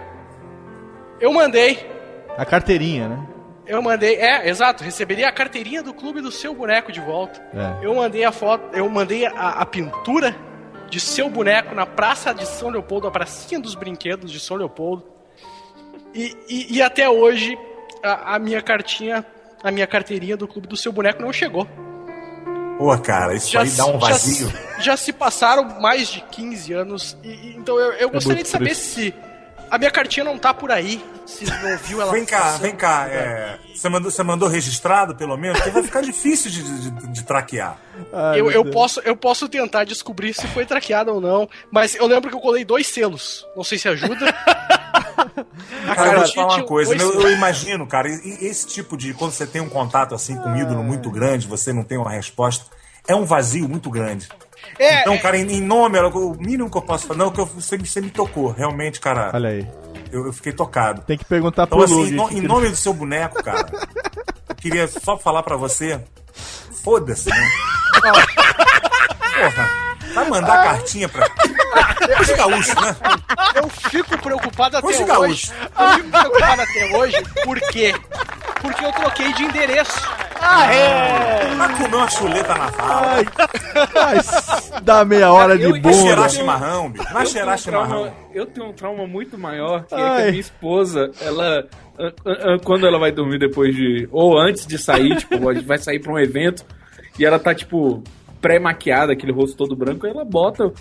[1.20, 1.88] Eu mandei,
[2.38, 3.28] A carteirinha, né?
[3.68, 7.42] eu mandei, é, exato, receberia a carteirinha do clube do seu boneco de volta.
[7.54, 7.86] É.
[7.86, 9.32] Eu mandei a foto, eu mandei a,
[9.62, 10.36] a pintura
[10.90, 15.06] de seu boneco na praça de São Leopoldo, a pracinha dos brinquedos de São Leopoldo.
[16.14, 17.58] E, e- e até hoje
[18.04, 19.26] a, a minha cartinha,
[19.64, 21.68] a minha carteirinha do clube do seu boneco não chegou.
[22.82, 24.50] Pô, cara, isso aí dá um já vazio.
[24.50, 28.46] se- Já, se passaram mais de 15 anos e, e- então eu, eu gostaria muito
[28.48, 28.84] de saber triste.
[28.84, 29.14] se
[29.70, 32.12] a minha cartinha não tá por aí, se não viu ela.
[32.12, 32.62] Vem cá, passando.
[32.62, 33.08] vem cá.
[33.08, 35.58] é, você, mandou, você mandou registrado, pelo menos?
[35.60, 37.78] Porque vai ficar difícil de, de- de traquear.
[38.36, 42.30] eu, eu, posso, eu posso tentar descobrir se foi traqueado ou não, mas eu lembro
[42.32, 43.46] que eu colei dois selos.
[43.56, 44.26] Não sei se ajuda.
[45.88, 46.96] A Cara, eu vou te cartinha falar uma coisa.
[46.96, 49.14] Eu, eu imagino, cara, esse tipo de.
[49.14, 52.12] Quando você tem um contato assim com um ídolo muito grande, você não tem uma
[52.12, 52.66] resposta,
[53.08, 54.28] é um vazio muito grande.
[54.78, 57.18] É, então, cara, em, em nome, o mínimo que eu posso falar.
[57.18, 59.32] Não, que eu- você, você me tocou, realmente, cara.
[59.34, 59.68] Olha aí.
[60.12, 61.02] Eu, eu fiquei tocado.
[61.02, 62.10] Tem que perguntar Então, pro assim, Lug.
[62.12, 63.66] em, no- que em nome do seu boneco, cara,
[64.50, 66.00] eu queria só falar pra você.
[66.84, 67.50] Foda-se, né?
[68.02, 69.70] Porra,
[70.14, 71.28] vai mandar cartinha pra.
[72.20, 72.96] Hoje gaúcho, né?
[73.56, 75.52] Eu fico preocupado até Hoje gaúcho.
[75.80, 77.16] Eu fico preocupado até hoje.
[77.44, 77.94] Por quê?
[78.62, 80.10] Porque eu troquei de endereço.
[80.40, 81.54] Ah, é!
[81.56, 83.02] Vai comer uma chuleta na fala.
[83.12, 83.22] Vai
[84.84, 87.14] dar meia hora de Eu- Vai cheirar chimarrão, bicho.
[87.14, 88.02] Vai Eu cheirar tenho um chimarrão.
[88.04, 90.22] trauma- Eu tenho um trauma muito maior, que é que Ai.
[90.24, 91.66] a minha esposa, ela.
[92.64, 94.08] Quando ela vai dormir depois de.
[94.12, 96.66] Ou antes de sair, tipo, vai sair pra um evento,
[97.20, 98.04] e ela tá, tipo,
[98.42, 100.72] pré-maquiada, aquele rosto todo branco, aí ela bota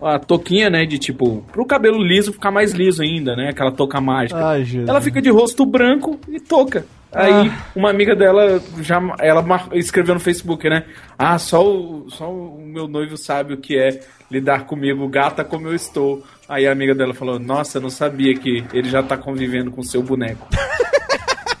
[0.00, 4.00] a touquinha, né, de tipo, pro cabelo liso ficar mais liso ainda, né, aquela touca
[4.00, 4.44] mágica.
[4.44, 4.64] Ai.
[4.86, 6.84] Ela fica de rosto branco e touca.
[7.12, 9.42] Aí uma amiga dela já ela
[9.72, 10.84] escreveu no Facebook, né?
[11.18, 14.00] Ah, só o, só o meu noivo sabe o que é
[14.30, 16.22] lidar comigo, gata como eu estou.
[16.46, 20.02] Aí a amiga dela falou: Nossa, não sabia que ele já tá convivendo com seu
[20.02, 20.48] boneco.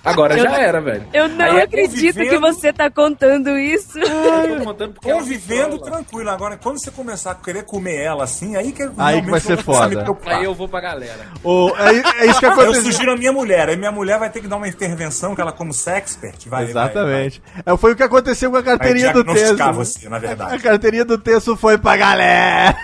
[0.04, 1.04] Agora Eu- já era, velho.
[1.12, 3.98] Eu não Aí é acredito que você tá contando isso.
[3.98, 6.30] Eu tô contando ela Convivendo tranquilo.
[6.30, 9.38] Agora, quando você começar a querer comer ela assim, aí que Aí realmente que vai
[9.38, 10.04] eu ser a foda.
[10.26, 11.26] Aí eu vou pra galera.
[11.42, 12.82] Ô, é, é isso que Eu aconteceu.
[12.84, 13.68] sugiro a minha mulher.
[13.68, 16.64] Aí minha mulher vai ter que dar uma intervenção, que ela, como sexpert, vai.
[16.64, 17.42] Exatamente.
[17.66, 19.72] É, foi o que aconteceu com a Vai, vai carteirinha do texto.
[19.74, 20.58] você, na A verdade.
[20.62, 22.74] carteirinha do texto foi pra galera.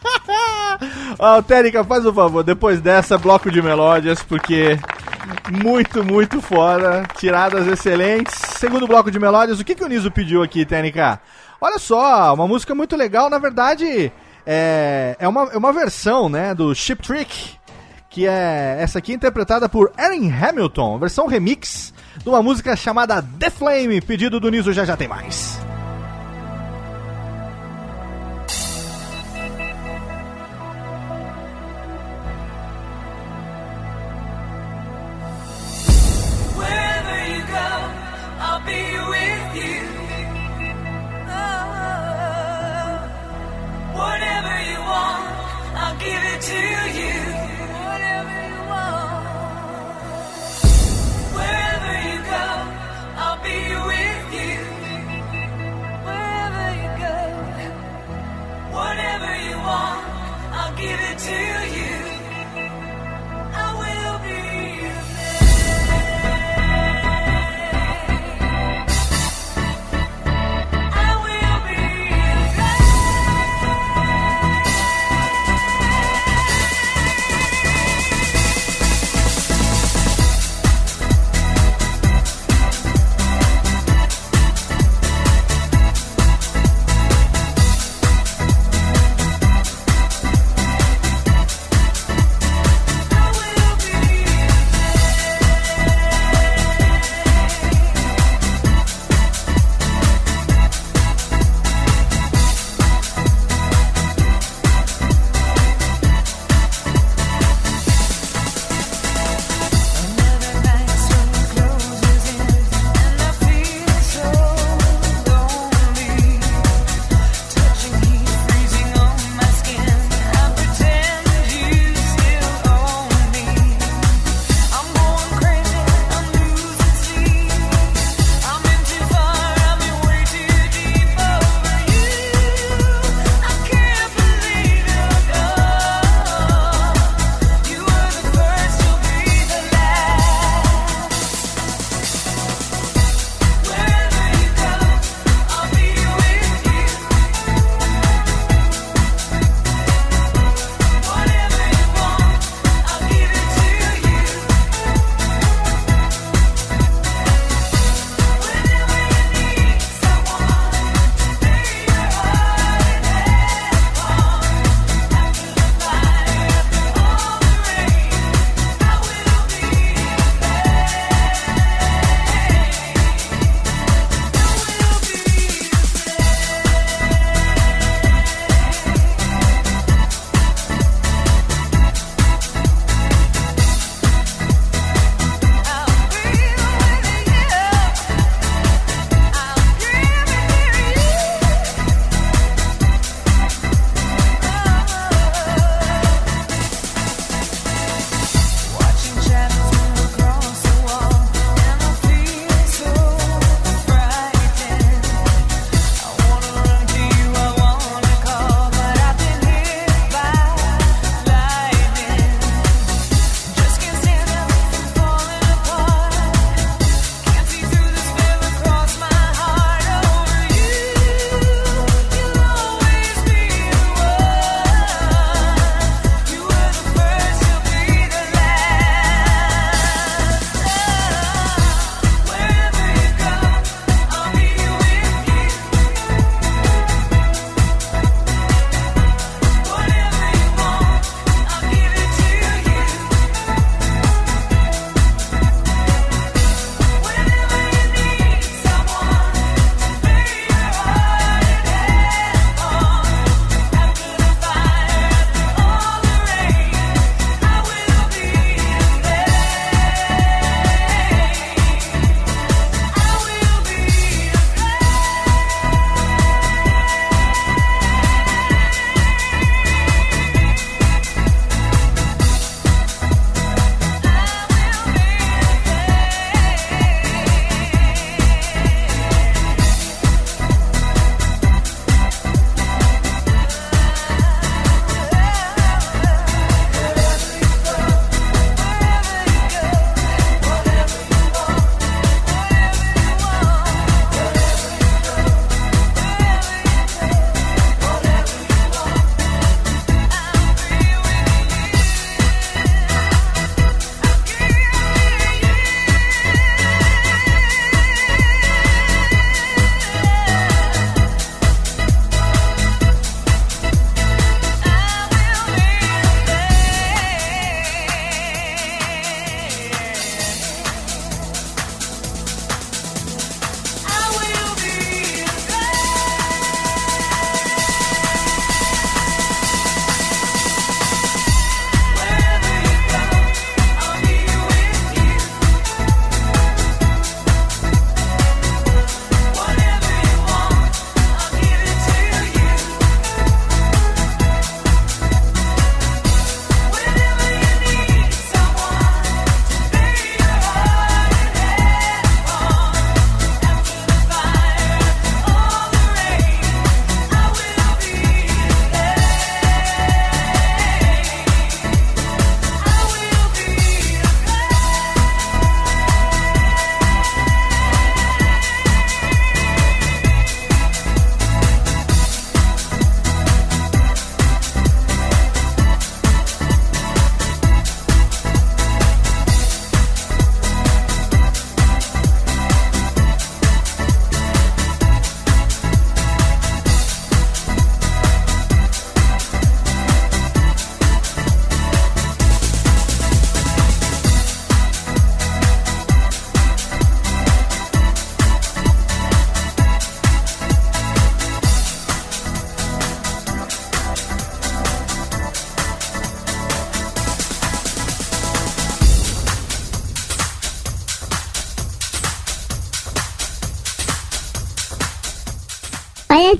[1.18, 4.78] Ó, Térica, faz o favor, depois dessa, bloco de melódias, porque
[5.50, 7.04] muito, muito foda.
[7.16, 8.34] Tiradas excelentes.
[8.56, 9.60] segundo bloco de melódias.
[9.60, 11.20] O que, que o Niso pediu aqui, TNK?
[11.60, 13.30] Olha só, uma música muito legal.
[13.30, 14.12] Na verdade,
[14.46, 17.56] é, é, uma, é uma versão né, do Ship Trick,
[18.10, 23.50] que é essa aqui interpretada por Erin Hamilton, versão remix de uma música chamada The
[23.50, 25.71] Flame, pedido do Niso já já tem mais.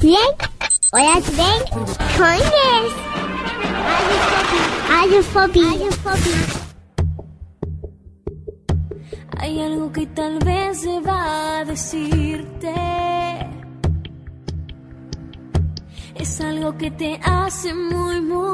[0.03, 0.35] Olha bem,
[0.95, 1.59] olha bem,
[2.17, 2.97] conhece.
[4.89, 5.69] Radiofobia.
[5.69, 6.39] Radiofobia.
[9.39, 12.75] Hay algo que tal vez se va a decirte.
[16.17, 18.52] Es algo que te hace muy, muy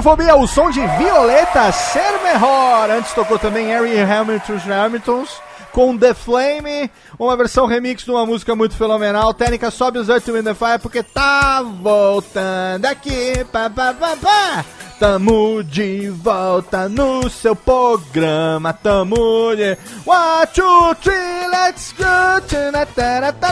[0.00, 2.88] Radiofobia, o som de Violeta Ser Melhor.
[2.88, 8.56] Antes tocou também Harry Hamilton Hamiltons com The Flame, uma versão remix de uma música
[8.56, 9.34] muito fenomenal.
[9.34, 13.44] Técnica sobe os Earth Wind and Fire porque tá voltando aqui.
[13.52, 14.64] Pá, pá, pá, pá.
[14.98, 18.72] Tamo de volta no seu programa.
[18.72, 19.76] Tamo de.
[20.06, 22.40] One, two, three, let's go.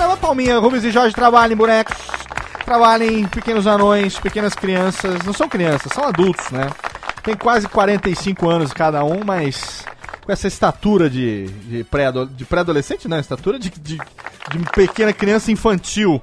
[0.06, 2.17] Uma palminha, Rubens e Jorge trabalhem, bonecos
[2.68, 5.22] trabalhem pequenos anões, pequenas crianças.
[5.24, 6.68] Não são crianças, são adultos, né?
[7.22, 9.84] Tem quase 45 anos cada um, mas
[10.24, 15.50] com essa estatura de, de pré-ado- de pré-adolescente, não, estatura de, de, de pequena criança
[15.50, 16.20] infantil.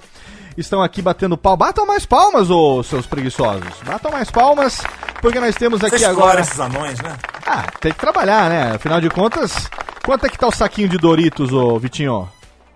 [0.55, 1.57] Estão aqui batendo pau.
[1.57, 3.63] Batam mais palmas, ô seus preguiçosos.
[3.83, 4.81] Batam mais palmas,
[5.21, 6.41] porque nós temos aqui Você agora.
[6.41, 7.17] esses anões, né?
[7.45, 8.71] Ah, tem que trabalhar, né?
[8.75, 9.67] Afinal de contas,
[10.05, 12.29] quanto é que tá o saquinho de Doritos, ô Vitinho?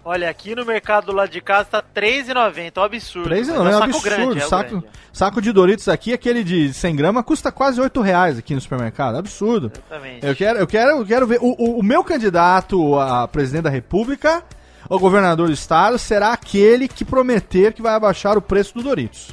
[0.10, 3.30] Olha, aqui no mercado do lado de casa tá R$3,90, é um absurdo.
[3.30, 4.04] 3 mas não, é um saco absurdo.
[4.04, 4.88] grande, é o saco, grande.
[5.14, 9.18] saco de Doritos aqui, aquele de 100 gramas, custa quase 8 reais aqui no supermercado.
[9.18, 9.72] Absurdo.
[9.72, 10.26] Exatamente.
[10.26, 11.38] Eu quero, eu quero, eu quero ver.
[11.44, 14.44] O, o, o meu candidato a presidente da República,
[14.90, 19.28] ou governador do estado, será aquele que prometer que vai abaixar o preço do Doritos.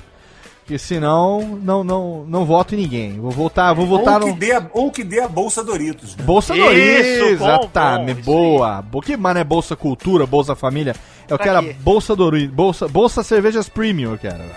[0.67, 3.21] Porque senão, não, não, não voto em ninguém.
[3.21, 4.35] Vou votar, vou votar ou, no.
[4.35, 6.17] que dê a, ou que dê a Bolsa Doritos.
[6.17, 6.25] né?
[6.25, 8.83] Bolsa Isso, Doritos, bom, exatamente, bom, boa.
[8.83, 10.97] Bo- Que mano é Bolsa Cultura, Bolsa Família?
[11.29, 11.77] Eu Pra quero quê?
[11.79, 14.39] a Bolsa Doritos, Bolsa, Bolsa Cervejas Premium, eu quero.
[14.39, 14.55] velho.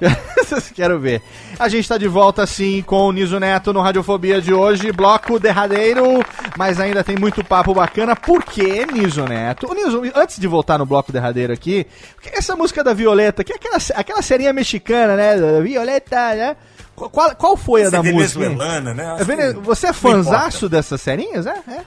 [0.74, 1.22] Quero ver.
[1.58, 5.38] A gente tá de volta sim com o Niso Neto no Radiofobia de hoje, bloco
[5.38, 6.22] derradeiro,
[6.56, 8.16] mas ainda tem muito papo bacana.
[8.16, 9.70] Por que, Niso Neto?
[9.70, 13.52] O Niso, antes de voltar no bloco derradeiro aqui, porque essa música da Violeta, que
[13.52, 15.60] é aquela, aquela serinha mexicana, né?
[15.62, 16.56] Violeta, né?
[16.94, 18.40] Qual, qual foi a Essa da é música?
[18.40, 19.06] venezuelana, né?
[19.12, 21.56] Acho É Você é não fanzaço dessas serinhas, é?
[21.68, 21.80] É.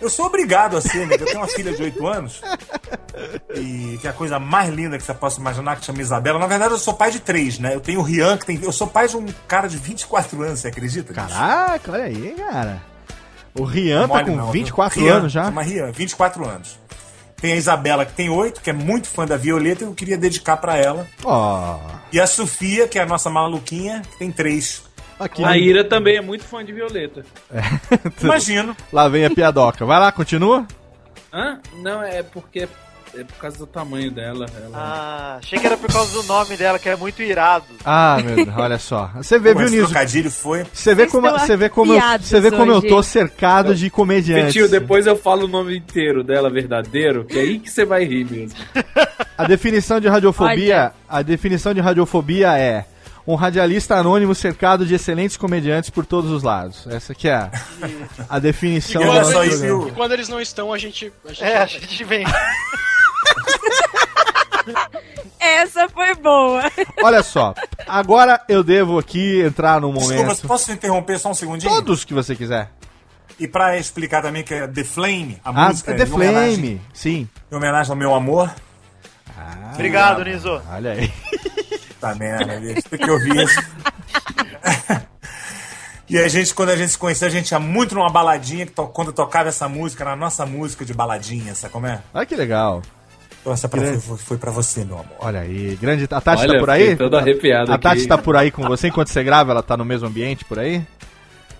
[0.00, 1.16] Eu sou obrigado a ser, né?
[1.18, 2.40] Eu tenho uma filha de 8 anos.
[3.54, 6.38] E que é a coisa mais linda que você possa imaginar, que chama Isabela.
[6.38, 7.74] Na verdade, eu sou pai de três, né?
[7.74, 8.60] Eu tenho o Rian, que tem.
[8.62, 11.12] Eu sou pai de um cara de 24 anos, você acredita?
[11.12, 11.28] bicho?
[11.28, 12.82] Caraca, olha aí, cara.
[13.54, 14.52] O Rian Não tá com não, viu?
[14.52, 15.44] 24 Rian, anos já.
[15.44, 16.78] Chama Rian, 24 anos.
[17.40, 20.18] Tem a Isabela, que tem 8, que é muito fã da Violeta, e eu queria
[20.18, 21.06] dedicar pra ela.
[21.24, 21.78] Ó.
[22.12, 24.82] E a Sofia, que é a nossa maluquinha, que tem 3.
[25.18, 25.44] Aqui.
[25.44, 27.24] A Ira também é muito fã de Violeta.
[28.22, 28.76] Imagino.
[28.92, 29.84] Lá vem a piadoca.
[29.84, 30.66] Vai lá, continua.
[31.32, 31.58] Hã?
[31.82, 32.68] Não, é porque
[33.14, 34.46] é por causa do tamanho dela.
[34.62, 34.72] Ela...
[34.74, 37.64] Ah, achei que era por causa do nome dela, que é muito irado.
[37.84, 39.10] Ah, meu Deus, olha só.
[39.16, 39.84] Você vê, viu, Niso?
[39.84, 40.64] trocadilho foi.
[40.72, 43.90] Você vê Vocês como, você vê como, eu, você vê como eu tô cercado de
[43.90, 44.52] comediantes.
[44.52, 48.04] Tio, depois eu falo o nome inteiro dela verdadeiro, que é aí que você vai
[48.04, 48.58] rir mesmo.
[49.36, 52.84] A definição de radiofobia, a definição de radiofobia é
[53.30, 56.86] um radialista anônimo cercado de excelentes comediantes por todos os lados.
[56.86, 57.50] Essa aqui é a,
[58.28, 59.80] a E definição olha do só nosso isso, programa.
[59.84, 59.88] viu?
[59.88, 61.12] E quando eles não estão, a gente.
[61.26, 62.24] A gente É, a gente vem.
[65.40, 66.62] Essa foi boa.
[67.02, 67.54] Olha só,
[67.86, 70.46] agora eu devo aqui entrar no Desculpa, momento.
[70.48, 71.72] posso interromper só um segundinho?
[71.72, 72.70] Todos que você quiser.
[73.38, 76.80] E pra explicar também que é The Flame, a Ah, música The em homenagem- Flame,
[76.92, 77.28] sim.
[77.50, 78.50] Em homenagem ao meu amor.
[79.74, 80.60] Obrigado, Niso.
[80.70, 81.12] Olha aí.
[82.00, 82.82] Tá merda, bicho.
[82.88, 83.60] Tem que ouvir isso.
[86.10, 88.72] E a gente, quando a gente se conheceu, a gente ia muito numa baladinha, que
[88.72, 92.00] to- quando tocava essa música, na nossa música de baladinha, sabe como é?
[92.14, 92.80] Olha que legal.
[93.42, 95.16] Então essa pra, foi, foi pra você, meu amor.
[95.18, 96.04] Olha aí, grande.
[96.10, 96.80] A Tati Olha, tá por aí?
[96.80, 98.08] fiquei todo arrepiado A Tati aqui.
[98.08, 99.52] tá por aí com você enquanto você grava?
[99.52, 100.82] Ela tá no mesmo ambiente por aí?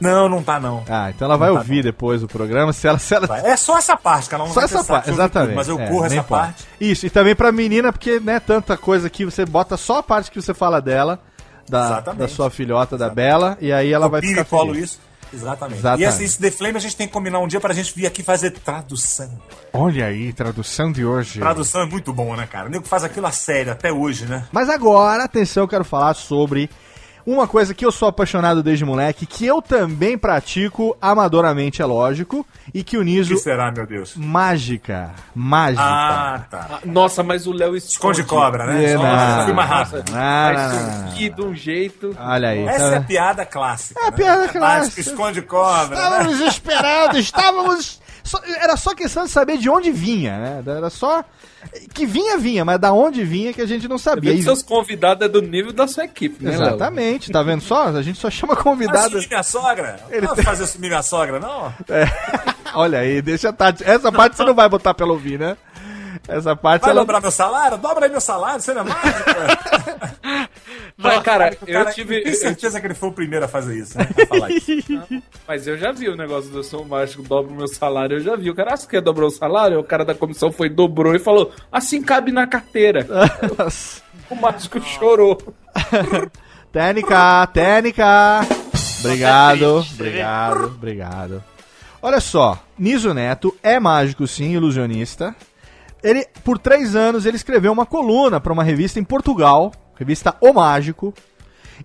[0.01, 0.85] Não, não tá não.
[0.89, 2.73] Ah, então ela vai Não tá, ouvir depois o programa.
[2.73, 3.27] Se ela, se ela...
[3.41, 4.45] É só essa parte, cara.
[4.45, 5.49] Não Só essa parte, exatamente.
[5.49, 6.29] tudo, mas eu É, corro essa pode.
[6.29, 6.65] parte.
[6.81, 10.31] Isso, e também pra menina, porque, né, tanta coisa que você bota só a parte
[10.31, 11.19] que você fala dela,
[11.69, 12.21] da, Exatamente.
[12.21, 14.85] da sua filhota, da Bela, e aí ela Eu vai ficar e feliz.
[14.85, 15.09] isso.
[15.31, 15.81] Exatamente.
[15.81, 16.07] Exatamente.
[16.07, 18.07] E esse, esse The Flame a gente tem que combinar um dia pra gente vir
[18.07, 19.29] aqui fazer tradução.
[19.75, 21.39] Olha aí, tradução de hoje.
[21.41, 22.67] Tradução é muito bom, né, cara?
[22.69, 24.47] O nego faz aquilo a sério até hoje, né?
[24.51, 26.71] Mas agora, atenção, eu quero falar sobre
[27.33, 32.47] uma coisa que eu sou apaixonado desde moleque, que eu também pratico amadoramente, é lógico,
[32.73, 33.35] e que o O Niso...
[33.35, 34.15] que será, meu Deus?
[34.17, 35.11] Mágica.
[35.35, 35.83] Mágica.
[35.83, 36.67] Ah, tá.
[36.71, 38.85] Ah, Nossa, mas o Léo Esconde cobra, né?
[38.85, 39.09] É, Nossa,
[39.63, 40.05] rápido.
[40.15, 40.73] Ah, não,
[41.03, 41.09] não.
[41.09, 42.17] surgir de um jeito.
[42.19, 42.65] Olha aí.
[42.67, 44.01] Essa tá- é a piada clássica.
[44.01, 44.17] É a né?
[44.17, 45.01] piada Básica, clássica.
[45.01, 45.97] Esconde cobra.
[45.97, 46.03] né?
[46.03, 48.01] Estávamos esperando, estávamos.
[48.29, 50.63] Só- era só questão de saber de onde vinha, né?
[50.67, 51.25] Era só.
[51.93, 54.33] Que vinha, vinha, mas da onde vinha que a gente não sabia.
[54.33, 56.61] E- seus convidados é do nível da sua equipe, né, Léo?
[56.69, 57.89] Exatamente, tá vendo só?
[57.89, 59.11] A gente só chama Vai convidado.
[59.11, 60.01] sumir minha sogra?
[60.11, 61.73] Ele Não vai tem- fazer sumir minha sogra, não?
[62.75, 63.83] Olha aí, deixa a Tati.
[63.83, 65.57] Essa parte você não vai botar pra ela ouvir, né?
[66.27, 67.01] Essa parte Vai ela.
[67.01, 67.79] dobrar meu salário?
[67.79, 70.49] Dobra aí meu salário, você não é mágico?
[70.97, 72.23] Mas, cara, eu tive.
[72.23, 74.09] Tenho eu certeza que ele foi o primeiro a fazer isso, né?
[74.21, 75.23] A falar isso.
[75.47, 78.35] Mas eu já vi o negócio do som mágico, dobra o meu salário, eu já
[78.35, 78.51] vi.
[78.51, 79.79] O cara, ah, você quer dobrar o salário?
[79.79, 83.07] O cara da comissão foi, dobrou e falou, assim cabe na carteira.
[84.29, 85.39] o mágico chorou.
[86.73, 88.41] Técnica, técnica.
[89.01, 91.45] Obrigado, obrigado, obrigado.
[92.03, 95.35] Olha só, Niso Neto é mágico sim, ilusionista.
[96.03, 100.53] Ele, por três anos, ele escreveu uma coluna para uma revista em Portugal, revista O
[100.53, 101.13] Mágico.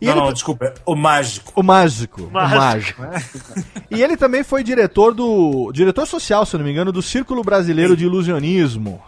[0.01, 0.65] E não, ele- não, desculpa.
[0.65, 1.51] é O mágico.
[1.55, 2.29] O Mágico.
[2.31, 3.01] Mágico.
[3.03, 3.43] O Mágico.
[3.91, 5.71] e ele também foi diretor do.
[5.71, 8.99] Diretor social, se não me engano, do Círculo Brasileiro de Ilusionismo.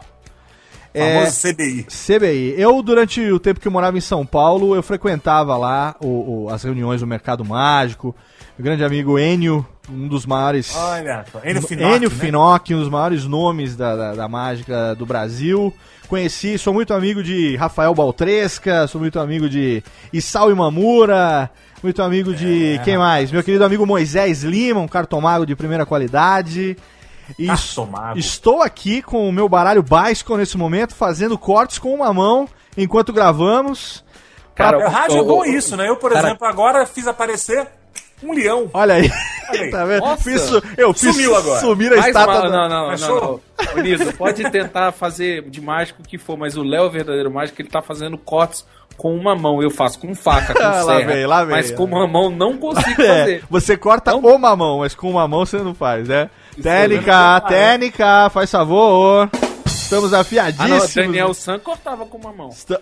[1.00, 1.84] É, CBI.
[1.90, 2.56] CBI.
[2.58, 6.50] Eu, durante o tempo que eu morava em São Paulo, eu frequentava lá o- o-
[6.50, 8.16] as reuniões do Mercado Mágico.
[8.58, 10.74] Meu grande amigo Enio, um dos maiores.
[10.76, 11.26] Olha.
[11.44, 12.16] Enio Finocchi, Enio né?
[12.16, 15.74] Finocchi, um dos maiores nomes da, da, da mágica do Brasil.
[16.08, 21.50] Conheci, sou muito amigo de Rafael Baltresca, sou muito amigo de Isao Imamura,
[21.84, 22.76] muito amigo de.
[22.76, 22.78] É.
[22.80, 23.32] Quem mais?
[23.32, 26.78] Meu querido amigo Moisés Lima, um cartomago de primeira qualidade.
[27.40, 28.18] E Cartomago.
[28.20, 32.48] Estou aqui com o meu baralho Baisco nesse momento, fazendo cortes com uma mão
[32.78, 34.04] enquanto gravamos.
[34.54, 35.90] Cara, É, rádio é o- bom o- isso, né?
[35.90, 37.68] Eu, por cara- exemplo, agora fiz aparecer
[38.24, 38.70] um leão.
[38.74, 39.12] Olha aí.
[39.50, 39.70] Olha aí.
[39.72, 40.00] tá vendo?
[40.02, 40.30] Nossa.
[40.78, 41.60] Eu fiz Sumiu agora.
[41.60, 42.34] sumir a Faz estátua.
[42.36, 43.22] uma- da- Não, não, não, Achou?
[43.22, 43.80] não.
[43.80, 46.92] Ô, Niso, pode tentar fazer de mágico o que for, mas o Léo, é o
[46.92, 48.66] verdadeiro mágico, ele tá fazendo cortes
[48.98, 49.62] com uma mão.
[49.62, 51.14] Eu faço com faca, com Ah, lá serra.
[51.14, 51.56] vem, lá vem.
[51.56, 53.44] Mas com uma mão não consigo É, fazer.
[53.50, 56.30] você corta Então- uma mão, mas com uma mão você não faz, né?
[56.56, 59.30] Isso técnica, é técnica, faz favor.
[59.66, 60.94] Estamos Ah, não, afiadíssimos.
[60.96, 62.50] Daniel San cortava com uma mão.
[62.50, 62.82] Esta-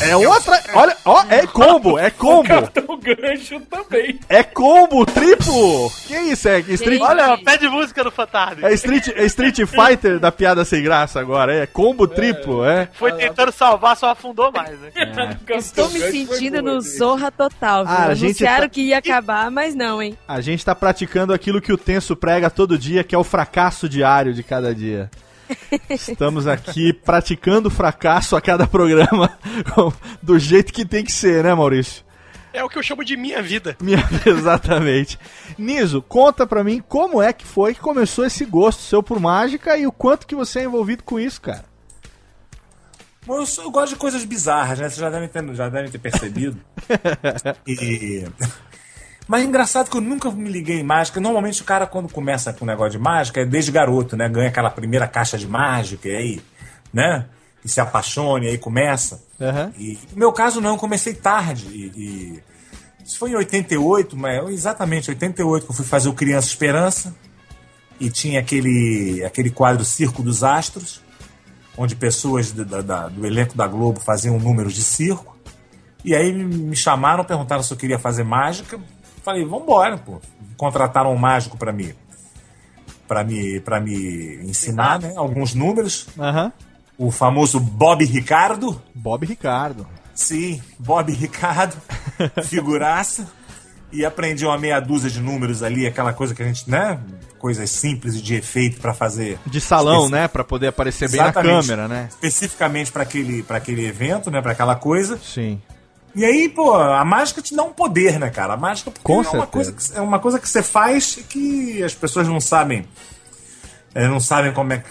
[0.00, 0.60] É outra.
[0.74, 2.48] Olha, ó, é combo, é combo.
[2.48, 4.18] Capitão Gancho também.
[4.28, 5.90] É combo, triplo.
[6.06, 6.48] Que isso?
[6.48, 8.68] É Street, Olha, pede música no Fantasma.
[8.68, 11.54] é Street, é Street Fighter da piada sem graça agora.
[11.54, 12.88] É combo triplo, é.
[12.92, 14.90] Foi tentando salvar, só afundou mais, né?
[15.56, 17.94] Estou me sentindo no Zorra Total, viu?
[17.94, 20.18] Ah, a gente Anunciaram tá- que ia acabar, mas não, hein?
[20.26, 23.88] A gente tá praticando aquilo que o Tenso prega todo dia, que é o fracasso
[23.88, 25.10] diário de cada dia.
[25.90, 29.36] Estamos aqui praticando o fracasso a cada programa
[30.22, 32.04] do jeito que tem que ser, né, Maurício?
[32.52, 33.76] É o que eu chamo de minha vida.
[33.82, 35.18] Minha- Exatamente.
[35.58, 39.76] Niso, conta pra mim como é que foi que começou esse gosto seu por mágica
[39.76, 41.64] e o quanto que você é envolvido com isso, cara.
[43.26, 44.88] Bom, Eu, sou- eu gosto de coisas bizarras, né?
[44.88, 46.58] Vocês já devem ter, já devem ter percebido.
[47.66, 48.24] E-
[49.26, 51.18] Mas é engraçado que eu nunca me liguei em mágica.
[51.20, 54.28] Normalmente o cara, quando começa com o negócio de mágica, é desde garoto, né?
[54.28, 56.40] Ganha aquela primeira caixa de mágica e aí,
[56.92, 57.26] né?
[57.64, 59.22] E se apaixone, e aí começa.
[59.78, 61.66] E no meu caso, não, eu comecei tarde.
[61.68, 62.42] E, e-
[63.02, 67.14] Isso foi em 88, mas exatamente 88 que eu fui fazer o Criança Esperança.
[67.98, 71.00] E tinha aquele, aquele quadro Circo dos Astros,
[71.78, 75.34] onde pessoas do, da- do elenco da Globo faziam números de circo.
[76.04, 78.78] E aí me chamaram, perguntaram se eu queria fazer mágica.
[79.24, 80.20] Falei, vambora, pô.
[80.56, 81.94] Contrataram um mágico pra me,
[83.08, 85.14] pra me, pra me ensinar, né?
[85.16, 86.06] Alguns números.
[86.98, 88.80] O famoso Bob Ricardo.
[88.94, 89.86] Bob Ricardo.
[90.14, 91.76] Sim, Bob Ricardo.
[92.44, 93.26] Figuraça.
[93.90, 96.98] E aprendi uma meia dúzia de números ali, aquela coisa que a gente, né?
[97.38, 99.38] Coisas simples e de efeito pra fazer.
[99.46, 100.28] De salão, Especi- né?
[100.28, 101.52] Pra poder aparecer bem Exatamente.
[101.54, 102.08] na câmera, né?
[102.10, 104.40] Especificamente para aquele, pra aquele evento, né?
[104.42, 105.16] Para aquela coisa.
[105.18, 105.60] Sim.
[106.14, 108.54] E aí, pô, a mágica te dá um poder, né, cara?
[108.54, 111.94] A mágica Com é, uma coisa que, é uma coisa que você faz que as
[111.94, 112.86] pessoas não sabem.
[113.94, 114.90] é, não sabem como é que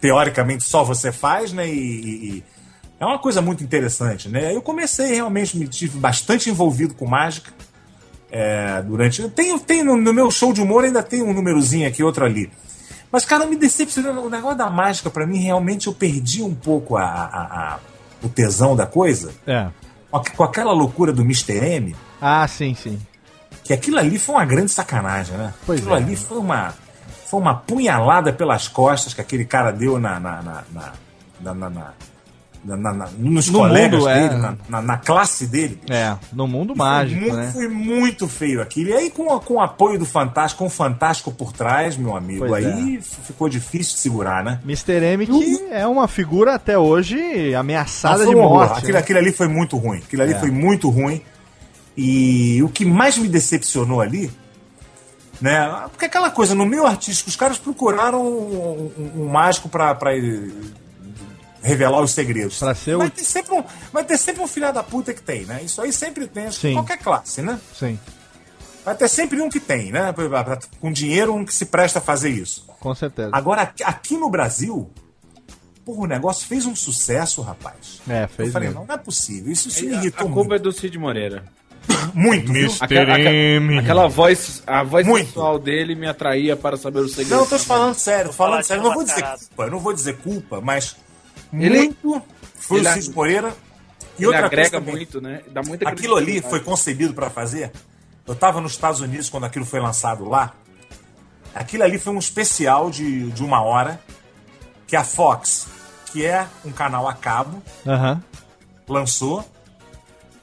[0.00, 1.68] teoricamente só você faz, né?
[1.68, 2.44] E, e-
[2.98, 4.54] é uma coisa muito interessante, né?
[4.56, 7.52] Eu comecei realmente, me tive bastante envolvido com mágica.
[8.30, 9.28] é, durante.
[9.30, 12.50] Tenho, tenho no, no meu show de humor ainda tem um númerozinho aqui, outro ali.
[13.12, 14.24] Mas, cara, me decepcionou.
[14.26, 17.78] O negócio da mágica, pra mim, realmente eu perdi um pouco a, a- a-
[18.22, 19.32] o tesão da coisa.
[19.46, 19.68] É.
[20.10, 21.52] Com, aqu- com aquela loucura do Mr.
[21.56, 21.96] M.
[22.20, 22.98] Ah, sim, sim.
[23.64, 25.52] Que aquilo ali foi uma grande sacanagem, né?
[25.66, 25.98] Pois aquilo é.
[25.98, 26.74] ali foi uma,
[27.26, 30.18] foi uma punhalada pelas costas que aquele cara deu na.
[30.20, 30.64] na, na,
[31.40, 31.92] na, na-
[32.74, 34.28] na- na- nos No colegas mundo, é.
[34.28, 35.78] dele, na, na- na classe dele.
[35.88, 37.50] É, no mundo Foi mágico, muito, né?
[37.52, 38.90] Foi muito feio aquilo.
[38.90, 42.46] E aí, com, com o apoio do Fantástico, com o Fantástico por trás, meu amigo,
[42.48, 44.58] Pois aí ficou difícil de segurar, né?
[44.64, 45.04] Mr.
[45.04, 48.78] M que é uma figura até hoje ameaçada de morte.
[48.78, 48.98] Aquilo, né?
[48.98, 49.98] aquilo ali foi muito ruim.
[49.98, 50.38] Aquilo ali É.
[50.40, 51.20] foi muito ruim.
[51.96, 54.30] E o que mais me decepcionou ali,
[55.40, 55.66] né?
[55.90, 60.50] Porque aquela coisa, no meio artístico, os caras procuraram um, um- um mágico eh,
[61.66, 62.58] revelar os segredos.
[62.58, 65.22] Pra ser o- vai, ter sempre um, vai ter sempre um filho da puta que
[65.22, 65.60] tem, né?
[65.64, 66.74] Isso aí sempre tem, Sim.
[66.74, 67.58] qualquer classe, né?
[67.78, 67.98] Sim,
[68.84, 70.14] Vai ter sempre um que tem, né?
[70.80, 72.64] Com dinheiro, um que se presta a fazer isso.
[72.78, 73.30] com certeza.
[73.32, 74.88] Agora, aqui- no Brasil,
[75.84, 78.00] porra, o negócio fez um sucesso, rapaz.
[78.08, 78.80] É, fez Eu falei, mesmo.
[78.82, 79.50] não, não é possível.
[79.50, 81.42] Isso, isso me A, a irritou culpa é do Cid Moreira.
[82.14, 82.52] muito.
[82.52, 82.72] Viu?
[82.80, 83.14] Aquela,
[83.80, 85.58] aquela, voz, a voz Muito.
[85.58, 87.30] dele me atraía para saber o segredo.
[87.30, 88.82] Não, eu tô te falando sério, tô falando Falar sério.
[88.84, 90.96] não vou dizer culpa, eu não vou dizer culpa, mas
[91.52, 92.22] Ele- muito
[92.54, 93.54] foi ele o Cid Moreira.
[94.18, 95.42] E Ele outra coisa agrega também, muito, né?
[95.50, 97.70] Dá muita Aquilo ali foi concebido pra fazer.
[98.26, 100.54] Eu tava nos Estados Unidos quando aquilo foi lançado lá.
[101.54, 104.00] Aquilo ali foi um especial de, de uma hora
[104.86, 105.66] que a Fox,
[106.12, 108.22] que é um canal a cabo, Aham.
[108.88, 109.44] lançou.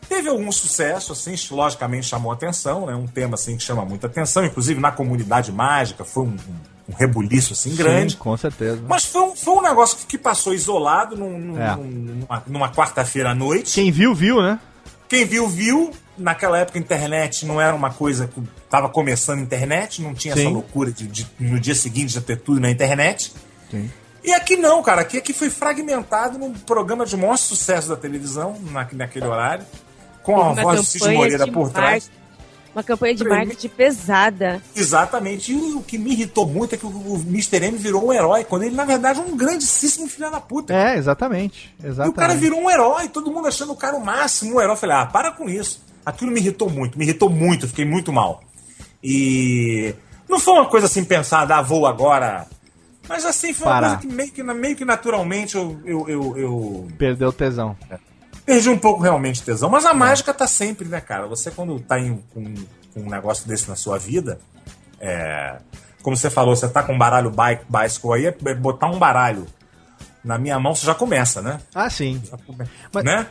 [0.08, 2.94] Teve algum sucesso, assim, logicamente chamou atenção, né?
[2.96, 6.56] Um tema assim que chama muita atenção, inclusive na comunidade mágica, foi um, um,
[6.90, 8.14] um rebuliço assim grande.
[8.14, 8.82] Sim, com certeza.
[8.88, 11.76] Mas foi um, foi um negócio que passou isolado num- num- É.
[11.76, 11.84] num-
[12.28, 13.74] numa, numa quarta-feira à noite.
[13.74, 14.60] Quem viu, viu, né?
[15.08, 15.92] Quem viu, viu.
[16.18, 18.40] Naquela época a internet não era uma coisa que
[18.70, 20.54] tava começando a internet, não tinha essa Sim.
[20.54, 23.34] loucura de, de no dia seguinte já ter tudo na internet.
[23.72, 23.90] Sim.
[24.24, 25.02] E aqui não, cara.
[25.02, 29.66] Aqui, aqui foi fragmentado num programa de maior sucesso da televisão, na, naquele horário,
[30.22, 32.04] com a Uma voz do Cid campanha Moreira de por trás.
[32.10, 32.23] marketing-
[32.76, 34.62] Uma campanha de marketing pesada.
[34.76, 35.54] Exatamente.
[35.54, 37.58] E o que me irritou muito é que o, Mr.
[37.66, 40.74] M virou um herói, quando ele, na verdade, é um grandíssimo filho da puta.
[40.74, 41.74] É, exatamente.
[41.80, 42.16] E o Exatamente.
[42.16, 44.74] cara virou um herói, todo mundo achando o cara o máximo, um herói.
[44.74, 45.84] Eu falei, ah, para com isso.
[46.06, 48.44] Aquilo me irritou muito, me irritou muito, fiquei muito mal.
[49.04, 49.94] E
[50.28, 52.48] não foi uma coisa assim pensada, ah, vou agora.
[53.08, 53.88] Mas assim, foi uma Parar.
[53.98, 57.76] coisa que meio que, meio que naturalmente eu, eu, eu, eu Perdeu o tesão.
[58.45, 59.70] Perdi um pouco realmente de tesão.
[59.70, 61.28] Mas a mágica tá sempre, né, cara?
[61.28, 62.53] Você quando tá em, com,
[62.94, 64.40] com um negócio desse na sua vida,
[64.99, 65.57] é,
[66.02, 69.45] como você falou, você tá com um baralho bi- bicycle aí, é botar um baralho
[70.24, 71.60] na minha mão você já começa, né?
[71.76, 72.22] Ah, sim.
[73.03, 73.28] Né?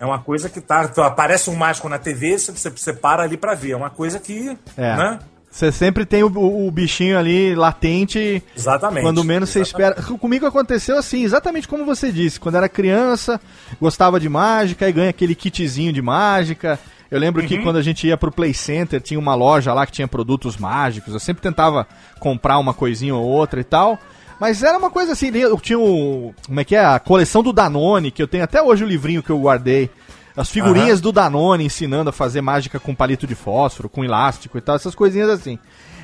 [0.00, 0.90] É uma coisa que tá.
[1.06, 3.70] Aparece um mágico na TV, você, você, para ali pra ver.
[3.72, 4.58] É uma coisa que.
[4.76, 4.96] É.
[4.96, 5.18] Né?
[5.52, 6.28] Você sempre tem o,
[6.66, 8.42] o- bichinho ali latente.
[8.56, 9.02] Exatamente.
[9.04, 9.94] Quando menos você espera.
[10.02, 12.40] Comigo aconteceu assim, exatamente como você disse.
[12.40, 13.38] Quando era criança,
[13.78, 16.78] gostava de mágica e ganha aquele kitzinho de mágica.
[17.10, 17.64] Eu lembro que Uhum.
[17.64, 21.12] quando a gente ia pro Play Center, tinha uma loja lá que tinha produtos mágicos.
[21.12, 21.86] Eu sempre tentava
[22.18, 23.98] comprar uma coisinha ou outra e tal.
[24.40, 26.34] Mas era uma coisa assim, eu tinha o.
[26.46, 26.82] Como é que é?
[26.84, 29.90] A coleção do Danone, que eu tenho até hoje o livrinho que eu guardei.
[30.36, 34.60] As figurinhas do Danone ensinando a fazer mágica com palito de fósforo, com elástico e
[34.60, 35.58] tal, essas coisinhas assim.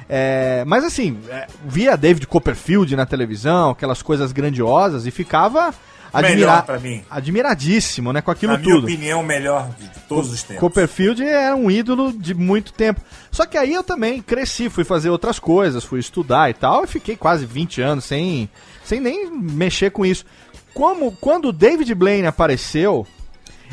[0.09, 5.74] É, mas assim, é, via David Copperfield na televisão, aquelas coisas grandiosas, e ficava
[6.12, 6.64] admira
[7.10, 8.84] admiradíssimo, né, com aquilo Na minha tudo.
[8.84, 10.60] opinião, o melhor de todos os tempos.
[10.60, 13.00] Copperfield era um ídolo de muito tempo.
[13.30, 16.86] Só que aí eu também cresci, fui fazer outras coisas, fui estudar e tal, e
[16.86, 18.48] fiquei quase 20 anos sem,
[18.82, 20.24] sem nem mexer com isso.
[20.72, 23.06] Como, quando o David Blaine apareceu,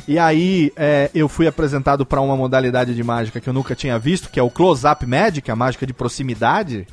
[0.07, 3.97] e aí é, eu fui apresentado para uma modalidade de mágica que eu nunca tinha
[3.99, 6.87] visto, que é o Close-Up Magic, a mágica de proximidade,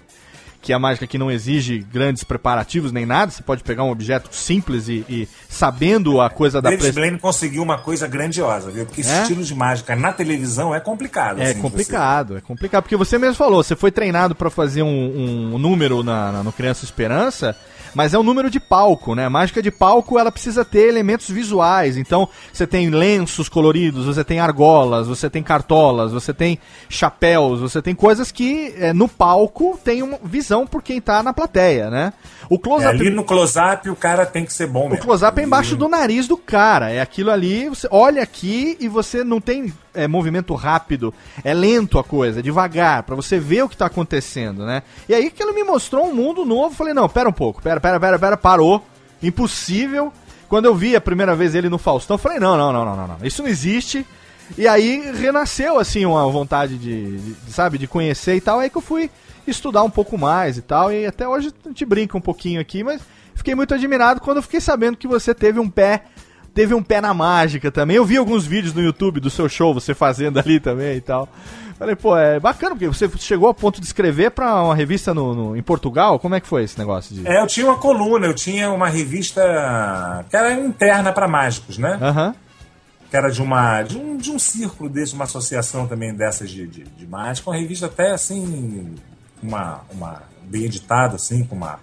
[0.61, 3.91] que é a mágica que não exige grandes preparativos nem nada, você pode pegar um
[3.91, 8.71] objeto simples e, e sabendo a coisa da David pres- Blaine conseguiu uma coisa grandiosa,
[8.71, 8.87] viu?
[8.87, 9.23] Porque esse É?
[9.23, 11.41] estilo de mágica na televisão é complicado.
[11.43, 12.85] É assim, complicado, é complicado.
[12.85, 16.53] Porque você mesmo falou, você foi treinado pra fazer um, um número na, na- no
[16.53, 17.57] Criança Esperança,
[17.95, 19.29] mas é um número de palco, né?
[19.29, 21.97] Mágica de palco, ela precisa ter elementos visuais.
[21.97, 26.59] Então, você tem lenços coloridos, você tem argolas, você tem cartolas, você tem
[26.89, 31.33] chapéus, você tem coisas que é, no palco tem uma visão por quem tá na
[31.33, 32.13] plateia, né?
[32.49, 35.05] O É, close-up ali no close-up o cara tem que ser bom o mesmo.
[35.05, 36.91] close-up é embaixo do nariz do cara.
[36.91, 41.13] É aquilo ali, você olha aqui e você não tem é, movimento rápido.
[41.45, 44.83] É lento a coisa, é devagar, pra você ver o que tá acontecendo, né?
[45.09, 46.75] E aí que ele me mostrou um mundo novo.
[46.75, 48.85] Falei, não, pera um pouco, pera, pera, pera, pera, parou.
[49.23, 50.13] Impossível.
[50.49, 53.07] Quando eu vi a primeira vez ele no Faustão, falei, não, não, não, não, não,
[53.09, 53.17] não.
[53.27, 54.07] Isso não existe.
[54.59, 58.59] E aí renasceu, assim, uma vontade de, de- de, sabe, de conhecer e tal.
[58.59, 59.11] Aí que eu fui
[59.47, 60.93] estudar um pouco mais e tal.
[60.93, 63.01] E até hoje a gente brinca um pouquinho aqui, mas
[63.35, 66.03] fiquei muito admirado quando eu fiquei sabendo que você teve um pé.
[66.55, 67.97] Teve um pé na mágica também.
[67.97, 71.29] Eu vi alguns vídeos no YouTube do seu show, você fazendo ali também e tal.
[71.79, 75.35] Falei, pô, é bacana, porque você chegou a ponto de escrever pra uma revista no,
[75.35, 76.19] no- em Portugal?
[76.19, 77.27] Como é que foi esse negócio de.
[77.27, 79.43] É, eu tinha uma coluna, eu tinha uma revista
[80.31, 81.99] que era interna para mágicos, né?
[82.01, 82.35] Aham.
[83.11, 86.67] Que era de uma de um, de um círculo desse, uma associação também dessas de,
[86.67, 88.95] de, de mágica, uma revista até assim,
[89.43, 91.79] uma, uma bem editada, assim, com uma,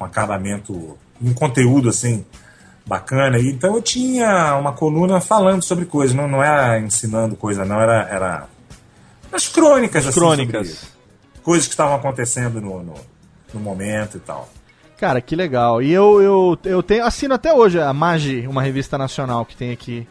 [0.00, 2.24] um acabamento, um conteúdo assim
[2.86, 3.38] bacana.
[3.38, 7.80] E, então eu tinha uma coluna falando sobre coisas, não, não era ensinando coisa, não,
[7.80, 8.44] era, era
[9.32, 10.86] as crônicas, assim, Crônicas.
[11.42, 12.94] coisas que estavam acontecendo no, no,
[13.52, 14.48] no momento e tal.
[14.96, 15.82] Cara, que legal.
[15.82, 19.72] E eu, eu, eu tenho, assino até hoje a Magi, uma revista nacional que tem
[19.72, 20.06] aqui.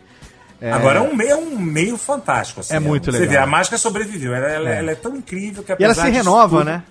[0.61, 2.59] É, Agora é um meio, é um meio fantástico.
[2.61, 3.29] Assim, É muito Você legal.
[3.29, 4.33] vê, a mágica sobreviveu.
[4.33, 4.79] Ela, ela- É.
[4.79, 6.83] ela é tão incrível que E ela apesar se renova, tudo- né?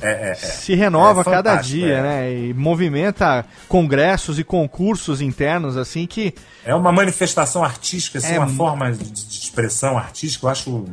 [0.00, 0.34] É, é, é.
[0.34, 2.02] Se renova É cada dia, é.
[2.02, 2.32] né?
[2.34, 6.34] E movimenta congressos e concursos internos, assim, que.
[6.64, 10.84] É uma manifestação artística, assim, É uma forma de, de expressão artística, eu acho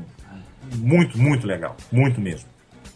[0.78, 1.76] muito, muito legal.
[1.92, 2.48] Muito mesmo.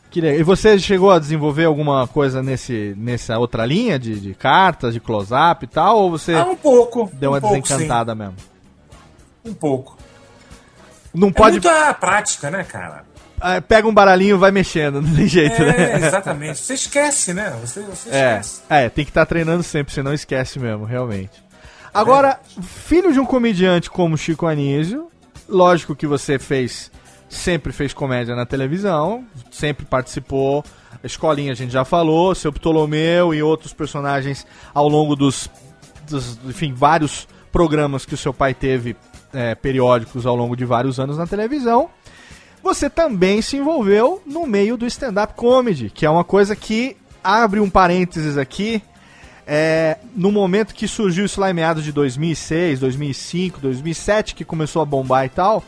[0.09, 0.39] que legal.
[0.39, 5.01] E você chegou a desenvolver alguma coisa nesse, nessa outra linha de, de cartas, de
[5.01, 5.97] close-up e tal?
[5.97, 7.11] Ou você Ah, um pouco.
[7.13, 8.35] deu uma um pouco, desencantada mesmo?
[9.43, 9.97] Um pouco.
[11.13, 11.51] Não É pode.
[11.53, 13.03] muita prática, né, cara?
[13.39, 16.07] Ah, Pega um baralhinho e vai mexendo, não tem jeito, É, né?
[16.07, 16.59] exatamente.
[16.59, 17.55] Você esquece, né?
[17.61, 18.61] Você, você É, esquece.
[18.69, 21.43] é, tem que estar treinando sempre, senão esquece mesmo, realmente.
[21.93, 25.07] Agora, filho de um comediante como Chico Anísio,
[25.49, 26.91] lógico que você fez,
[27.29, 30.63] sempre fez comédia na televisão, sempre participou,
[31.03, 35.49] Escolinha a gente já falou, seu Ptolomeu e outros personagens ao longo dos,
[36.09, 38.95] dos enfim, vários programas que o seu pai teve
[39.33, 41.89] é, periódicos ao longo de vários anos na televisão.
[42.67, 47.61] Você também se envolveu no meio do stand-up comedy, que é uma coisa que abre
[47.61, 48.83] um parênteses aqui.
[49.47, 54.81] É, no momento que surgiu isso lá em meados de 2006, 2005, 2007, que começou
[54.81, 55.63] a bombar e tal,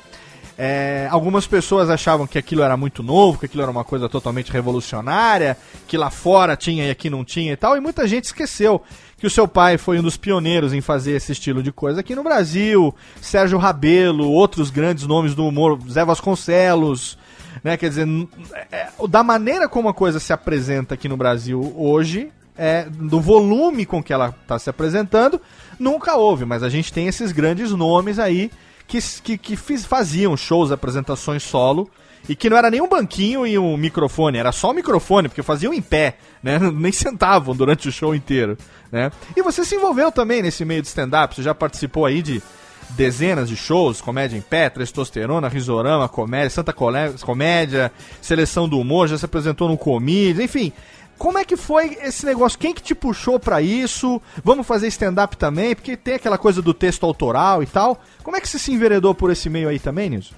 [0.62, 4.52] é, algumas pessoas achavam que aquilo era muito novo, que aquilo era uma coisa totalmente
[4.52, 5.56] revolucionária,
[5.88, 8.84] que lá fora tinha e aqui não tinha e tal, e muita gente esqueceu
[9.18, 12.14] que o seu pai foi um dos pioneiros em fazer esse estilo de coisa aqui
[12.14, 17.18] no Brasil, Sérgio Rabelo, outros grandes nomes do humor, Zé Vasconcelos,
[17.64, 17.78] né?
[17.78, 18.28] Quer dizer, n-
[18.70, 23.86] é, da maneira como a coisa se apresenta aqui no Brasil hoje, é, do volume
[23.86, 25.42] com que ela está se apresentando,
[25.80, 28.52] nunca houve, mas a gente tem esses grandes nomes aí
[28.90, 31.90] que, que, que fiz- faziam shows, apresentações solo,
[32.28, 35.42] e que não era nem um banquinho e um microfone, era só o microfone, porque
[35.42, 36.60] faziam em pé, né?
[36.74, 38.58] Nem sentavam durante o show inteiro,
[38.92, 39.12] né?
[39.36, 42.42] E você se envolveu também nesse meio de stand-up, você já participou aí de
[42.90, 47.92] dezenas de shows, comédia em pé, testosterona, risorama, comédia, Santa Comédia,
[48.22, 50.74] seleção do humor, já se apresentou no Comídia, enfim.
[51.20, 52.58] Como é que foi esse negócio?
[52.58, 54.20] Quem que te puxou pra isso?
[54.44, 55.76] Vamos fazer stand-up também?
[55.76, 58.02] Porque tem aquela coisa do texto autoral e tal.
[58.24, 60.34] Como é que você se enveredou por esse meio aí também, Nilson?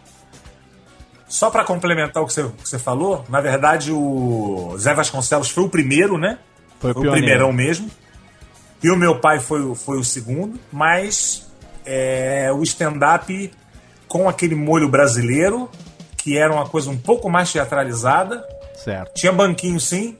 [1.29, 5.49] Só pra complementar o que você, o que você falou, na verdade o Zé Vasconcelos
[5.49, 6.39] foi o primeiro, né?
[6.79, 7.89] Foi o o primeirão mesmo.
[8.83, 11.47] E o meu pai foi, o- foi o segundo, mas
[11.85, 13.51] é, o stand-up
[14.07, 15.69] com aquele molho brasileiro,
[16.17, 18.43] que era uma coisa um pouco mais teatralizada.
[18.75, 19.13] Certo.
[19.13, 20.17] Tinha banquinho sim.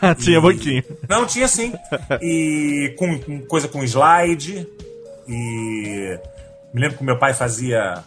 [0.18, 0.82] Tinha banquinho.
[1.08, 1.72] Não, tinha sim.
[2.20, 4.66] E com, com coisa com slide.
[5.28, 6.18] E
[6.74, 8.02] me lembro que meu pai fazia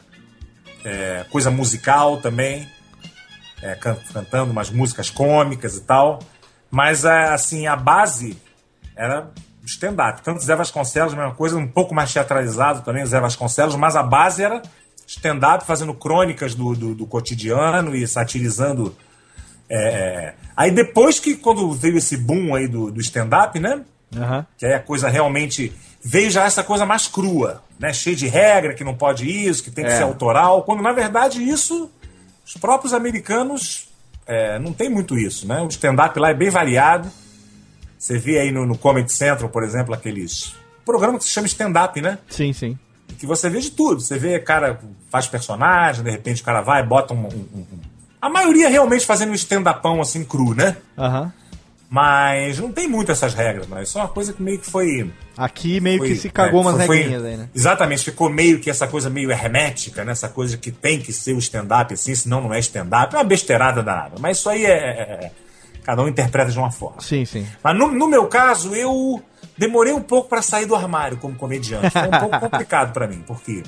[0.84, 2.68] é, coisa musical também.
[3.62, 6.20] é, can- cantando umas músicas cômicas e tal.
[6.72, 8.38] Mas é, assim, a base
[8.95, 9.30] era
[9.66, 10.22] stand-up.
[10.22, 13.95] Tanto Zé Vasconcelos, a mesma coisa, um pouco mais teatralizado também, o Zé Vasconcelos, mas
[13.95, 14.62] a base era
[15.07, 18.95] stand-up, fazendo crônicas do, do, do cotidiano e satirizando.
[19.69, 23.81] É, Aí depois que, quando veio esse boom aí do, do stand-up, né?
[24.15, 24.45] Aham.
[24.57, 25.73] Que aí a coisa realmente
[26.03, 27.91] veio já essa coisa mais crua, né?
[27.91, 29.97] Cheio de regra, que não pode isso, que tem que É.
[29.97, 31.89] ser autoral, quando na verdade isso,
[32.45, 33.89] os próprios americanos
[34.27, 35.61] é, não tem muito isso, né?
[35.61, 37.09] O stand-up lá é bem variado.
[37.97, 40.53] Você vê aí no, no Comedy Central, por exemplo, aqueles
[40.85, 42.19] programa que se chama stand-up, né?
[42.29, 42.77] Sim, sim.
[43.17, 43.99] Que você vê de tudo.
[44.01, 44.79] Você vê cara
[45.09, 47.65] faz personagem, de repente o cara vai e bota um, um- um-
[48.26, 50.77] A maioria realmente fazendo um stand-upão assim cru, né?
[50.97, 51.31] Aham.
[51.88, 55.11] Mas não tem muito essas regras, mas é uma coisa que meio que foi.
[55.38, 57.49] Aqui meio foi- que se cagou é, umas foi- foi- regrinhas aí, né?
[57.53, 60.11] Exatamente, ficou meio que essa coisa meio hermética, né?
[60.11, 63.14] Essa coisa que tem que ser o stand-up assim, senão não é stand-up.
[63.14, 64.15] É uma besteirada danada.
[64.19, 65.31] Mas isso aí é, é- é-
[65.84, 66.99] Cada um interpreta de uma forma.
[66.99, 67.45] Sim, sim.
[67.64, 69.22] Mas no, no meu caso, eu
[69.56, 71.91] demorei um pouco pra sair do armário como comediante.
[71.91, 73.61] Foi um pouco complicado pra mim, porque.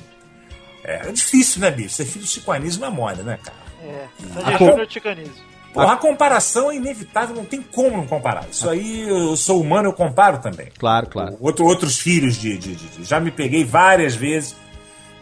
[0.82, 1.94] É, difícil, né, bicho?
[1.94, 3.67] Ser filho de Chico Anísio não é mole, né, cara?
[3.82, 5.34] É, Ticanismo.
[5.72, 8.46] Porra, a comparação é inevitável, não tem como não comparar.
[8.50, 10.68] Isso aí, eu sou humano, eu comparo também.
[10.78, 11.36] Claro, claro.
[11.40, 14.56] Outro, outros filhos de, de- de- de- Já me peguei várias vezes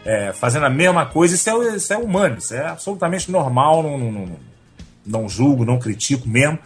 [0.05, 1.35] é, fazendo a mesma coisa.
[1.35, 3.83] Isso é, isso é humano, isso é absolutamente normal.
[3.83, 4.29] Não, não, não,
[5.05, 6.57] não julgo, não critico mesmo.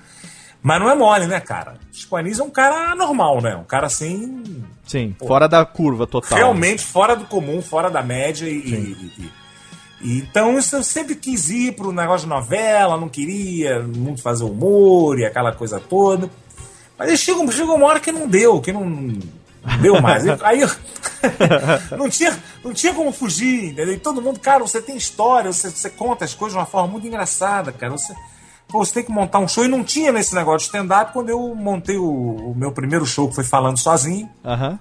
[0.63, 1.73] Mas não é mole, né, cara?
[1.91, 3.55] Chico Anísio é um cara normal, né?
[3.55, 4.63] Um cara assim.
[4.85, 6.38] Sim, fora da curva total.
[6.38, 9.31] Realmente fora do comum, fora da média e.
[10.03, 15.19] então isso eu sempre quis ir pro negócio de novela, não queria muito fazer humor
[15.19, 16.30] e aquela coisa toda.
[16.98, 20.23] Mas chegou, chegou uma hora que não deu, que não, não deu mais.
[20.41, 20.61] Aí
[21.98, 23.94] não, tinha, não tinha como fugir, entendeu?
[23.94, 26.88] E todo mundo, cara, você tem história, você, você conta as coisas de uma forma
[26.90, 27.91] muito engraçada, cara.
[27.91, 28.14] Você,
[28.68, 29.65] pô, você tem que montar um show.
[29.65, 33.28] E não tinha nesse negócio de stand-up quando eu montei o, o meu primeiro show,
[33.30, 34.80] que foi falando sozinho Aham.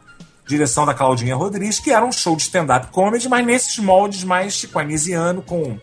[0.50, 4.54] Direção da Claudinha Rodrigues, que era um show de stand-up comedy, mas nesses moldes mais
[4.54, 5.78] chiquanisiano, com,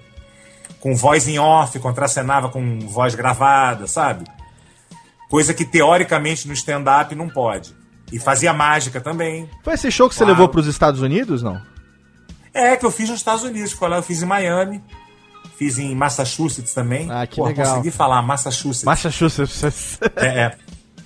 [0.80, 4.26] com voz em off, contracenava com voz gravada, sabe?
[5.30, 7.76] Coisa que teoricamente no stand-up não pode.
[8.12, 9.50] E fazia mágica também.
[9.64, 10.34] Foi esse show que você Claro.
[10.34, 11.62] levou pros Estados Unidos, não?
[12.54, 13.72] É, que eu fiz nos Estados Unidos.
[13.74, 14.82] Foi lá, eu fiz em Miami,
[15.58, 17.10] fiz em Massachusetts também.
[17.12, 17.68] Ah, que Pô, legal.
[17.68, 18.84] consegui falar, Massachusetts.
[18.84, 20.00] Massachusetts.
[20.16, 20.58] É, é.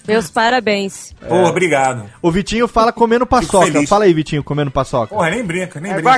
[0.07, 1.13] Meus parabéns.
[1.27, 2.09] Pô, obrigado.
[2.21, 3.85] O Vitinho fala comendo paçoca.
[3.87, 5.13] Fala aí, Vitinho, comendo paçoca.
[5.15, 6.09] Porra, nem brinca, nem É brinca.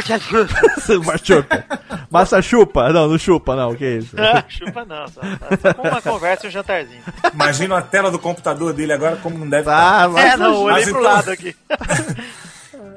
[1.02, 1.48] Machuca.
[2.10, 2.92] Massa chupa?
[2.94, 3.76] Não, não chupa, não.
[3.76, 4.16] Que isso?
[4.20, 5.22] Ah, chupa não, só,
[5.84, 7.02] uma conversa e um jantarzinho.
[7.34, 10.10] Imagina a tela do computador dele agora como não deve Ah, estar.
[10.10, 11.56] mas- É, não, olhei Mas pro então- lado aqui.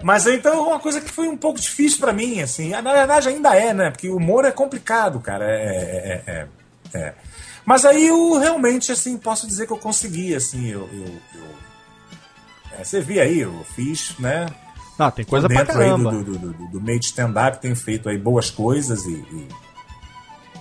[0.02, 2.70] Mas então é uma coisa que foi um pouco difícil pra mim, assim.
[2.70, 3.90] Na verdade ainda é, né?
[3.90, 5.44] Porque o humor é complicado, cara.
[5.46, 7.14] É, é, é, é, é.
[7.66, 10.68] Mas aí eu realmente, assim, posso dizer que eu consegui, assim.
[10.68, 11.56] Eu, eu, eu-
[12.78, 14.46] é, você vê aí, eu fiz, né?
[14.98, 16.10] Não, tem coisa pra caramba.
[16.10, 19.48] do, do, do, do- meio de stand-up, tenho feito aí boas coisas e,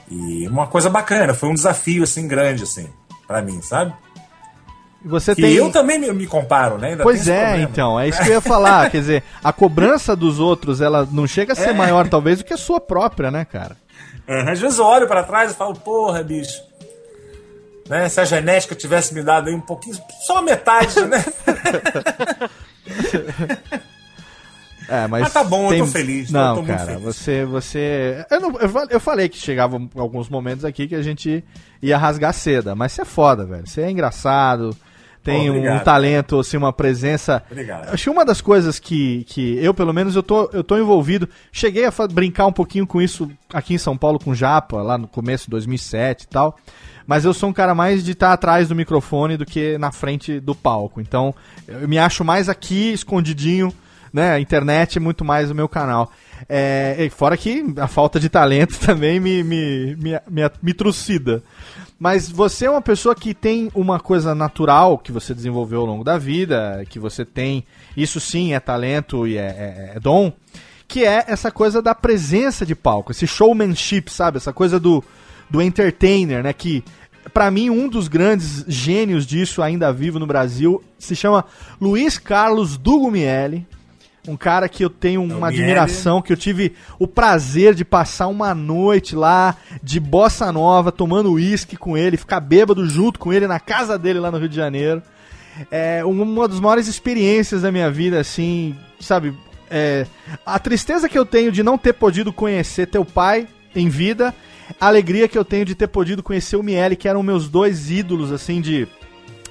[0.09, 1.33] e, e uma coisa bacana.
[1.33, 2.89] Foi um desafio, assim, grande, assim,
[3.27, 3.93] pra mim, sabe?
[5.03, 5.53] E você Que tem.
[5.53, 6.89] eu também me, me comparo, né?
[6.89, 8.89] Ainda Pois tem é, então, é isso que eu ia falar.
[8.89, 11.73] Quer dizer, a cobrança dos outros, ela não chega a ser É.
[11.73, 13.77] maior, talvez, do que a sua própria, né, cara?
[14.27, 16.59] Às vezes eu olho pra trás e falo, porra, bicho.
[17.87, 19.95] Né, se a genética tivesse me dado aí um pouquinho,
[20.25, 21.23] só a metade, né?
[24.87, 27.03] É, mas, Mas tá bom, eu tô feliz, eu Não, tô muito cara, feliz.
[27.03, 31.43] você, você, eu, não- eu eu falei que chegavam alguns momentos aqui que a gente
[31.81, 33.65] ia rasgar seda, mas você é foda, velho.
[33.67, 34.77] Você é engraçado,
[35.23, 35.83] tem um Obrigado.
[35.83, 37.41] talento, assim, uma presença.
[37.49, 37.91] Obrigado.
[37.91, 41.27] Acho que uma das coisas que, que eu, pelo menos, eu tô, eu tô envolvido.
[41.51, 44.99] Cheguei a brincar um pouquinho com isso aqui em São Paulo com o Japa, lá
[44.99, 46.55] no começo de 2007 e tal.
[47.07, 50.39] Mas eu sou um cara mais de estar atrás do microfone do que na frente
[50.39, 50.99] do palco.
[50.99, 51.33] Então,
[51.67, 53.71] eu me acho mais aqui, escondidinho,
[54.11, 54.31] né?
[54.31, 56.11] A internet é muito mais o meu canal.
[56.49, 61.43] É, fora que a falta de talento também me, me, me, me, me trucida.
[61.99, 66.03] Mas você é uma pessoa que tem uma coisa natural que você desenvolveu ao longo
[66.03, 67.63] da vida, que você tem,
[67.95, 70.33] isso sim é talento e é, é- é dom,
[70.87, 74.37] que é essa coisa da presença de palco, esse showmanship, sabe?
[74.37, 75.01] Essa coisa do,
[75.49, 76.53] do entertainer, né?
[76.53, 76.83] Que,
[77.33, 81.45] pra mim, um dos grandes gênios disso ainda vivo no Brasil se chama
[81.79, 83.67] Luiz Carlos Dugumiele.
[84.27, 85.61] Um cara que eu tenho uma Miele.
[85.61, 91.33] admiração, que eu tive o prazer de passar uma noite lá de bossa nova, tomando
[91.33, 94.55] uísque com ele, ficar bêbado junto com ele na casa dele lá no Rio de
[94.55, 95.03] Janeiro.
[95.69, 99.33] É uma das maiores experiências da minha vida, assim, sabe?
[99.69, 100.05] É,
[100.45, 104.33] a tristeza que eu tenho de não ter podido conhecer teu pai em vida,
[104.79, 107.89] a alegria que eu tenho de ter podido conhecer o Miele, que eram meus dois
[107.91, 108.87] ídolos, assim, de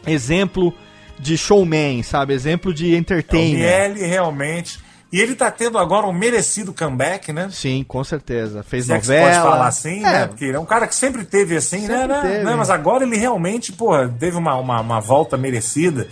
[0.06, 0.72] exemplo
[1.18, 2.34] de showman, sabe?
[2.34, 3.58] Exemplo de É, O entertainer.
[3.90, 4.78] Miele realmente.
[5.12, 7.48] E ele tá tendo agora um merecido comeback, né?
[7.52, 8.64] Sim, com certeza.
[8.64, 9.28] Fez Se é que novela.
[9.30, 10.26] pode falar assim, É, né?
[10.26, 11.98] Porque ele é um cara que sempre teve assim, né?
[12.00, 12.20] Sempre né?
[12.22, 12.44] teve.
[12.44, 12.54] né?
[12.56, 16.08] Mas agora ele realmente, pô, teve uma, uma, uma volta merecida.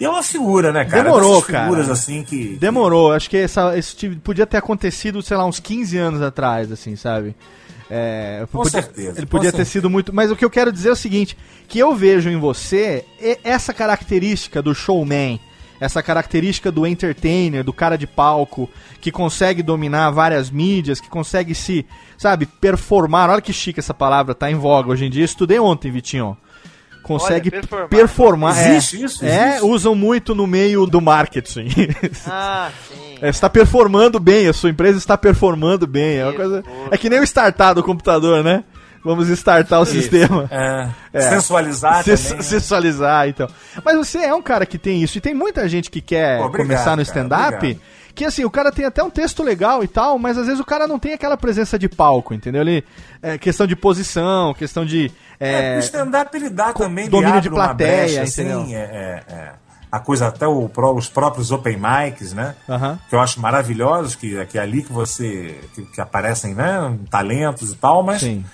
[0.00, 1.02] E é uma figura, né, cara?
[1.04, 1.92] Demorou, figuras cara.
[1.92, 2.56] assim que.
[2.58, 6.72] Demorou, acho que essa, esse tipo- podia ter acontecido, sei lá, uns 15 anos atrás,
[6.72, 7.34] assim, sabe?
[7.90, 9.70] É, Com podia- certeza, Ele podia ter certeza.
[9.70, 10.12] sido muito.
[10.12, 11.36] Mas o que eu quero dizer é o seguinte:
[11.68, 13.04] que eu vejo em você
[13.44, 15.38] essa característica do showman,
[15.80, 18.68] essa característica do entertainer, do cara de palco,
[19.00, 21.86] que consegue dominar várias mídias, que consegue se,
[22.18, 23.30] sabe, performar.
[23.30, 25.24] Olha que chique essa palavra, tá em voga hoje em dia.
[25.24, 26.36] Estudei ontem, Vitinho.
[27.06, 27.88] Consegue Olha, performar.
[27.88, 28.58] performar.
[28.58, 28.76] é.
[28.76, 29.24] Existe isso?
[29.24, 29.64] É, Existe?
[29.64, 31.68] usam muito no meio do marketing.
[32.26, 33.14] Ah, sim.
[33.16, 36.18] É, você está performando bem, a sua empresa está performando bem.
[36.18, 36.64] É, uma coisa...
[36.90, 38.64] é que nem o startar do computador, né?
[39.04, 39.92] Vamos startar o Isso.
[39.92, 40.48] sistema.
[40.50, 41.20] É, É.
[41.30, 42.36] Sensualizar Se- também.
[42.38, 42.42] né?
[42.42, 43.48] Sensualizar, então.
[43.84, 45.16] Mas você é um cara que tem isso.
[45.16, 47.78] E tem muita gente que quer obrigado, começar no stand-up.
[48.16, 50.64] Que assim, o cara tem até um texto legal e tal, mas às vezes o
[50.64, 52.62] cara não tem aquela presença de palco, entendeu?
[52.62, 52.82] Ele,
[53.22, 55.12] é questão de posição, questão de.
[55.38, 59.50] É, É, o stand-up ele dá também, domínio de plateia, brecha, assim, é, é, é.
[59.92, 62.54] a coisa, até o, os próprios open mics, né?
[62.68, 62.98] Aham.
[63.08, 65.60] Que eu acho maravilhosos, que, que é ali que você.
[65.74, 66.96] que, que aparecem, né?
[67.10, 68.44] Talentos e tal, mas Sim.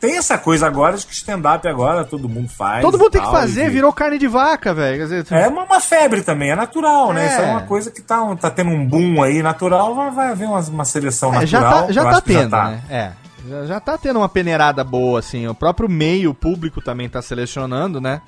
[0.00, 2.82] tem essa coisa agora de que stand-up agora todo mundo faz.
[2.82, 4.98] Todo mundo tem que tal, fazer, e- virou carne de vaca, velho.
[5.06, 7.24] Dizer, É uma, uma febre também, é natural, né?
[7.24, 7.28] É.
[7.30, 10.48] Isso é uma coisa que tá, tá tendo um boom aí natural, vai, vai haver
[10.48, 11.86] uma, uma seleção É, já natural.
[11.86, 12.64] tá, já tá que tendo, tá.
[12.70, 12.82] né?
[12.90, 13.25] É.
[13.48, 15.46] Já, já tá tendo uma peneirada boa, assim.
[15.46, 18.20] O próprio meio público também tá selecionando, né?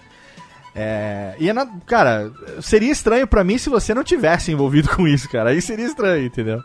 [0.74, 2.30] É, e, é na- cara,
[2.60, 5.50] seria estranho pra mim se você não tivesse envolvido com isso, cara.
[5.50, 6.62] Aí seria estranho, entendeu?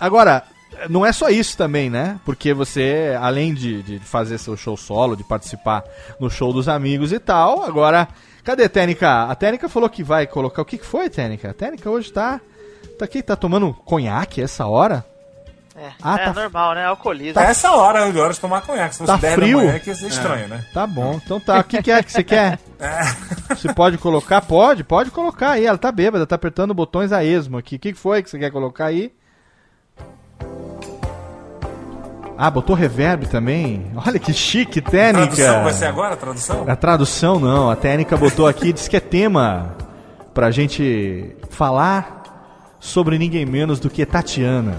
[0.00, 0.42] Agora,
[0.88, 2.18] não é só isso também, né?
[2.24, 5.84] Porque você, além de, de fazer seu show solo, de participar
[6.18, 8.08] no show dos amigos e tal, agora.
[8.44, 9.22] Cadê a Tênica?
[9.24, 10.62] A Tênica falou que vai colocar.
[10.62, 11.50] O que, que foi, Tênica?
[11.50, 12.40] A Tênica hoje tá.
[12.98, 15.06] Tá aqui, tá tomando conhaque essa hora?
[15.74, 16.84] É, Ah, é tá- normal, né?
[16.84, 17.32] Alcoolismo.
[17.34, 18.94] Tá essa hora, de hora de tomar conhaque.
[18.94, 19.58] Se fosse Tá 10 frio?
[19.58, 20.64] da manhã, que ia ser estranho, né?
[20.74, 21.60] Tá bom, então tá.
[21.60, 22.58] O que, que é que você quer?
[23.48, 24.40] Você pode colocar?
[24.42, 25.64] Pode, pode colocar aí.
[25.64, 27.76] Ela tá bêbada, tá apertando botões a esmo aqui.
[27.76, 29.12] O que que foi que você quer colocar aí?
[32.36, 33.90] Ah, botou reverb também?
[34.04, 35.34] Olha que chique, técnica.
[35.36, 36.64] Tradução vai ser agora, a tradução?
[36.68, 39.76] A tradução não, a técnica botou aqui, diz que é tema
[40.34, 42.22] pra gente falar
[42.80, 44.74] sobre ninguém menos do que Tatiana.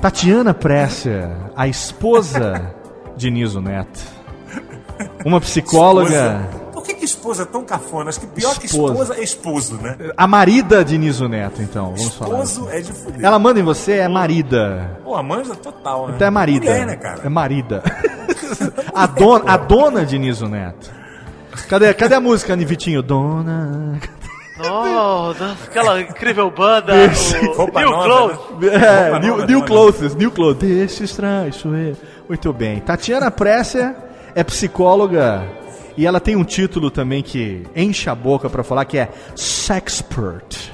[0.00, 2.74] Tatiana Pressia, a esposa
[3.16, 4.00] de Niso Neto.
[5.24, 6.64] Uma psicóloga, Esposa.
[6.72, 8.10] Por que, que esposa é tão cafona?
[8.10, 8.92] Acho que pior que Esposa.
[8.92, 9.96] esposa é esposo, né?
[10.16, 12.42] a marida de Niso Neto, então, vamos falar.
[12.42, 13.24] Esposo é de fuder.
[13.24, 14.98] Ela manda em você, é marida.
[15.04, 16.14] Pô, a manja total, né?
[16.16, 16.66] Então é marida.
[16.66, 17.20] Mulher, né, cara?
[17.24, 17.82] É marida.
[18.92, 20.90] a, dona, a dona de Niso Neto.
[21.68, 23.02] Cadê, cadê a música, Vitinho?
[23.02, 23.98] Dona.
[24.56, 26.92] Nossa, aquela incrível banda.
[27.58, 28.04] O New nova,
[28.38, 28.72] Clothes.
[28.72, 29.66] É, New, nova, new né?
[29.66, 30.68] Clothes, New Clothes.
[30.68, 31.92] Deixa estranho, isso é.
[32.28, 32.80] Muito bem.
[32.80, 33.94] Tatiana Presser
[34.34, 35.44] é psicóloga
[35.96, 40.72] e ela tem um título também que enche a boca pra falar que é Sexpert.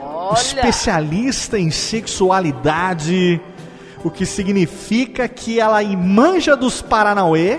[0.00, 3.40] Olha, Especialista em sexualidade,
[4.04, 7.58] o que significa que ela manja dos Paranauê.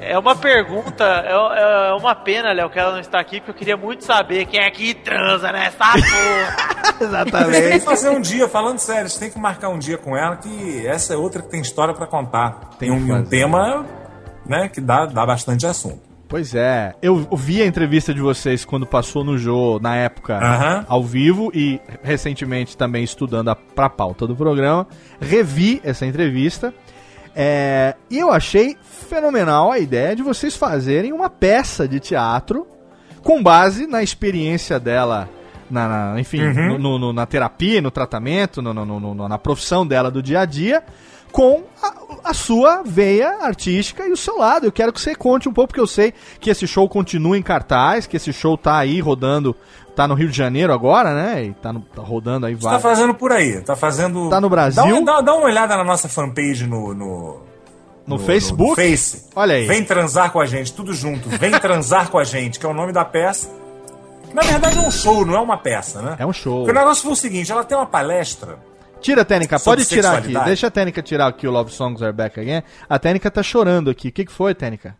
[0.00, 3.54] É uma pergunta, é, é uma pena, Léo, que ela não está aqui, porque eu
[3.54, 5.96] queria muito saber quem é que transa nessa porra.
[5.96, 7.80] Vocês têm que Exatamente.
[7.84, 11.14] fazer um dia, falando sério, vocês têm que marcar um dia com ela, que essa
[11.14, 12.70] é outra que tem história pra contar.
[12.78, 13.84] Tem Tem um, um tema,
[14.46, 16.06] né, que dá, dá bastante assunto.
[16.28, 20.84] Pois é, eu vi a entrevista de vocês quando passou no Jô, na época, Aham.
[20.88, 24.88] ao vivo, e recentemente também estudando a, pra pauta do programa.
[25.20, 26.74] Revi essa entrevista.
[27.36, 32.66] É, e eu achei fenomenal a ideia de vocês fazerem uma peça de teatro
[33.22, 35.28] com base na experiência dela,
[35.70, 36.78] na, na- enfim, Uhum.
[36.78, 40.82] no- no- na terapia, no tratamento, no- no- na profissão dela do dia a dia,
[41.32, 44.64] com a, a sua veia artística e o seu lado.
[44.64, 47.42] Eu quero que você conte um pouco, porque eu sei que esse show continua em
[47.42, 49.54] cartaz, que esse show tá aí rodando,
[49.96, 51.44] tá no Rio de Janeiro agora, né?
[51.44, 52.82] E tá, no- tá rodando aí Você tá vários.
[52.82, 54.28] fazendo por aí, tá fazendo.
[54.28, 54.82] Tá no Brasil?
[54.84, 56.94] Dá, uma- dá- dá uma olhada na nossa fanpage no.
[56.94, 57.40] No,
[58.06, 58.70] No Facebook?
[58.70, 59.24] no Face.
[59.34, 59.66] Olha aí.
[59.66, 61.28] Vem transar com a gente, tudo junto.
[61.28, 63.50] Vem transar com a gente, que é o nome da peça.
[64.32, 66.16] Na verdade é um show, não é uma peça, né?
[66.18, 66.58] É um show.
[66.58, 68.58] Porque o negócio foi o seguinte: ela tem uma palestra.
[69.00, 70.34] Tira a Sobre pode tirar aqui.
[70.44, 72.62] Deixa a técnica tirar aqui o Love Songs Are Back Again.
[72.88, 74.08] A técnica tá chorando aqui.
[74.08, 74.96] O que, que foi, técnica?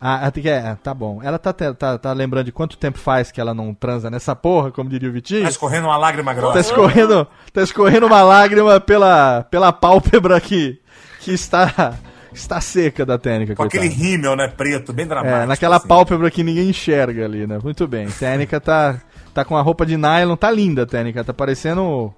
[0.00, 1.20] Ah, a Técnica- é, tá bom.
[1.22, 4.70] Ela tá, tá, tá lembrando de quanto tempo faz que ela não transa nessa porra,
[4.70, 5.42] como diria o Vitinho?
[5.44, 6.58] Tá escorrendo uma lágrima Tá grossa.
[6.60, 10.78] escorrendo, tá escorrendo uma lágrima pela, pela pálpebra que,
[11.20, 11.94] que está,
[12.34, 13.54] está seca da técnica.
[13.54, 15.42] Com aquele rímel, né, preto, bem dramático.
[15.42, 15.88] É, naquela assim.
[15.88, 17.58] pálpebra que ninguém enxerga ali, né?
[17.62, 18.06] Muito bem.
[18.08, 19.00] Técnica tá,
[19.32, 22.12] tá com a roupa de nylon, tá linda a técnica, tá parecendo.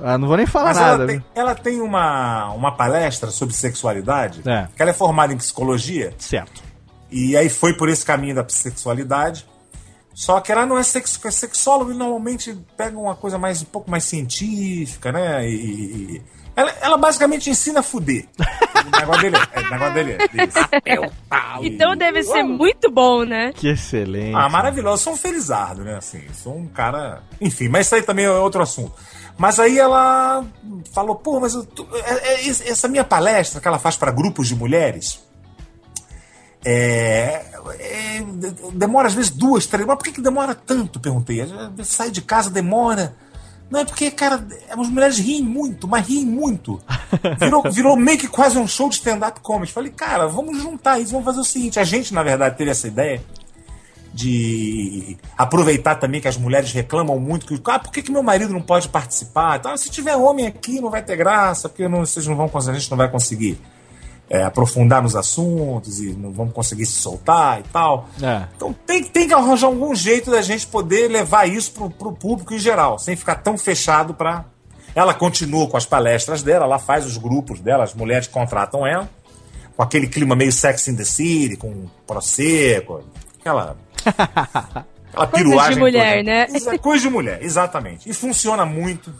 [0.00, 0.94] Ah, não vou nem falar Mas nada.
[1.02, 4.68] ela tem, ela tem uma, uma palestra sobre sexualidade, É.
[4.76, 6.12] que ela é formada em psicologia.
[6.18, 6.67] Certo.
[7.10, 9.46] E aí foi por esse caminho da sexualidade.
[10.14, 13.66] Só que ela não é sex, é sexóloga e normalmente pega uma coisa mais um
[13.66, 15.48] pouco mais científica, né?
[15.48, 16.22] E, e- e-
[16.56, 18.26] ela, ela basicamente ensina a fuder.
[18.84, 21.58] o negócio dele é, o negócio dele é.
[21.62, 23.52] Então deve ser muito bom, né?
[23.54, 24.34] Que excelente.
[24.34, 24.94] Ah, maravilhoso.
[24.94, 25.96] Eu sou um felizardo, né?
[25.96, 27.22] Assim, sou um cara.
[27.40, 28.92] Enfim, mas isso aí também é outro assunto.
[29.36, 30.44] Mas aí ela
[30.92, 31.64] falou, pô, mas eu
[32.04, 35.22] é- é- essa minha palestra que ela faz para grupos de mulheres.
[36.64, 37.44] É,
[37.78, 39.86] é, de- demora às vezes duas, três.
[39.86, 41.00] Mas por que, que demora tanto?
[41.00, 41.46] Perguntei.
[41.84, 43.14] Sai de casa, demora.
[43.70, 46.80] Não, é porque, cara, as mulheres riem muito, mas riem muito.
[47.38, 49.72] Virou, virou meio que quase um show de stand-up comedy.
[49.72, 51.78] Falei, cara, vamos juntar isso, vamos fazer o seguinte.
[51.78, 53.22] A gente, na verdade, teve essa ideia
[54.12, 58.52] de aproveitar também que as mulheres reclamam muito que ah, por que, que meu marido
[58.52, 59.58] não pode participar?
[59.58, 62.76] Então, se tiver homem aqui não vai ter graça, porque não, vocês não vão conseguir,
[62.76, 63.58] a gente não vai conseguir
[64.30, 68.08] é, aprofundar nos assuntos e não vamos conseguir se soltar e tal.
[68.22, 68.44] É.
[68.56, 72.52] Então tem, tem que arranjar algum jeito da gente poder levar isso pro, pro público
[72.54, 74.44] em geral, sem ficar tão fechado para
[74.94, 79.08] Ela continua com as palestras dela, ela faz os grupos dela, as mulheres contratam ela,
[79.76, 83.02] com aquele clima meio Sex in the City, com prosecco,
[83.40, 83.76] aquela.
[84.04, 86.22] aquela Coisa de piruagem mulher, toda.
[86.24, 86.46] né?
[86.52, 88.08] Exa- Coisa de mulher, exatamente.
[88.08, 89.12] E funciona muito.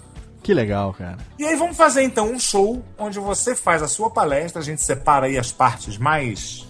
[0.49, 1.19] Que legal, cara.
[1.39, 4.81] E aí vamos fazer então um show onde você faz a sua palestra, a gente
[4.81, 6.67] separa aí as partes mais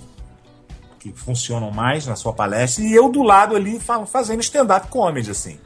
[0.98, 5.30] que funcionam mais na sua palestra e eu do lado ali fa- fazendo stand-up comedy
[5.30, 5.60] assim.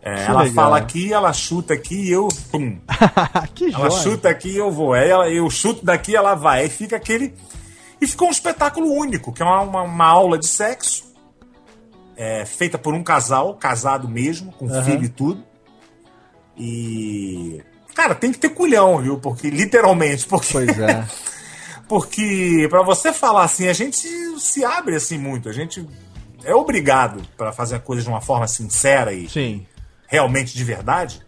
[0.00, 0.54] É, ela legal.
[0.54, 2.78] fala aqui, ela chuta aqui e eu pum.
[3.52, 4.02] que ela joia.
[4.04, 4.94] chuta aqui e eu vou.
[4.94, 6.60] Ela, eu chuto daqui, ela vai.
[6.60, 7.34] Aí fica aquele
[8.00, 11.12] e ficou um espetáculo único, que é uma, uma, uma aula de sexo
[12.16, 14.84] é, feita por um casal, casado mesmo, com Aham.
[14.84, 15.47] filho e tudo.
[16.58, 17.62] E.
[17.94, 19.18] Cara, tem que ter culhão, viu?
[19.18, 20.52] Porque, literalmente, porque.
[20.52, 21.06] Pois é.
[21.88, 23.98] porque, pra você falar assim, a gente
[24.38, 25.48] se abre assim muito.
[25.48, 25.86] A gente
[26.44, 29.66] é obrigado pra fazer a coisa de uma forma sincera e Sim.
[30.06, 31.22] realmente de verdade.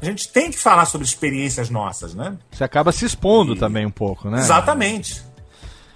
[0.00, 2.38] A gente tem que falar sobre experiências nossas, né?
[2.52, 4.38] Você acaba se expondo também um pouco, né?
[4.38, 5.22] Exatamente.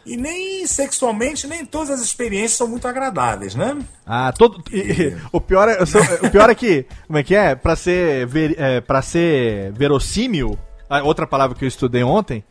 [0.05, 3.77] E nem sexualmente, nem todas as experiências são muito agradáveis, né?
[4.07, 4.63] Ah, todo.
[4.73, 6.87] e- o, pior é, o pior é que.
[7.07, 7.55] Como é que é?
[7.55, 10.59] Pra ser, ver, é, pra ser verossímil.
[10.91, 12.43] ah, Outra palavra que eu estudei ontem.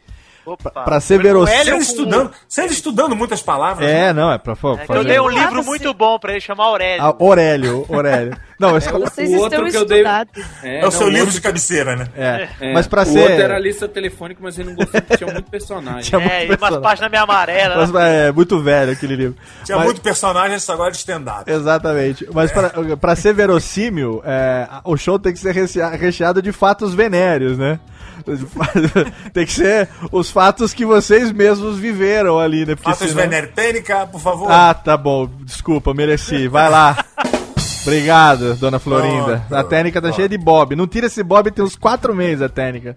[0.45, 0.69] Opa.
[0.71, 1.77] Pra ser Você verossímil.
[1.77, 3.87] estudando, você estudando muitas palavras.
[3.87, 4.13] É, né?
[4.13, 4.55] não, é pra.
[4.55, 7.03] pra É eu dei um livro muito bom pra ele chamar Aurélio.
[7.03, 8.35] Ah, Aurélio, Aurélio.
[8.59, 10.43] Não, esse Vocês O estão outro que eu dei- estudados.
[10.63, 12.07] É, o seu livro de cabeceira, né?
[12.15, 12.47] É.
[12.59, 13.19] É, Mas pra o ser.
[13.19, 16.01] outro era a lista telefônica, mas ele não gostou porque tinha muito personagem.
[16.01, 16.81] Tinha muito É, e umas personagem.
[16.83, 17.91] páginas meio amarelas.
[17.91, 19.35] Mas, é muito velho aquele livro.
[19.63, 21.51] Tinha Mas- muito personagem, isso agora é de stand-up.
[21.51, 22.27] Exatamente.
[22.33, 26.93] Mas pra, pra ser verossímil, é, o show tem que ser recheado, recheado de fatos
[26.93, 27.79] venéreos, né?
[29.33, 32.75] tem que ser os fatos que vocês mesmos viveram ali, né?
[32.75, 34.49] Porque Fatos senão- Venere Tênica, por favor.
[34.51, 35.29] Ah, tá bom.
[35.43, 36.47] Desculpa, mereci.
[36.47, 37.03] Vai lá.
[37.83, 39.43] Obrigado, dona Florinda.
[39.47, 40.15] Pronto, a técnica tá pronto.
[40.15, 40.75] cheia de bob.
[40.75, 42.95] Não tira esse bob, tem uns quatro meses a técnica.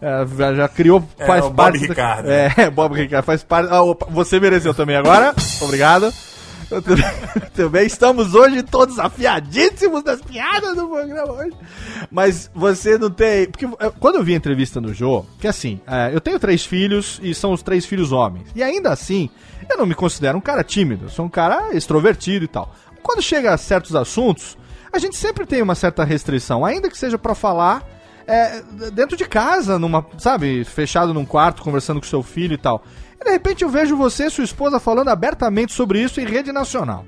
[0.00, 1.80] É, já, criou, É, faz Bob parte.
[1.80, 2.28] da- Ricardo.
[2.30, 3.68] É, Bob Ricardo, faz parte.
[3.72, 5.34] Ah, opa, você mereceu também agora.
[5.60, 6.12] Obrigado.
[7.54, 11.56] Também estamos hoje todos afiadíssimos das piadas do programa hoje.
[12.10, 13.46] Mas você não tem.
[13.46, 16.64] Porque eh, quando eu vi a entrevista no Jô, que assim, eh, eu tenho três
[16.64, 18.48] filhos e são os três filhos homens.
[18.54, 19.30] E ainda assim,
[19.68, 22.74] eu não me considero um cara tímido, eu sou um cara extrovertido e tal.
[23.02, 24.56] Quando chega a certos assuntos,
[24.92, 27.82] a gente sempre tem uma certa restrição, ainda que seja pra falar
[28.26, 28.62] é,
[28.92, 32.84] dentro de casa, numa, sabe, fechado num quarto, conversando com seu filho e tal.
[33.20, 36.52] E de repente eu vejo você e sua esposa falando abertamente sobre isso em rede
[36.52, 37.04] nacional.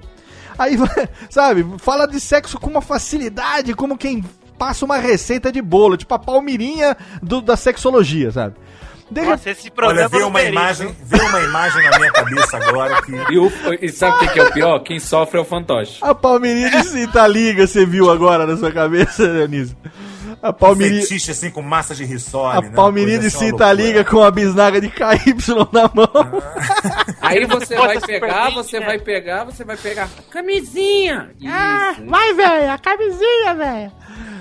[0.58, 0.76] Aí,
[1.30, 4.24] sabe, fala de sexo com uma facilidade, como quem
[4.58, 8.56] passa uma receita de bolo, tipo a palmirinha do- da sexologia, sabe?
[9.10, 10.96] De Nossa, esse Olha, programa veio não uma imagem, viu?
[11.18, 13.12] veio uma imagem na minha cabeça agora que.
[13.32, 14.78] E, o, e sabe o que, é o pior?
[14.80, 15.98] Quem sofre é o fantoche.
[16.00, 19.76] A palmirinha de cinta liga, você viu agora na sua cabeça, Dionísio?
[20.42, 22.70] A palmirinha, Fetiche assim com massa de rissole, a né?
[22.70, 23.86] palmirinha de assim, uma cinta loucura.
[23.86, 25.34] liga com a bisnaga de KY
[25.72, 26.42] na mão.
[27.20, 28.86] Aí você Bota vai pegar, você né?
[28.86, 31.30] vai pegar, você vai pegar camisinha.
[31.46, 33.92] Ah, vai, velho, a camisinha, velho.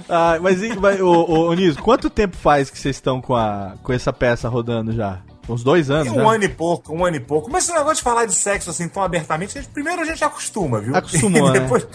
[0.07, 3.73] Ah, mas, mas, ô, ô, ô, Niso, quanto tempo faz que vocês estão com, a,
[3.83, 5.19] com essa peça rodando já?
[5.47, 6.35] Uns dois anos, Um né?
[6.35, 7.49] ano e pouco, um ano e pouco.
[7.51, 10.23] Mas esse negócio de falar de sexo assim tão abertamente, a gente- primeiro a gente
[10.23, 10.95] acostuma, viu?
[10.95, 11.59] Acostumou, E né?
[11.59, 11.87] depois,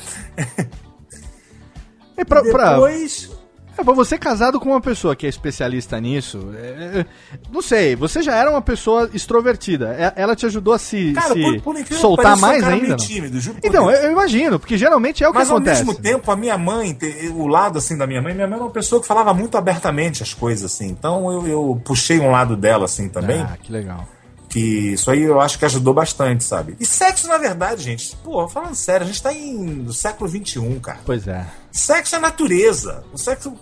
[2.16, 3.30] E pra, pra, depois
[3.76, 7.06] é, pra você casado com uma pessoa que é especialista nisso, é, é,
[7.52, 9.94] não sei, você já era uma pessoa extrovertida.
[9.98, 12.74] É- Ela te ajudou a se, Cara, se por- por incrível soltar um mais cara
[12.74, 12.96] ainda?
[12.96, 15.84] tímido, então, eu, eu imagino, porque geralmente é o que Mas ao acontece.
[15.84, 16.96] mesmo tempo, a minha mãe,
[17.34, 20.22] o lado assim da minha mãe, minha mãe era uma pessoa que falava muito abertamente
[20.22, 20.86] as coisas assim.
[20.88, 23.40] Então eu, eu puxei um lado dela assim também.
[23.42, 24.06] Ah, que legal.
[24.54, 26.76] Que isso aí eu acho que ajudou bastante, sabe?
[26.78, 30.78] E sexo, na verdade, gente, pô, falando sério, a gente tá em, no século XXI,
[30.80, 31.00] cara.
[31.04, 31.44] Pois é.
[31.72, 33.02] Sexo é natureza.
[33.12, 33.52] O sexo.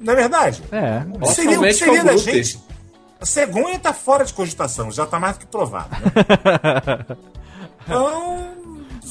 [0.00, 0.62] Não é verdade?
[0.72, 1.02] É.
[1.16, 2.58] O que seria, o que seria da gente?
[3.20, 5.90] A cegonha tá fora de cogitação, já tá mais do que provado.
[5.90, 7.16] Né?
[7.84, 8.61] Então,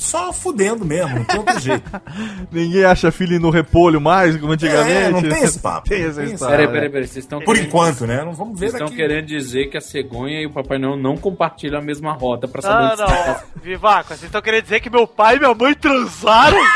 [0.01, 1.89] só fudendo mesmo, não tem outro jeito.
[2.51, 4.91] Ninguém acha filho no repolho mais, como antigamente.
[4.91, 5.87] É, não tem esse papo.
[5.89, 6.55] Tem essa história.
[6.57, 6.73] Peraí, né?
[6.73, 7.07] peraí, peraí.
[7.07, 8.23] Vocês estão Por querendo- enquanto, né?
[8.23, 8.97] Não vamos ver Vocês estão daqui.
[8.97, 12.61] querendo dizer que a cegonha e o Papai Noel não compartilham a mesma rota pra
[12.61, 13.35] saber Não, não.
[13.61, 16.57] Vivaco, vocês estão querendo dizer que meu pai e minha mãe transaram?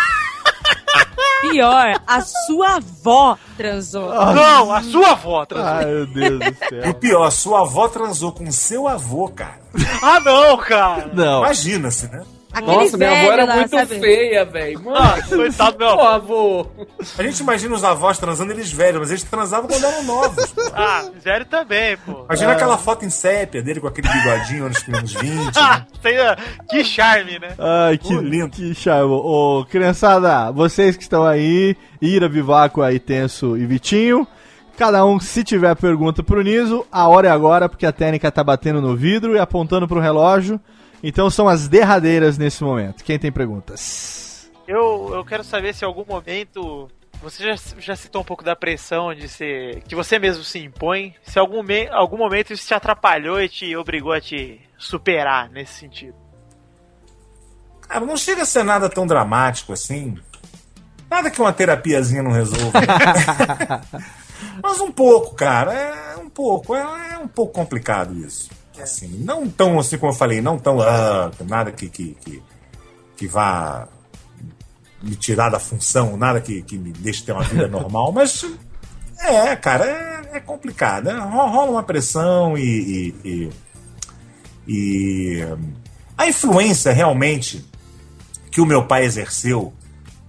[1.42, 4.10] Pior, a sua avó transou.
[4.10, 5.68] Não, a sua avó transou.
[5.70, 6.94] Ai, meu Deus do E o céu.
[6.96, 9.60] pior, sua avó transou com seu avô, cara.
[10.02, 11.10] Ah, não, cara.
[11.14, 11.40] Não.
[11.44, 12.24] Imagina-se, né?
[12.56, 14.00] Aquele Nossa, minha avó velho era lá, muito sabe?
[14.00, 14.82] feia, velho.
[14.84, 16.66] Mano, Ah, coitado do meu avô.
[17.18, 20.52] A gente imagina os avós transando, eles velhos, mas eles transavam quando eram novos.
[20.52, 20.62] pô.
[20.74, 22.24] Ah, sério também, pô.
[22.26, 25.26] Imagina aquela foto em sépia dele com aquele bigodinho nos anos 20.
[25.26, 25.52] né?
[25.58, 25.86] Ah,
[26.70, 27.56] que charme, né?
[27.58, 28.50] Ai, que Pô, lindo.
[28.50, 29.12] Que charme.
[29.12, 34.26] Ô, criançada, vocês que estão aí, Ira, Vivaco, aí, Tenso e Vitinho,
[34.78, 38.44] cada um, se tiver pergunta pro Niso, a hora é agora, porque a técnica tá
[38.44, 40.60] batendo no vidro e apontando pro relógio.
[41.08, 43.04] Então são as derradeiras nesse momento.
[43.04, 44.50] Quem tem perguntas?
[44.68, 46.90] Eu, eu quero saber se em algum momento.
[47.22, 49.84] Você já, já citou um pouco da pressão de ser.
[49.84, 51.14] que você mesmo se impõe.
[51.22, 55.74] Se algum, me, algum momento isso te atrapalhou e te obrigou a te superar nesse
[55.74, 56.16] sentido.
[57.88, 60.18] Cara, não chega a ser nada tão dramático assim.
[61.08, 62.80] Nada que uma terapiazinha não resolva.
[64.62, 65.72] Mas um pouco, cara.
[65.72, 66.74] É um pouco.
[66.74, 68.50] É, é um pouco complicado isso.
[68.82, 70.80] Assim, não tão assim como eu falei, não tão.
[70.82, 72.44] ah, nada que, que, que,
[73.18, 73.88] que vá
[75.02, 78.46] me tirar da função, nada que, que me deixe ter uma vida normal, mas.
[79.20, 79.86] É, cara,
[80.34, 81.06] é, é complicado.
[81.06, 81.14] né?
[81.14, 83.50] Ro- Rola uma pressão e- e- e
[84.68, 85.46] e
[86.18, 87.64] a influência realmente
[88.52, 89.72] que o meu pai exerceu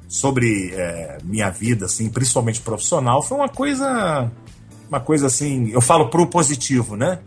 [0.09, 4.31] sobre é, minha vida, assim, principalmente profissional, foi uma coisa,
[4.89, 7.19] uma coisa assim, eu falo pro positivo, né?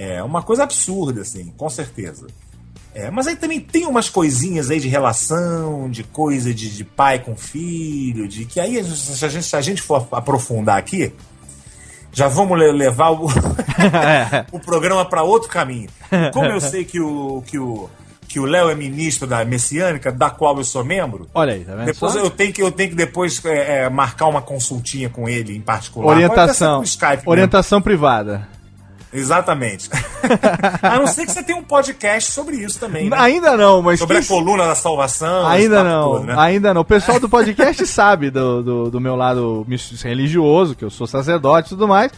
[0.00, 2.26] É uma coisa absurda, assim, com certeza.
[2.94, 7.18] É, mas aí também tem umas coisinhas aí de relação, de coisa de, de pai
[7.18, 11.12] com filho, de que aí, se a gente, se a gente for aprofundar aqui,
[12.12, 13.26] já vamos le- levar o,
[14.52, 15.88] o programa para outro caminho.
[16.32, 17.88] Como eu sei que o que o
[18.26, 21.74] que o Léo é ministro da Messiânica, da qual eu sou membro, Olha aí, tá
[21.74, 21.86] vendo?
[21.86, 22.18] depois só?
[22.18, 25.62] eu tenho que eu tenho que depois é, é, marcar uma consultinha com ele em
[25.62, 26.14] particular.
[26.14, 26.82] Orientação.
[26.82, 27.30] Skype mesmo.
[27.30, 28.46] Orientação privada.
[29.12, 29.88] Exatamente.
[30.82, 33.08] a não ser que você tenha um podcast sobre isso também.
[33.08, 33.16] Né?
[33.18, 35.46] Ainda não, mas sobre quem a coluna da salvação.
[35.46, 36.34] Ainda não, todo, né?
[36.36, 36.82] ainda não.
[36.82, 39.66] O pessoal do podcast sabe do, do, do meu lado
[40.02, 42.12] religioso, que eu sou sacerdote e tudo mais.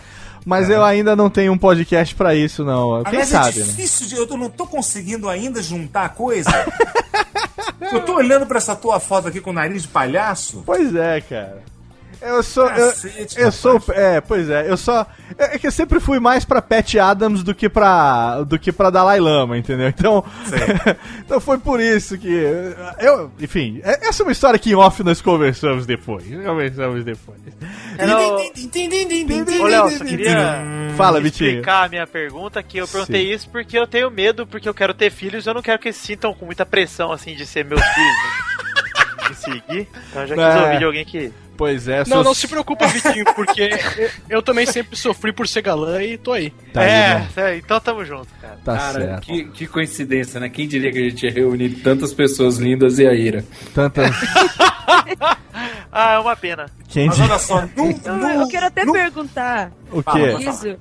[0.44, 3.02] Mas eu ainda não tenho um podcast pra isso, não.
[3.04, 3.66] Quem Aliás, sabe, é né?
[3.66, 4.16] difícil de.
[4.16, 6.50] Eu não tô conseguindo ainda juntar a coisa.
[7.92, 10.62] eu tô olhando pra essa tua foto aqui com o nariz de palhaço.
[10.64, 11.62] Pois é, cara.
[12.22, 12.66] Eu sou.
[12.68, 13.82] Eu, Cacete, eu sou.
[13.90, 15.06] É, pois é, eu só.
[15.38, 18.42] É que eu sempre fui mais pra Pat Adams do que pra.
[18.42, 19.88] do que pra Dalai Lama, entendeu?
[19.88, 20.24] Então.
[21.24, 22.28] então foi por isso que.
[22.98, 23.30] Eu.
[23.40, 26.24] Enfim, é- essa é uma história que em off nós conversamos depois.
[26.44, 27.38] Conversamos depois.
[29.60, 30.62] Ô, Léo, só queria
[30.96, 31.50] Fala, Vitinho.
[31.50, 34.92] explicar a minha pergunta, que eu perguntei isso porque eu tenho medo, porque eu quero
[34.94, 37.80] ter filhos, eu não quero que eles sintam com muita pressão, assim, de ser meus
[37.82, 37.96] filhos.
[37.96, 38.60] né?
[39.30, 39.88] De seguir.
[40.10, 40.62] Então eu já quis É.
[40.64, 41.32] ouvir de alguém que...
[41.60, 43.68] Pois é, Não, seus- não se preocupa, Vitinho, porque
[43.98, 46.50] eu- eu também sempre sofri por ser galã e tô aí.
[46.72, 47.28] Tá aí, é, né?
[47.36, 48.58] é, então tamo junto, cara.
[48.64, 49.20] Tá Cara, certo.
[49.26, 50.48] que, que coincidência, né?
[50.48, 53.44] Quem diria que a gente ia reunir tantas pessoas lindas e a ira?
[53.74, 54.10] Tantas.
[55.92, 56.66] Ah, é uma pena.
[56.88, 59.72] Quem Mas olha só, no, Eu, no- eu quero até perguntar.
[59.90, 60.48] O quê?
[60.48, 60.76] Isso.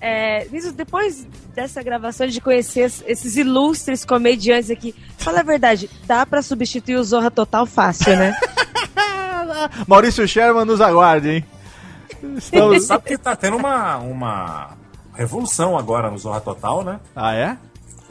[0.00, 5.88] É, isso, depois dessa gravação de conhecer es- esses ilustres comediantes aqui, fala a verdade,
[6.06, 8.34] dá pra substituir o Zorra Total fácil, né?
[9.86, 11.44] Maurício Sherman nos aguarde, hein?
[12.36, 12.84] Estamos.
[12.84, 14.70] Sabe que tá tendo uma, uma
[15.14, 16.98] revolução agora no Zorra Total, né?
[17.14, 17.56] Ah, é?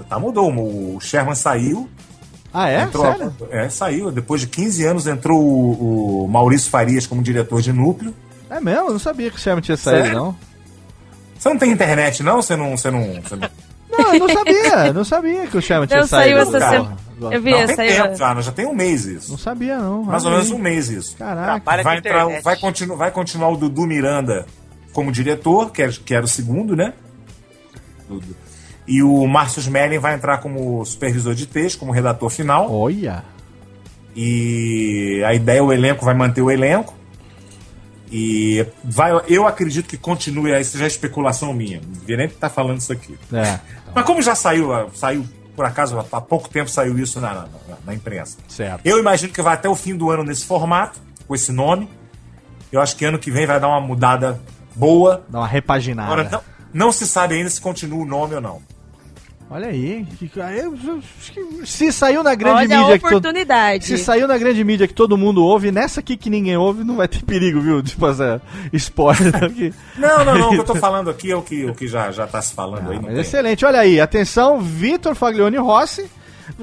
[0.08, 0.52] Tá, mudou.
[0.54, 1.90] O Sherman saiu.
[2.54, 2.82] Ah, é?
[2.84, 3.34] entrou, Sério?
[3.52, 4.12] É, saiu.
[4.12, 8.14] Depois de 15 anos entrou o, o Maurício Farias como diretor de núcleo.
[8.50, 8.88] É mesmo?
[8.88, 10.18] Eu não sabia que o Sherman tinha saído, Sério?
[10.20, 10.36] não.
[11.38, 12.42] Você não tem internet, não?
[12.42, 12.78] Você não.
[12.78, 13.50] Você não, você não...
[13.90, 14.94] Não, eu não sabia.
[14.94, 16.56] Não sabia que o Sherman tinha Não, saiu saído.
[16.58, 16.72] essa Porra.
[16.84, 17.07] semana.
[17.20, 18.04] Eu vi, não, tem saiu.
[18.04, 19.32] tempo já, já tem um mês isso.
[19.32, 20.04] Não sabia, não.
[20.04, 20.54] Mais ou menos aí.
[20.54, 21.18] um mês isso.
[21.18, 21.82] Caraca.
[21.84, 24.46] Vai, entrar, vai, continu, vai continuar o Dudu Miranda
[24.94, 26.94] como diretor, que era, que era o segundo, né?
[28.08, 28.36] Dudu.
[28.88, 32.72] E o Márcio Smelling vai entrar como supervisor de texto, como redator final.
[32.72, 33.24] Olha.
[34.16, 36.96] E a ideia, o elenco vai manter o elenco.
[38.12, 41.82] E vai, eu acredito que continue, aí, isso já é especulação minha.
[41.82, 43.18] Não devia nem estar falando isso aqui.
[43.34, 43.60] É,
[43.94, 45.26] Mas como já saiu, saiu
[45.58, 47.48] por acaso, há pouco tempo saiu isso na, na,
[47.84, 48.38] na imprensa.
[48.48, 48.86] certo.
[48.86, 51.90] Eu imagino que vai até o fim do ano nesse formato, com esse nome.
[52.72, 54.40] Eu acho que ano que vem vai dar uma mudada
[54.76, 55.24] boa.
[55.28, 56.14] Dá uma repaginada.
[56.14, 56.42] Agora, não,
[56.86, 58.62] não se sabe ainda se continua o nome ou não.
[59.50, 60.06] Olha aí.
[60.20, 60.30] que-
[61.66, 63.18] Se saiu na grande Olha a mídia que todo...
[63.18, 63.86] oportunidade.
[63.86, 66.98] Se saiu na grande mídia que todo mundo ouve, nessa aqui que ninguém ouve, não
[66.98, 67.82] vai ter perigo, viu?
[67.82, 68.42] De fazer
[68.74, 69.36] spoiler.
[69.44, 69.74] aqui.
[69.98, 70.48] Não, não, não.
[70.48, 72.54] O que eu tô falando aqui é o que, o que já, já tá se
[72.54, 72.96] falando aí.
[72.98, 73.22] Não Mas tem.
[73.22, 74.02] excelente, olha aí.
[74.02, 76.10] Atenção, Vitor Faglione Rossi.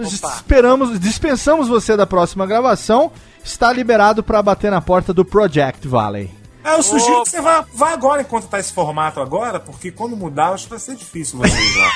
[0.00, 3.10] Esperamos, dispensamos você da próxima gravação.
[3.42, 6.30] Está liberado para bater na porta do Project Valley.
[6.64, 10.16] Ah, eu sugiro que você vá, vá agora enquanto tá esse formato agora, porque quando
[10.16, 11.90] mudar, acho que vai ser difícil você lá.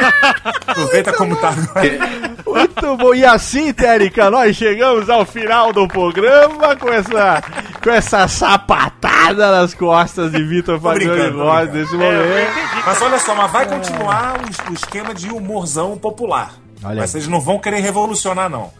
[0.66, 1.98] Aproveita como tá agora.
[2.46, 3.14] Muito bom.
[3.14, 7.42] E assim, Térica, nós chegamos ao final do programa com essa,
[7.82, 11.44] com essa sapatada nas costas de Vitor Rossi brincando.
[11.72, 12.82] nesse momento.
[12.86, 16.54] Mas olha só, mas vai continuar o, o esquema de humorzão popular.
[16.82, 18.72] Olha mas vocês não vão querer revolucionar, não.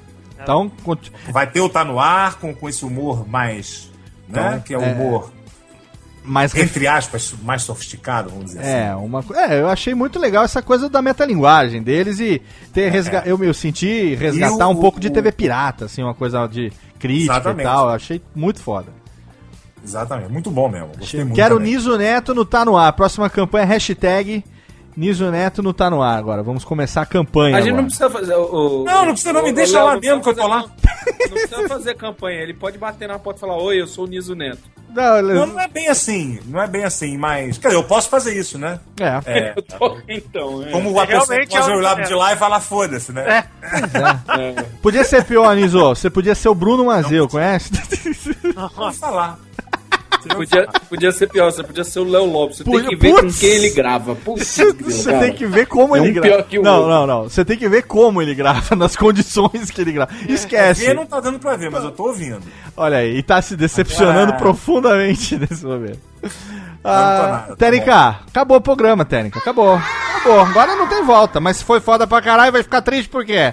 [0.43, 0.71] Então,
[1.31, 3.90] Vai ter o Tá No Ar com, com esse humor mais.
[4.31, 4.48] Né?
[4.48, 5.32] Então, que é o é, humor,
[6.24, 9.05] mais ref- entre aspas, mais sofisticado, vamos dizer É, assim.
[9.05, 12.40] uma É, eu achei muito legal essa coisa da metalinguagem deles e
[12.73, 13.23] ter resga...
[13.27, 14.66] eu, eu senti resgatar É.
[14.66, 17.61] O- um pouco de o- TV pirata, assim, uma coisa de crítica Exatamente.
[17.66, 17.89] e tal.
[17.89, 18.93] Eu achei muito foda.
[19.82, 20.31] Exatamente.
[20.31, 20.89] Muito bom mesmo.
[20.98, 21.35] Gostei muito.
[21.35, 21.73] Quero também.
[21.73, 22.93] Niso Neto no Tá No Ar.
[22.93, 24.44] Próxima campanha, hashtag
[24.97, 26.43] Niso Neto no Tá No Ar agora.
[26.43, 27.83] Vamos começar a campanha A gente agora.
[27.83, 28.35] não precisa fazer.
[28.35, 30.29] O, o- Não, não precisa não, me o- deixa o Léo lá não mesmo que
[30.29, 30.62] eu tô precisa lá.
[30.62, 34.05] fazer- Não precisa fazer campanha, ele pode bater na porta e falar: Oi, eu sou
[34.05, 34.59] o Niso Neto.
[34.93, 36.41] Não, Não, não é bem assim.
[36.47, 37.57] Não é bem assim, mas.
[37.59, 38.81] Quer dizer, eu posso fazer isso, né?
[38.99, 39.21] É.
[39.25, 40.71] É, Eu tô, então, é.
[40.73, 43.45] como a pessoa Realmente pode é o olhar que de lá e falar foda-se, né?
[44.37, 44.62] É.
[44.83, 45.79] Podia ser pior, Niso.
[45.91, 47.71] Você podia ser o Bruno Mazeu, conhece?
[48.75, 49.39] Pode falar.
[50.23, 52.59] Você podia, podia ser pior, você podia ser o Léo Lopes.
[52.59, 54.17] Você tem que ver com quem ele grava.
[54.37, 56.29] Você tem que ver como É ele um grava.
[56.29, 57.23] pior que o não, não, não.
[57.25, 60.11] Você tem que ver como ele grava, nas condições que ele grava.
[60.29, 60.85] Esquece.
[60.87, 62.41] Ver não tá dando pra ver, mas eu tô ouvindo.
[62.77, 64.37] Olha aí, e tá se decepcionando Ah.
[64.37, 65.99] profundamente nesse momento.
[66.85, 69.39] Ah, nada, tá Tênica, acabou o programa, Tênica.
[69.39, 69.75] Acabou.
[70.17, 70.41] Acabou.
[70.41, 73.53] Agora não tem volta, mas se foi foda pra caralho, vai ficar triste por quê?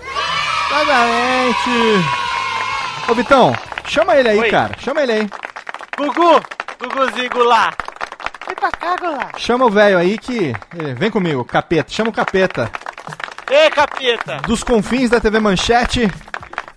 [0.70, 1.70] Exatamente.
[3.10, 3.56] Ô, Vitão,
[3.88, 4.50] chama ele aí, Oi.
[4.50, 4.76] cara.
[4.80, 5.30] Chama ele aí.
[5.98, 6.42] Gugu!
[6.80, 7.74] Guguzinho Gulá!
[8.46, 9.30] Vem pra cá, Gulá!
[9.38, 10.54] Chama o velho aí que.
[10.78, 11.92] eh, Vem comigo, capeta.
[11.92, 12.70] Chama o capeta.
[13.50, 14.38] Ei, capeta!
[14.46, 16.10] Dos confins da TV Manchete.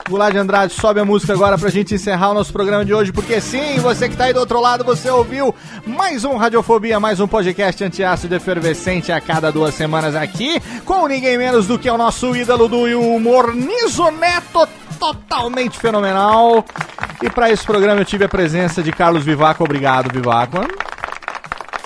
[0.09, 3.13] Goulart de Andrade sobe a música agora pra gente encerrar o nosso programa de hoje,
[3.13, 5.55] porque sim, você que tá aí do outro lado, você ouviu
[5.87, 11.39] mais um Radiofobia, mais um podcast antiácido efervescente a cada duas semanas aqui, com ninguém
[11.39, 14.67] menos do que o nosso ídolo do humor Niso Neto,
[14.99, 16.65] totalmente fenomenal.
[17.23, 20.57] E pra esse programa eu tive a presença de Carlos Vivaco, obrigado Vivaco.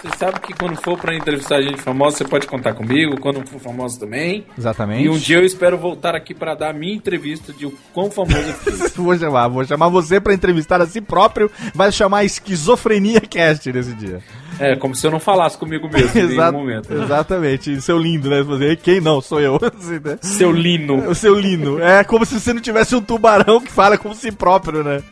[0.05, 3.59] Você sabe que quando for pra entrevistar gente famosa, você pode contar comigo, quando for
[3.59, 4.45] famoso também.
[4.57, 5.05] Exatamente.
[5.05, 8.11] E um dia eu espero voltar aqui pra dar a minha entrevista de o quão
[8.11, 8.89] famoso eu fiquei.
[9.03, 11.51] vou chamar, vou chamar você pra entrevistar a si próprio.
[11.75, 14.21] Vai chamar Esquizofrenia Cast nesse dia.
[14.61, 16.93] É, como se eu não falasse comigo mesmo em nenhum momento.
[16.93, 17.81] Exatamente.
[17.81, 18.43] Seu lindo, né?
[18.43, 19.23] Você, quem não?
[19.23, 19.57] Sou eu.
[19.75, 20.19] Assim, né?
[20.21, 21.09] Seu lino.
[21.09, 21.81] O seu lino.
[21.81, 25.03] É como se você não tivesse um tubarão que fala com si próprio, né?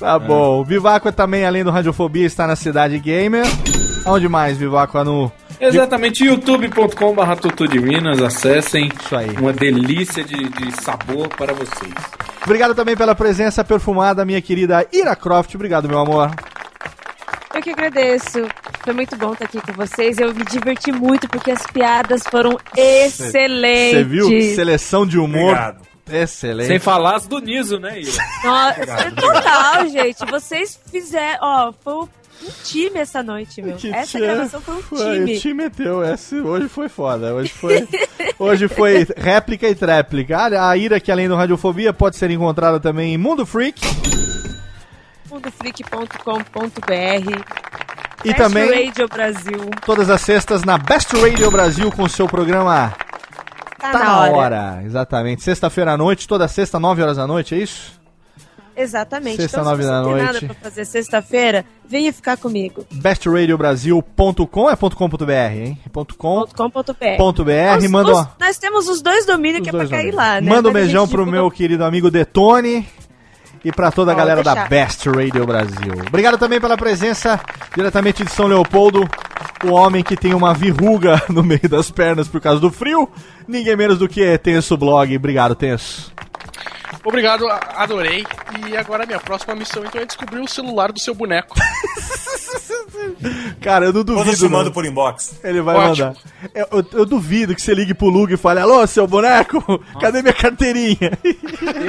[0.00, 0.64] Tá bom.
[0.64, 3.44] Viváqua também, além do Radiofobia, está na Cidade Gamer.
[4.04, 5.04] Onde mais, Viváqua?
[5.04, 5.30] No...
[5.60, 8.88] Exatamente, youtube.com.br Tutu de Minas, acessem.
[9.00, 9.30] Isso aí.
[9.38, 11.92] Uma delícia de, de sabor para vocês.
[12.44, 15.54] Obrigado também pela presença perfumada, minha querida Ira Croft.
[15.54, 16.30] Obrigado, meu amor.
[17.54, 18.46] Eu que agradeço.
[18.82, 20.18] Foi muito bom estar aqui com vocês.
[20.18, 23.98] Eu me diverti muito porque as piadas foram excelentes.
[23.98, 24.28] Você viu?
[24.54, 25.52] Seleção de humor.
[25.52, 25.92] Obrigado.
[26.10, 26.66] Excelente.
[26.66, 28.24] Sem falar as do Niso, né, Ira?
[28.44, 30.26] Nossa, total, gente.
[30.26, 31.38] Vocês fizeram.
[31.40, 32.08] Ó, foi
[32.44, 33.76] um time essa noite, meu.
[33.76, 35.36] Que Essa gravação foi um Foi, time.
[35.36, 36.04] o time meteu.
[36.04, 37.34] Esse, hoje foi foda.
[37.34, 37.86] Hoje foi,
[38.38, 40.36] hoje foi réplica e tréplica.
[40.38, 43.80] A, a Ira, que além do Radiofobia, pode ser encontrada também em Mundo Freak.
[45.30, 46.92] mundofreak.com.br
[48.24, 49.70] E Best também Radio Brasil.
[49.84, 52.94] todas as sextas na Best Radio Brasil com seu programa
[53.78, 54.32] Tá, Tá na hora.
[54.32, 54.82] hora.
[54.84, 55.42] Exatamente.
[55.42, 58.00] Sexta-feira à noite, toda sexta, 9 horas da noite, é isso?
[58.76, 59.36] Exatamente.
[59.36, 60.24] Sexta, então, nove se você da noite.
[60.24, 62.84] nada pra fazer sexta-feira, venha ficar comigo.
[62.90, 65.78] bestradiobrasil.com é .com.br, hein?
[66.16, 66.46] .com.
[66.46, 67.16] .com.br.
[67.16, 70.48] Ponto BR, manda Nós temos os dois domínios que é pra dois cair lá, né?
[70.48, 72.86] Manda um Mas beijão pro divulga- meu querido amigo Detone
[73.64, 74.66] e pra toda a galera da.
[74.66, 75.92] Best Radio Brasil.
[76.08, 77.38] Obrigado também pela presença
[77.74, 79.08] diretamente de São Leopoldo,
[79.64, 83.08] o homem que tem uma verruga no meio das pernas por causa do frio,
[83.46, 85.14] ninguém menos do que Tenso Blog.
[85.16, 86.10] Obrigado, Tenso.
[87.04, 88.24] Obrigado, adorei.
[88.68, 91.54] E agora a minha próxima missão então é descobrir o celular do seu boneco.
[93.60, 94.30] Cara, eu não duvido.
[94.30, 95.38] Eu te mando por inbox.
[95.44, 96.06] Ele vai Ótimo.
[96.08, 96.20] mandar.
[96.54, 100.22] Eu, eu- eu duvido que você ligue pro Lug e fale: Alô, seu boneco, cadê
[100.22, 101.10] minha carteirinha?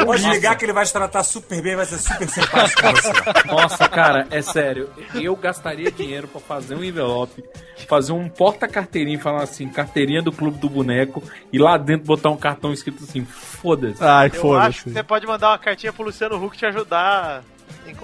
[0.06, 3.48] Pode ligar que ele vai te tratar super bem, vai ser super simpático com você.
[3.48, 4.90] Nossa, cara, é sério.
[5.16, 7.44] Eu gastaria dinheiro pra fazer um envelope,
[7.88, 12.30] fazer um porta-carteirinha e falar assim, carteirinha do Clube do Boneco, e lá dentro botar
[12.30, 14.04] um cartão escrito assim, foda-se.
[14.04, 14.32] Ai, Eu
[14.72, 17.44] que você pode mandar uma cartinha pro Luciano Huck te ajudar.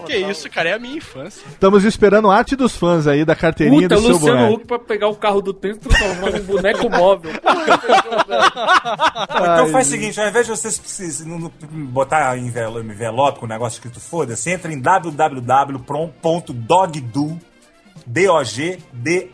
[0.06, 1.44] Que isso, cara, é a minha infância.
[1.50, 4.56] Estamos esperando arte dos fãs aí da carteirinha Puta, do seu Luciano boneco.
[4.56, 7.32] Huck pra pegar o carro do tempo e transformar num boneco móvel.
[9.30, 11.52] Então faz o seguinte, ao invés de você se- se- não- não
[11.88, 15.80] botar envelo- envelope com o negócio escrito foda-se, entra em www.dogdo,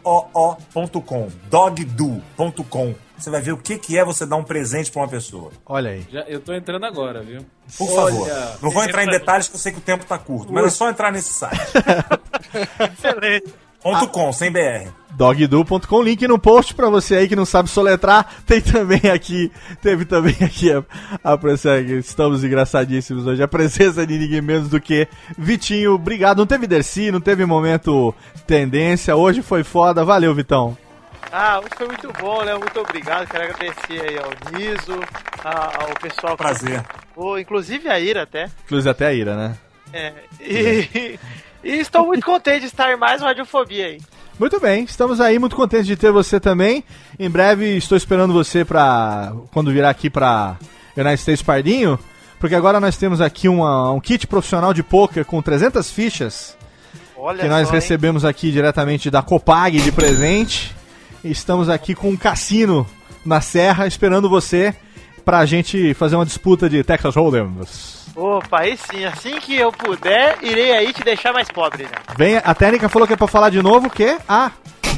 [0.04, 2.96] D-O-G-D-O-O.com, dogdo.com.
[3.18, 5.52] Você vai ver o que, que é você dar um presente pra uma pessoa.
[5.66, 6.06] Olha aí.
[6.12, 7.46] Já, eu tô entrando agora, viu?
[7.78, 8.58] Por Olha, favor.
[8.62, 10.70] Não vou entrar em detalhes que eu sei que o tempo tá curto, mas é
[10.70, 11.60] só entrar nesse site.
[12.94, 13.54] Excelente.
[13.82, 14.90] Ponto .com, sem BR.
[15.12, 18.28] Dogdu.com, link no post pra você aí que não sabe soletrar.
[18.44, 20.84] Tem também aqui, teve também aqui a,
[21.24, 25.94] a presença, estamos engraçadíssimos hoje, a presença de ninguém menos do que Vitinho.
[25.94, 26.40] Obrigado.
[26.40, 28.14] Não teve Dercy, não teve momento
[28.48, 29.16] tendência.
[29.16, 30.04] Hoje foi foda.
[30.04, 30.76] Valeu, Vitão.
[31.32, 32.54] Ah, hoje foi muito bom, né?
[32.56, 33.28] Muito obrigado.
[33.28, 35.00] Quero agradecer aí ao Niso,
[35.44, 36.38] ao pessoal.
[36.38, 36.82] que Prazer.
[36.82, 38.50] participou, Inclusive a Ira até.
[38.66, 39.58] Inclusive até a ira, né?
[39.94, 41.20] É, e,
[41.64, 44.02] e estou muito contente de estar em mais uma radiofobia aí.
[44.40, 46.84] Muito bem, estamos aí, muito contentes de ter você também.
[47.18, 49.32] Em breve estou esperando você pra.
[49.54, 50.58] quando virar aqui pra
[50.96, 51.98] United States Pardinho,
[52.40, 56.58] porque agora nós temos aqui uma- um kit profissional de poker com 300 fichas
[57.18, 60.76] Olha que nós só, recebemos aqui diretamente da Copag de presente.
[61.26, 62.86] Estamos aqui com um cassino
[63.26, 64.76] na Serra esperando você
[65.26, 67.52] pra gente fazer uma disputa de Texas Hold'em.
[68.16, 71.90] Opa, aí sim, assim que eu puder, irei aí te deixar mais pobre, né?
[72.16, 74.18] Vem, a técnica falou que é pra falar de novo, o quê?
[74.30, 74.52] Ah,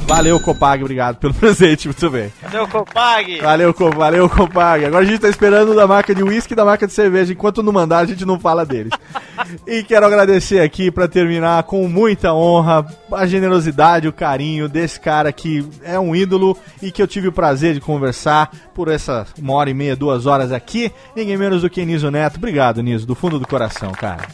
[0.08, 2.32] valeu Copag, obrigado pelo presente, muito bem.
[2.62, 3.40] O Copag?
[3.40, 4.84] Valeu, Co- valeu, Copag.
[4.84, 7.32] Agora a gente tá esperando da marca de uísque e da marca de cerveja.
[7.32, 8.92] Enquanto não mandar, a gente não fala deles.
[9.66, 15.30] e quero agradecer aqui pra terminar com muita honra a generosidade, o carinho desse cara
[15.32, 19.54] que é um ídolo e que eu tive o prazer de conversar por essa uma
[19.54, 20.90] hora e meia, duas horas aqui.
[21.14, 22.36] Ninguém menos do que Niso Neto.
[22.36, 24.26] Obrigado, Niso, do fundo do coração, cara.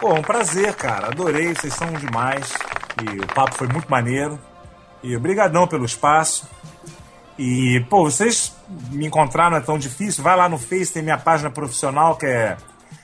[0.00, 1.06] Pô, um prazer, cara.
[1.08, 2.52] Adorei, vocês são demais.
[3.02, 4.38] E o papo foi muito maneiro.
[5.04, 6.48] E obrigadão pelo espaço.
[7.38, 8.54] E, pô, vocês
[8.90, 10.24] me encontraram não é tão difícil.
[10.24, 12.56] Vai lá no Face, tem minha página profissional que é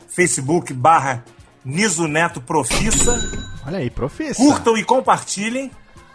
[0.08, 1.22] Facebook barra
[1.64, 3.20] Niso Neto Profissa.
[3.66, 4.42] Olha aí, professor.
[4.42, 5.70] Curtam e compartilhem,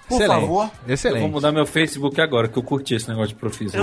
[0.08, 0.42] por Excelente.
[0.42, 0.72] favor.
[0.88, 3.82] Eu vou mudar meu Facebook agora, que eu curti esse negócio de profissão.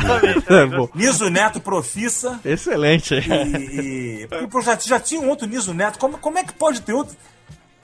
[0.48, 0.88] É, bom.
[0.94, 2.40] Niso Neto Profissa.
[2.44, 3.14] Excelente.
[3.14, 5.98] E, e pô, já, já tinha um outro Niso Neto.
[5.98, 7.16] Como, como é que pode ter outro?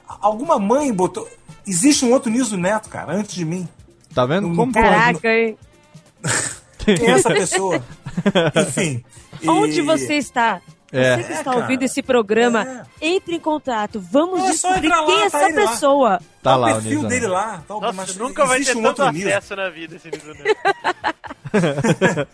[0.09, 1.28] Alguma mãe botou.
[1.66, 3.69] Existe um outro Niso Neto, cara, antes de mim.
[4.19, 4.53] Tá vendo?
[4.55, 5.57] Como Caraca, hein?
[6.85, 7.81] Quem é essa pessoa?
[8.66, 9.05] Enfim.
[9.40, 10.61] e- Onde você está?
[10.90, 11.16] É.
[11.19, 14.01] Você que está É, ouvindo esse programa, entre em contato.
[14.11, 15.70] Vamos É descobrir lá, quem é tá essa ele lá.
[15.70, 16.20] pessoa.
[16.43, 17.62] Tá o lá o perfil dele lá.
[17.69, 22.28] Tá, Nossa, mas nunca vai ter um tanto acesso na vida esse Niso Neto.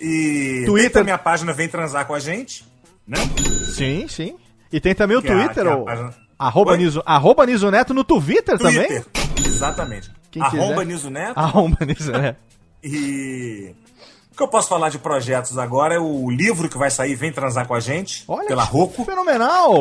[0.00, 1.04] E Twitter.
[1.04, 2.64] minha página Vem Transar com a gente,
[3.06, 3.16] né?
[3.74, 4.36] Sim, sim.
[4.72, 6.76] E tem também o Que é a- Twitter, é a página- arroba?
[6.76, 8.86] Niso, arroba Niso Neto no Twitter, também?
[8.86, 9.04] Twitter.
[9.46, 10.10] Exatamente.
[10.30, 10.84] Quem Arromba quiser.
[10.86, 11.38] Niso Neto.
[11.38, 12.38] Arroba Niso Neto.
[12.82, 13.74] E
[14.32, 17.32] o que eu posso falar de projetos agora é o livro que vai sair Vem
[17.32, 19.04] Transar com a gente, Olha pela que Rocco.
[19.04, 19.80] Fenomenal!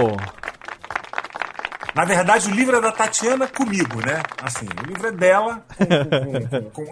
[1.95, 4.21] Na verdade, o livro é da Tatiana comigo, né?
[4.43, 6.91] Assim, o livro é dela, com, com, com,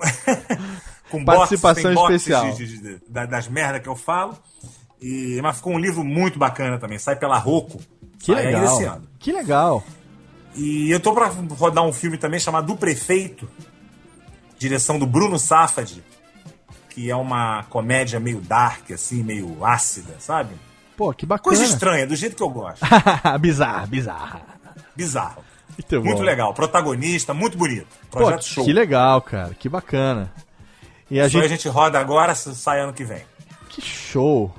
[1.11, 2.51] com, Participação boxes, especial.
[2.53, 4.35] de- de- de- da- das merdas que eu falo.
[4.99, 7.79] E, mas ficou um livro muito bacana também, sai pela Rocco.
[8.19, 9.01] Que Sai ainda legal.
[9.19, 9.83] Que legal.
[10.55, 13.49] E eu tô pra rodar um filme também chamado Do Prefeito,
[14.57, 16.01] direção do Bruno Safad,
[16.89, 20.55] que é uma comédia meio dark, assim, meio ácida, sabe?
[20.95, 21.55] Pô, que bacana.
[21.55, 22.85] Coisa estranha, do jeito que eu gosto.
[23.39, 24.41] bizarra, bizarra.
[24.95, 25.43] Bizarro.
[25.77, 26.53] Muito, Muito legal.
[26.53, 27.87] Protagonista, muito bonito.
[28.09, 28.63] Pô, Projeto show.
[28.63, 29.53] que legal, cara.
[29.53, 30.31] Que bacana.
[31.11, 31.43] E a gente...
[31.43, 33.23] a gente roda agora, sai ano que vem.
[33.69, 34.55] Que show.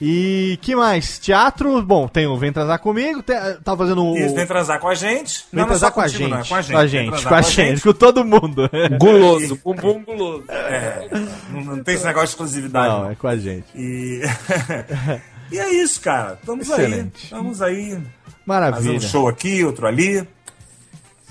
[0.00, 1.18] E que mais?
[1.18, 4.16] Teatro, bom, tem o Vem Transar Comigo, tem, tá fazendo o...
[4.16, 5.46] Isso, vem transar com a gente.
[5.52, 6.72] Vem Não, não é transar só com a, contigo, gente, não, é com a gente.
[6.72, 8.70] Com a gente, com a gente, com todo mundo.
[8.98, 10.44] Guloso, bumbum guloso.
[10.48, 11.08] É,
[11.50, 12.88] não, não tem esse negócio de exclusividade.
[12.88, 13.66] Não, é com a gente.
[13.74, 14.22] E...
[15.50, 16.38] e é isso, cara.
[16.40, 16.84] Estamos aí.
[16.84, 17.24] Excelente.
[17.24, 17.90] Estamos aí.
[17.90, 18.08] Fazendo
[18.46, 18.96] Maravilha.
[18.96, 20.26] um show aqui, outro ali.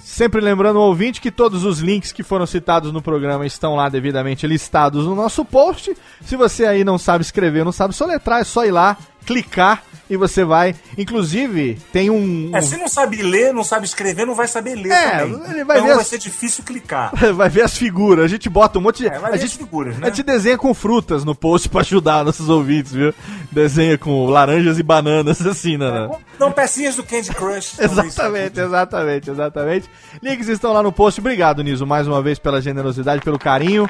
[0.07, 3.89] Sempre lembrando ao ouvinte que todos os links que foram citados no programa estão lá
[3.89, 5.95] devidamente listados no nosso post.
[6.21, 10.15] Se você aí não sabe escrever, não sabe soletrar, é só ir lá, clicar e
[10.17, 10.75] você vai.
[10.97, 12.51] Inclusive, tem um.
[12.55, 15.41] É, se não sabe ler, não sabe escrever, não vai saber ler É, também.
[15.51, 17.11] ele vai então ver vai as- ser difícil clicar.
[17.35, 19.07] Vai ver as figuras, a gente bota um monte de.
[19.07, 20.07] É, vai a, ver gente, as figuras, a né?
[20.07, 23.13] gente desenha com frutas no post pra ajudar nossos ouvintes, viu?
[23.51, 25.89] Desenha com laranjas e bananas, assim, né?
[25.91, 26.09] né?
[26.39, 27.79] Não, pecinhas do Candy Crush.
[27.79, 29.89] Exatamente, exatamente, exatamente.
[30.21, 31.19] Links estão lá no post.
[31.19, 33.89] Obrigado, Niso, mais uma vez pela generosidade, pelo carinho.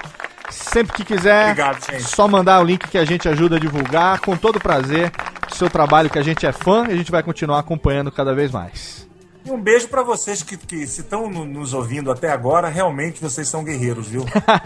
[0.49, 2.03] Sempre que quiser, Obrigado, gente.
[2.03, 5.11] só mandar o link que a gente ajuda a divulgar, com todo prazer.
[5.49, 8.51] Seu trabalho que a gente é fã e a gente vai continuar acompanhando cada vez
[8.51, 9.06] mais.
[9.47, 13.21] E um beijo pra vocês que, que se estão no- nos ouvindo até agora, realmente
[13.21, 14.25] vocês são guerreiros, viu?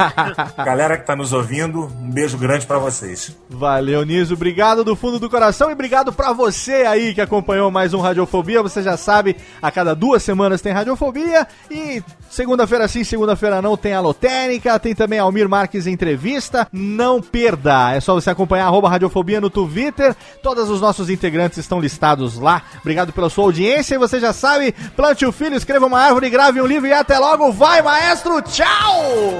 [0.57, 3.35] Galera que tá nos ouvindo, um beijo grande pra vocês.
[3.47, 4.33] Valeu, Niso.
[4.33, 8.63] Obrigado do fundo do coração e obrigado pra você aí que acompanhou mais um Radiofobia.
[8.63, 13.93] Você já sabe, a cada duas semanas tem Radiofobia e segunda-feira sim, segunda-feira não tem
[13.93, 16.67] a Lotérica, tem também Almir Marques Entrevista.
[16.73, 17.93] Não perda.
[17.93, 20.15] É só você acompanhar arroba Radiofobia no Twitter.
[20.41, 22.63] Todos os nossos integrantes estão listados lá.
[22.79, 26.61] Obrigado pela sua audiência e você já sabe, plante o filho, escreva uma árvore, grave
[26.61, 27.51] um livro e até logo.
[27.51, 28.41] Vai, maestro!
[28.41, 29.39] Tchau!